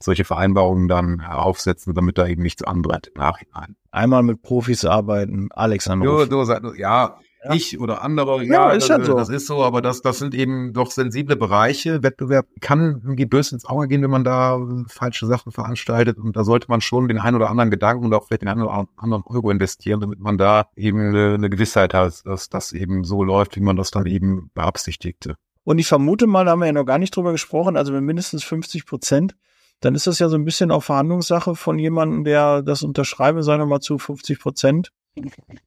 solche 0.00 0.24
Vereinbarungen 0.24 0.88
dann 0.88 1.20
aufsetzen, 1.20 1.94
damit 1.94 2.18
da 2.18 2.26
eben 2.26 2.42
nichts 2.42 2.62
anbrennt 2.62 3.08
im 3.08 3.20
Nachhinein. 3.20 3.76
Einmal 3.90 4.22
mit 4.22 4.42
Profis 4.42 4.84
arbeiten, 4.84 5.48
Alexander. 5.52 6.26
Du, 6.26 6.44
du, 6.44 6.74
ja, 6.74 7.18
ja. 7.44 7.54
ich 7.54 7.78
oder 7.78 8.02
andere. 8.02 8.42
Ja, 8.44 8.52
ja 8.52 8.70
ist 8.70 8.88
das, 8.88 8.98
ja 8.98 9.04
so. 9.04 9.14
Das 9.14 9.28
ist 9.28 9.46
so, 9.46 9.62
aber 9.62 9.82
das, 9.82 10.02
das 10.02 10.18
sind 10.18 10.34
eben 10.34 10.72
doch 10.72 10.90
sensible 10.90 11.36
Bereiche. 11.36 12.02
Wettbewerb 12.02 12.46
kann 12.60 13.00
irgendwie 13.02 13.26
böse 13.26 13.54
ins 13.54 13.64
Auge 13.64 13.88
gehen, 13.88 14.02
wenn 14.02 14.10
man 14.10 14.24
da 14.24 14.58
falsche 14.88 15.26
Sachen 15.26 15.52
veranstaltet. 15.52 16.18
Und 16.18 16.36
da 16.36 16.44
sollte 16.44 16.66
man 16.68 16.80
schon 16.80 17.08
den 17.08 17.18
einen 17.18 17.36
oder 17.36 17.50
anderen 17.50 17.70
Gedanken 17.70 18.04
und 18.04 18.14
auch 18.14 18.26
vielleicht 18.26 18.42
den 18.42 18.48
einen 18.48 18.62
oder 18.62 18.86
anderen 18.96 19.22
Euro 19.26 19.50
investieren, 19.50 20.00
damit 20.00 20.20
man 20.20 20.38
da 20.38 20.68
eben 20.76 21.00
eine, 21.00 21.34
eine 21.34 21.50
Gewissheit 21.50 21.94
hat, 21.94 22.24
dass 22.24 22.48
das 22.48 22.72
eben 22.72 23.04
so 23.04 23.22
läuft, 23.22 23.56
wie 23.56 23.60
man 23.60 23.76
das 23.76 23.90
dann 23.90 24.06
eben 24.06 24.50
beabsichtigte. 24.54 25.36
Und 25.64 25.78
ich 25.78 25.86
vermute 25.86 26.26
mal, 26.26 26.44
da 26.44 26.52
haben 26.52 26.60
wir 26.60 26.66
ja 26.66 26.72
noch 26.72 26.84
gar 26.84 26.98
nicht 26.98 27.16
drüber 27.16 27.32
gesprochen, 27.32 27.76
also 27.76 27.92
wenn 27.92 28.04
mindestens 28.04 28.44
50 28.44 28.86
Prozent 28.86 29.34
dann 29.80 29.94
ist 29.94 30.06
das 30.06 30.18
ja 30.18 30.28
so 30.28 30.36
ein 30.36 30.44
bisschen 30.44 30.70
auch 30.70 30.82
Verhandlungssache 30.82 31.54
von 31.54 31.78
jemandem, 31.78 32.24
der 32.24 32.62
das 32.62 32.82
unterschreibe, 32.82 33.42
sagen 33.42 33.62
wir 33.62 33.66
mal 33.66 33.80
zu 33.80 33.98
50 33.98 34.40
Prozent 34.40 34.90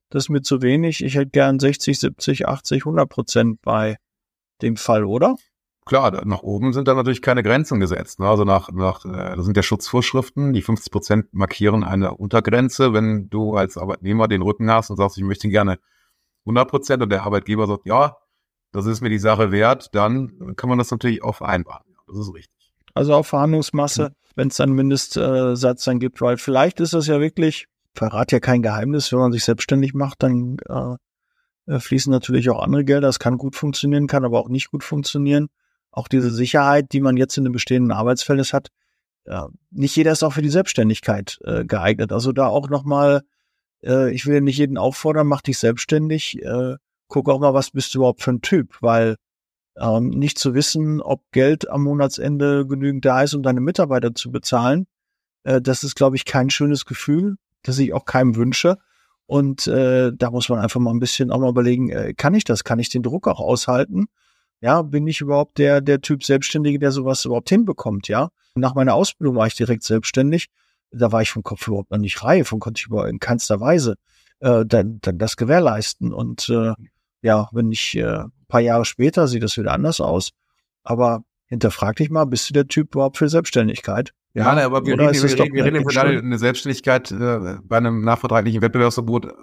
das 0.10 0.26
ist 0.26 0.30
mir 0.30 0.42
zu 0.42 0.62
wenig. 0.62 1.04
Ich 1.04 1.16
hätte 1.16 1.32
gern 1.32 1.60
60, 1.60 2.00
70, 2.00 2.48
80, 2.48 2.82
100 2.82 3.10
Prozent 3.10 3.62
bei 3.62 3.98
dem 4.62 4.76
Fall, 4.76 5.06
oder? 5.06 5.36
Klar, 5.86 6.26
nach 6.26 6.44
oben 6.44 6.74
sind 6.74 6.88
da 6.88 6.94
natürlich 6.94 7.22
keine 7.22 7.44
Grenzen 7.44 7.80
gesetzt. 7.80 8.20
Ne? 8.20 8.28
Also 8.28 8.44
nach, 8.44 8.70
nach, 8.72 9.06
äh, 9.06 9.36
das 9.36 9.46
sind 9.46 9.56
ja 9.56 9.64
Schutzvorschriften. 9.64 10.52
Die 10.52 10.62
50 10.62 10.92
Prozent 10.92 11.34
markieren 11.34 11.86
eine 11.86 12.16
Untergrenze. 12.16 12.92
Wenn 12.92 13.30
du 13.30 13.56
als 13.56 13.78
Arbeitnehmer 13.78 14.28
den 14.28 14.42
Rücken 14.42 14.70
hast 14.70 14.90
und 14.90 14.98
sagst, 14.98 15.18
ich 15.18 15.24
möchte 15.24 15.48
gerne 15.48 15.80
100 16.42 16.70
Prozent 16.70 17.04
und 17.04 17.10
der 17.10 17.24
Arbeitgeber 17.24 17.68
sagt, 17.68 17.86
ja, 17.86 18.18
das 18.74 18.86
ist 18.86 19.02
mir 19.02 19.10
die 19.10 19.18
Sache 19.18 19.52
wert, 19.52 19.90
dann 19.94 20.56
kann 20.58 20.70
man 20.70 20.78
das 20.78 20.92
natürlich 20.92 21.24
auch 21.24 21.36
vereinbaren. 21.36 21.86
Das 22.08 22.18
ist 22.18 22.34
richtig. 22.34 22.74
Also 22.94 23.14
auf 23.14 23.28
Verhandlungsmasse, 23.28 24.10
mhm. 24.10 24.16
wenn 24.36 24.48
es 24.50 24.58
dann 24.58 24.74
Mindestsatz 24.74 25.84
dann 25.86 26.00
gibt, 26.00 26.20
weil 26.20 26.38
vielleicht 26.38 26.82
ist 26.82 26.94
das 26.94 27.08
ja 27.08 27.22
wirklich 27.22 27.68
verrate 27.98 28.36
ja 28.36 28.40
kein 28.40 28.62
Geheimnis, 28.62 29.12
wenn 29.12 29.20
man 29.20 29.32
sich 29.32 29.44
selbstständig 29.44 29.94
macht, 29.94 30.24
dann 30.24 30.58
äh, 30.70 31.74
äh, 31.74 31.80
fließen 31.80 32.12
natürlich 32.12 32.50
auch 32.50 32.62
andere 32.62 32.86
Gelder. 32.86 33.08
Das 33.08 33.20
kann 33.20 33.38
gut 33.38 33.56
funktionieren, 33.56 34.08
kann 34.08 34.26
aber 34.26 34.40
auch 34.40 34.50
nicht 34.50 34.70
gut 34.70 34.84
funktionieren. 34.84 35.50
Auch 35.92 36.08
diese 36.08 36.32
Sicherheit, 36.32 36.92
die 36.94 37.02
man 37.02 37.18
jetzt 37.18 37.38
in 37.38 37.44
dem 37.44 37.54
bestehenden 37.54 37.92
Arbeitsverhältnis 37.92 38.54
hat, 38.54 38.70
äh, 39.26 39.42
nicht 39.72 39.96
jeder 39.96 40.12
ist 40.12 40.24
auch 40.24 40.34
für 40.34 40.42
die 40.42 40.50
Selbstständigkeit 40.50 41.40
äh, 41.44 41.66
geeignet. 41.66 42.12
Also 42.12 42.32
da 42.32 42.48
auch 42.48 42.70
nochmal, 42.70 43.24
äh, 43.84 44.14
ich 44.14 44.26
will 44.26 44.36
ja 44.36 44.42
nicht 44.42 44.58
jeden 44.58 44.78
auffordern, 44.78 45.28
mach 45.28 45.42
dich 45.42 45.58
selbstständig, 45.58 46.42
äh, 46.44 46.76
guck 47.08 47.30
auch 47.30 47.40
mal, 47.40 47.54
was 47.54 47.72
bist 47.72 47.94
du 47.94 48.00
überhaupt 48.00 48.22
für 48.22 48.32
ein 48.32 48.42
Typ, 48.42 48.78
weil 48.82 49.16
ähm, 49.78 50.10
nicht 50.10 50.40
zu 50.40 50.54
wissen, 50.54 51.02
ob 51.02 51.22
Geld 51.32 51.70
am 51.70 51.84
Monatsende 51.84 52.66
genügend 52.68 53.06
da 53.06 53.24
ist, 53.24 53.34
um 53.34 53.44
deine 53.44 53.62
Mitarbeiter 53.62 54.14
zu 54.16 54.32
bezahlen, 54.32 54.88
äh, 55.44 55.62
das 55.62 55.84
ist, 55.84 55.96
glaube 55.96 56.16
ich, 56.16 56.26
kein 56.26 56.50
schönes 56.50 56.86
Gefühl 56.86 57.38
das 57.68 57.78
ich 57.80 57.94
auch 57.94 58.06
keinem 58.06 58.36
wünsche. 58.36 58.78
Und 59.26 59.68
äh, 59.68 60.12
da 60.16 60.32
muss 60.32 60.50
man 60.50 60.60
einfach 60.60 60.80
mal 60.80 60.92
ein 60.92 61.00
bisschen 61.00 61.32
auch 61.32 61.40
mal 61.40 61.50
überlegen, 61.50 61.90
äh, 61.90 62.14
kann 62.14 62.34
ich 62.34 62.46
das? 62.46 62.64
Kann 62.64 62.80
ich 62.80 62.90
den 62.90 63.04
Druck 63.04 63.28
auch 63.28 63.40
aushalten? 63.40 64.08
Ja, 64.62 64.82
bin 64.82 65.06
ich 65.06 65.22
überhaupt 65.22 65.58
der, 65.58 65.82
der 65.82 66.02
Typ 66.02 66.24
Selbstständige, 66.24 66.80
der 66.80 66.92
sowas 66.92 67.26
überhaupt 67.26 67.50
hinbekommt, 67.50 68.08
ja? 68.08 68.30
Nach 68.56 68.74
meiner 68.74 68.96
Ausbildung 68.96 69.36
war 69.36 69.48
ich 69.48 69.56
direkt 69.56 69.84
selbstständig. 69.84 70.48
Da 70.92 71.12
war 71.12 71.22
ich 71.22 71.30
vom 71.30 71.44
Kopf 71.44 71.68
überhaupt 71.68 71.92
noch 71.92 71.98
nicht 71.98 72.24
reif 72.24 72.52
und 72.52 72.60
konnte 72.60 72.80
ich 72.80 72.88
über 72.88 73.08
in 73.10 73.20
keinster 73.20 73.60
Weise 73.60 73.96
äh, 74.40 74.66
dann, 74.66 75.00
dann 75.02 75.18
das 75.18 75.36
gewährleisten. 75.36 76.14
Und 76.14 76.50
äh, 76.50 76.74
ja, 77.22 77.50
wenn 77.52 77.72
ich 77.72 77.96
äh, 77.98 78.24
paar 78.48 78.62
Jahre 78.62 78.86
später 78.86 79.28
sieht 79.28 79.44
das 79.44 79.58
wieder 79.58 79.74
anders 79.74 80.02
aus. 80.02 80.32
Aber 80.84 81.24
hinterfrag 81.48 81.96
dich 81.96 82.10
mal, 82.10 82.26
bist 82.26 82.50
du 82.50 82.54
der 82.54 82.68
Typ 82.68 82.96
überhaupt 82.96 83.18
für 83.18 83.30
Selbstständigkeit? 83.30 84.14
Ja, 84.34 84.56
ja 84.56 84.66
aber 84.66 84.86
wir 84.86 85.00
reden, 85.00 85.14
wir, 85.14 85.40
reden, 85.40 85.56
wir 85.56 85.66
reden 85.66 85.82
über 85.82 86.02
eine 86.02 86.38
Selbstständigkeit 86.38 87.12
äh, 87.12 87.58
bei 87.64 87.78
einem 87.78 88.02
nachvertraglichen 88.02 88.62
Wettbewerbsverbot, 88.62 89.34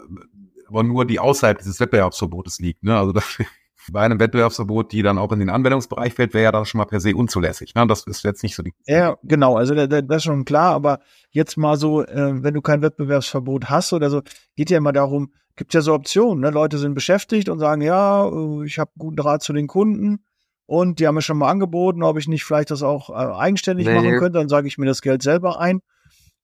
aber 0.68 0.82
nur 0.82 1.04
die 1.04 1.18
außerhalb 1.18 1.58
dieses 1.58 1.80
Wettbewerbsverbotes 1.80 2.60
liegt. 2.60 2.84
Ne? 2.84 2.96
Also 2.96 3.12
das, 3.12 3.24
bei 3.90 4.00
einem 4.00 4.20
Wettbewerbsverbot, 4.20 4.92
die 4.92 5.02
dann 5.02 5.18
auch 5.18 5.32
in 5.32 5.40
den 5.40 5.50
Anwendungsbereich 5.50 6.14
fällt, 6.14 6.34
wäre 6.34 6.44
ja 6.44 6.52
dann 6.52 6.64
schon 6.64 6.78
mal 6.78 6.84
per 6.84 7.00
se 7.00 7.16
unzulässig. 7.16 7.74
Ne? 7.74 7.86
Das 7.86 8.06
ist 8.06 8.22
jetzt 8.24 8.42
nicht 8.42 8.54
so 8.54 8.62
die. 8.62 8.72
Ja, 8.86 9.16
genau. 9.24 9.56
Also 9.56 9.74
das, 9.74 9.88
das 9.88 10.16
ist 10.18 10.24
schon 10.24 10.44
klar. 10.44 10.74
Aber 10.74 11.00
jetzt 11.30 11.56
mal 11.56 11.76
so, 11.76 12.02
äh, 12.02 12.42
wenn 12.42 12.54
du 12.54 12.62
kein 12.62 12.82
Wettbewerbsverbot 12.82 13.70
hast 13.70 13.92
oder 13.92 14.10
so, 14.10 14.22
geht 14.56 14.70
ja 14.70 14.78
immer 14.78 14.92
darum, 14.92 15.32
gibt 15.56 15.74
ja 15.74 15.80
so 15.80 15.94
Optionen. 15.94 16.40
Ne? 16.40 16.50
Leute 16.50 16.78
sind 16.78 16.94
beschäftigt 16.94 17.48
und 17.48 17.58
sagen, 17.58 17.82
ja, 17.82 18.28
äh, 18.28 18.64
ich 18.64 18.78
habe 18.78 18.90
guten 18.96 19.16
Draht 19.16 19.42
zu 19.42 19.52
den 19.52 19.66
Kunden 19.66 20.20
und 20.66 20.98
die 20.98 21.06
haben 21.06 21.14
mir 21.14 21.22
schon 21.22 21.38
mal 21.38 21.50
angeboten, 21.50 22.02
ob 22.02 22.18
ich 22.18 22.28
nicht 22.28 22.44
vielleicht 22.44 22.70
das 22.70 22.82
auch 22.82 23.10
äh, 23.10 23.12
eigenständig 23.12 23.86
nee. 23.86 23.94
machen 23.94 24.18
könnte. 24.18 24.38
Dann 24.38 24.48
sage 24.48 24.66
ich 24.66 24.78
mir 24.78 24.86
das 24.86 25.02
Geld 25.02 25.22
selber 25.22 25.60
ein 25.60 25.80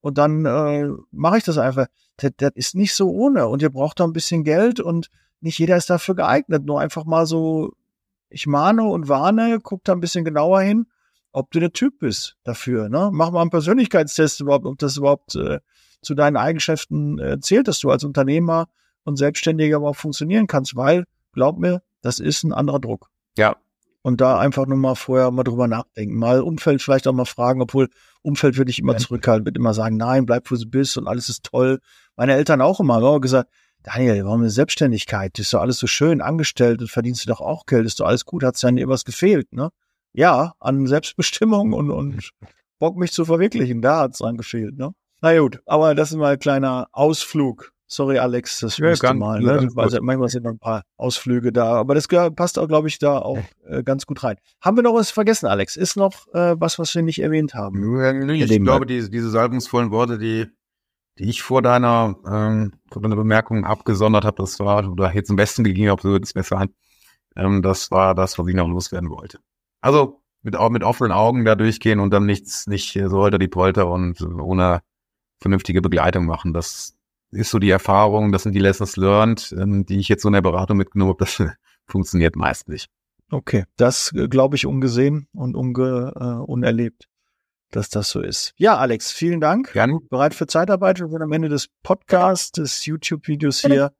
und 0.00 0.18
dann 0.18 0.44
äh, 0.44 0.88
mache 1.10 1.38
ich 1.38 1.44
das 1.44 1.58
einfach. 1.58 1.86
Das, 2.16 2.32
das 2.36 2.52
ist 2.54 2.74
nicht 2.74 2.94
so 2.94 3.10
ohne 3.10 3.48
und 3.48 3.62
ihr 3.62 3.70
braucht 3.70 4.00
da 4.00 4.04
ein 4.04 4.12
bisschen 4.12 4.44
Geld 4.44 4.80
und 4.80 5.10
nicht 5.40 5.58
jeder 5.58 5.76
ist 5.76 5.88
dafür 5.88 6.14
geeignet. 6.14 6.64
Nur 6.64 6.80
einfach 6.80 7.04
mal 7.04 7.26
so, 7.26 7.72
ich 8.28 8.46
mahne 8.46 8.84
und 8.84 9.08
warne, 9.08 9.58
guck 9.62 9.84
da 9.84 9.92
ein 9.92 10.00
bisschen 10.00 10.24
genauer 10.24 10.60
hin, 10.60 10.86
ob 11.32 11.50
du 11.50 11.60
der 11.60 11.72
Typ 11.72 11.98
bist 11.98 12.36
dafür. 12.44 12.88
Ne? 12.88 13.10
Mach 13.12 13.30
mal 13.30 13.40
einen 13.40 13.50
Persönlichkeitstest 13.50 14.40
überhaupt, 14.40 14.66
ob 14.66 14.78
das 14.78 14.98
überhaupt 14.98 15.34
äh, 15.34 15.60
zu 16.02 16.14
deinen 16.14 16.36
Eigenschaften 16.36 17.18
äh, 17.18 17.40
zählt, 17.40 17.68
dass 17.68 17.78
du 17.78 17.90
als 17.90 18.04
Unternehmer 18.04 18.68
und 19.04 19.16
Selbstständiger 19.16 19.78
überhaupt 19.78 19.98
funktionieren 19.98 20.46
kannst, 20.46 20.76
weil, 20.76 21.04
glaub 21.32 21.58
mir, 21.58 21.82
das 22.02 22.18
ist 22.18 22.42
ein 22.44 22.52
anderer 22.52 22.80
Druck. 22.80 23.10
Ja, 23.36 23.56
und 24.02 24.20
da 24.20 24.38
einfach 24.38 24.66
nur 24.66 24.78
mal 24.78 24.94
vorher 24.94 25.30
mal 25.30 25.44
drüber 25.44 25.68
nachdenken. 25.68 26.16
Mal 26.16 26.40
Umfeld 26.40 26.82
vielleicht 26.82 27.06
auch 27.06 27.12
mal 27.12 27.24
fragen, 27.24 27.60
obwohl 27.62 27.88
Umfeld 28.22 28.56
würde 28.56 28.70
ich 28.70 28.78
immer 28.78 28.96
zurückhalten, 28.96 29.44
wird 29.46 29.56
immer 29.56 29.74
sagen, 29.74 29.96
nein, 29.96 30.26
bleib 30.26 30.50
wo 30.50 30.56
du 30.56 30.66
bist 30.66 30.96
und 30.96 31.06
alles 31.06 31.28
ist 31.28 31.44
toll. 31.44 31.80
Meine 32.16 32.34
Eltern 32.34 32.60
auch 32.60 32.80
immer, 32.80 33.02
haben 33.02 33.20
gesagt, 33.20 33.50
Daniel, 33.82 34.24
warum 34.24 34.40
eine 34.40 34.50
Selbstständigkeit? 34.50 35.38
Das 35.38 35.46
ist 35.46 35.54
doch 35.54 35.60
alles 35.60 35.78
so 35.78 35.86
schön 35.86 36.20
angestellt 36.20 36.80
und 36.82 36.90
verdienst 36.90 37.24
du 37.24 37.28
doch 37.28 37.40
auch 37.40 37.64
Geld, 37.64 37.86
ist 37.86 38.00
doch 38.00 38.06
alles 38.06 38.26
gut, 38.26 38.44
hat 38.44 38.56
es 38.56 38.62
ja 38.62 38.68
irgendwas 38.68 39.04
gefehlt, 39.04 39.52
ne? 39.52 39.70
Ja, 40.12 40.54
an 40.58 40.86
Selbstbestimmung 40.86 41.72
und, 41.72 41.90
und 41.90 42.30
Bock 42.78 42.96
mich 42.96 43.12
zu 43.12 43.24
verwirklichen, 43.24 43.80
da 43.80 44.00
hat 44.00 44.12
es 44.12 44.18
dran 44.18 44.36
gefehlt, 44.36 44.76
ne? 44.76 44.92
Na 45.22 45.38
gut, 45.38 45.60
aber 45.66 45.94
das 45.94 46.10
ist 46.10 46.16
mal 46.16 46.32
ein 46.32 46.38
kleiner 46.38 46.88
Ausflug 46.92 47.72
Sorry, 47.92 48.18
Alex, 48.18 48.60
das 48.60 48.76
ja, 48.76 48.86
müsste 48.86 49.14
mal. 49.14 49.40
Ne? 49.40 49.68
Also, 49.74 50.00
manchmal 50.00 50.28
sind 50.28 50.44
noch 50.44 50.52
ein 50.52 50.60
paar 50.60 50.84
Ausflüge 50.96 51.52
da, 51.52 51.74
aber 51.74 51.96
das 51.96 52.06
passt 52.06 52.56
auch, 52.56 52.68
glaube 52.68 52.86
ich, 52.86 53.00
da 53.00 53.18
auch 53.18 53.40
äh, 53.66 53.82
ganz 53.82 54.06
gut 54.06 54.22
rein. 54.22 54.36
Haben 54.60 54.76
wir 54.76 54.84
noch 54.84 54.94
was 54.94 55.10
vergessen, 55.10 55.46
Alex? 55.46 55.74
Ist 55.74 55.96
noch 55.96 56.28
äh, 56.32 56.54
was, 56.56 56.78
was 56.78 56.94
wir 56.94 57.02
nicht 57.02 57.20
erwähnt 57.20 57.54
haben? 57.54 57.98
Ja, 57.98 58.12
ich 58.32 58.62
glaube, 58.62 58.86
diese, 58.86 59.10
diese 59.10 59.28
salbungsvollen 59.28 59.90
Worte, 59.90 60.18
die, 60.18 60.46
die 61.18 61.28
ich 61.28 61.42
vor 61.42 61.62
deiner, 61.62 62.14
ähm, 62.30 62.74
vor 62.92 63.02
deiner 63.02 63.16
Bemerkung 63.16 63.64
abgesondert 63.64 64.24
habe, 64.24 64.36
das 64.36 64.60
war, 64.60 64.88
oder 64.88 65.12
jetzt 65.12 65.26
zum 65.26 65.34
Besten 65.34 65.64
gegeben 65.64 65.90
habe, 65.90 66.00
so 66.00 66.12
wird 66.12 66.24
es 66.24 66.32
besser 66.32 66.58
an. 66.58 66.68
Ähm, 67.34 67.60
das 67.60 67.90
war 67.90 68.14
das, 68.14 68.38
was 68.38 68.46
ich 68.46 68.54
noch 68.54 68.68
loswerden 68.68 69.10
wollte. 69.10 69.40
Also 69.80 70.22
mit, 70.42 70.54
mit 70.70 70.84
offenen 70.84 71.10
Augen 71.10 71.44
da 71.44 71.56
durchgehen 71.56 71.98
und 71.98 72.10
dann 72.12 72.24
nichts, 72.24 72.68
nicht 72.68 72.92
so 72.92 73.18
holter 73.18 73.40
die 73.40 73.48
Polter 73.48 73.88
und 73.88 74.22
ohne 74.22 74.80
vernünftige 75.40 75.82
Begleitung 75.82 76.26
machen. 76.26 76.52
Das 76.52 76.96
ist 77.30 77.50
so 77.50 77.58
die 77.58 77.70
Erfahrung, 77.70 78.32
das 78.32 78.42
sind 78.42 78.52
die 78.54 78.60
Lessons 78.60 78.96
learned, 78.96 79.54
ähm, 79.58 79.86
die 79.86 79.98
ich 79.98 80.08
jetzt 80.08 80.22
so 80.22 80.28
in 80.28 80.34
der 80.34 80.42
Beratung 80.42 80.76
mitgenommen 80.76 81.12
habe, 81.12 81.24
das 81.24 81.42
funktioniert 81.86 82.36
meist 82.36 82.68
nicht. 82.68 82.88
Okay, 83.30 83.64
das 83.76 84.12
äh, 84.14 84.28
glaube 84.28 84.56
ich 84.56 84.66
ungesehen 84.66 85.28
und 85.32 85.54
unge, 85.54 86.12
äh, 86.16 86.50
unerlebt, 86.50 87.08
dass 87.70 87.88
das 87.88 88.10
so 88.10 88.20
ist. 88.20 88.52
Ja, 88.56 88.76
Alex, 88.76 89.12
vielen 89.12 89.40
Dank. 89.40 89.72
Gerne. 89.72 90.00
Bereit 90.10 90.34
für 90.34 90.46
Zeitarbeit. 90.46 90.98
Wir 90.98 91.08
sind 91.08 91.22
am 91.22 91.32
Ende 91.32 91.48
des 91.48 91.68
Podcasts, 91.82 92.50
des 92.52 92.84
YouTube-Videos 92.84 93.60
hier. 93.60 93.92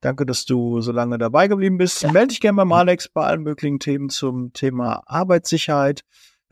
Danke, 0.00 0.26
dass 0.26 0.44
du 0.44 0.82
so 0.82 0.92
lange 0.92 1.16
dabei 1.16 1.48
geblieben 1.48 1.78
bist. 1.78 2.04
Melde 2.12 2.28
dich 2.28 2.40
gerne 2.40 2.56
beim 2.56 2.72
Alex 2.72 3.08
bei 3.08 3.24
allen 3.24 3.42
möglichen 3.42 3.80
Themen 3.80 4.10
zum 4.10 4.52
Thema 4.52 5.02
Arbeitssicherheit. 5.06 6.02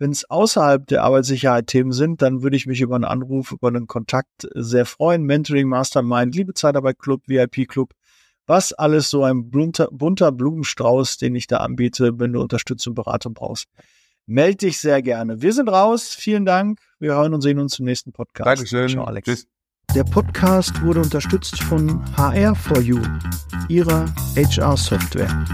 Wenn 0.04 0.10
es 0.10 0.28
außerhalb 0.28 0.86
der 0.86 1.02
Arbeitssicherheit 1.02 1.66
Themen 1.66 1.92
sind, 1.92 2.20
dann 2.20 2.42
würde 2.42 2.58
ich 2.58 2.66
mich 2.66 2.82
über 2.82 2.94
einen 2.94 3.06
Anruf, 3.06 3.52
über 3.52 3.68
einen 3.68 3.86
Kontakt 3.86 4.46
sehr 4.52 4.84
freuen. 4.84 5.22
Mentoring, 5.22 5.66
Mastermind, 5.66 6.34
Liebe 6.34 6.52
Zeitarbeit 6.52 6.98
Club, 6.98 7.22
VIP 7.26 7.66
Club, 7.66 7.94
was 8.46 8.74
alles 8.74 9.08
so 9.08 9.24
ein 9.24 9.48
bunter, 9.48 9.88
bunter 9.90 10.30
Blumenstrauß, 10.30 11.16
den 11.16 11.34
ich 11.34 11.46
da 11.46 11.56
anbiete, 11.56 12.18
wenn 12.18 12.34
du 12.34 12.42
Unterstützung, 12.42 12.94
Beratung 12.94 13.32
brauchst. 13.32 13.64
melde 14.26 14.66
dich 14.66 14.78
sehr 14.78 15.00
gerne. 15.00 15.40
Wir 15.40 15.54
sind 15.54 15.70
raus. 15.70 16.14
Vielen 16.14 16.44
Dank. 16.44 16.80
Wir 16.98 17.14
hören 17.14 17.32
und 17.32 17.40
sehen 17.40 17.58
uns 17.58 17.78
im 17.78 17.86
nächsten 17.86 18.12
Podcast. 18.12 18.46
Dankeschön. 18.46 18.88
Ciao, 18.90 19.06
Alex. 19.06 19.24
Tschüss. 19.24 19.46
Der 19.94 20.04
Podcast 20.04 20.82
wurde 20.82 21.00
unterstützt 21.00 21.62
von 21.62 22.04
HR4U, 22.14 23.00
ihrer 23.70 24.04
HR-Software. 24.36 25.46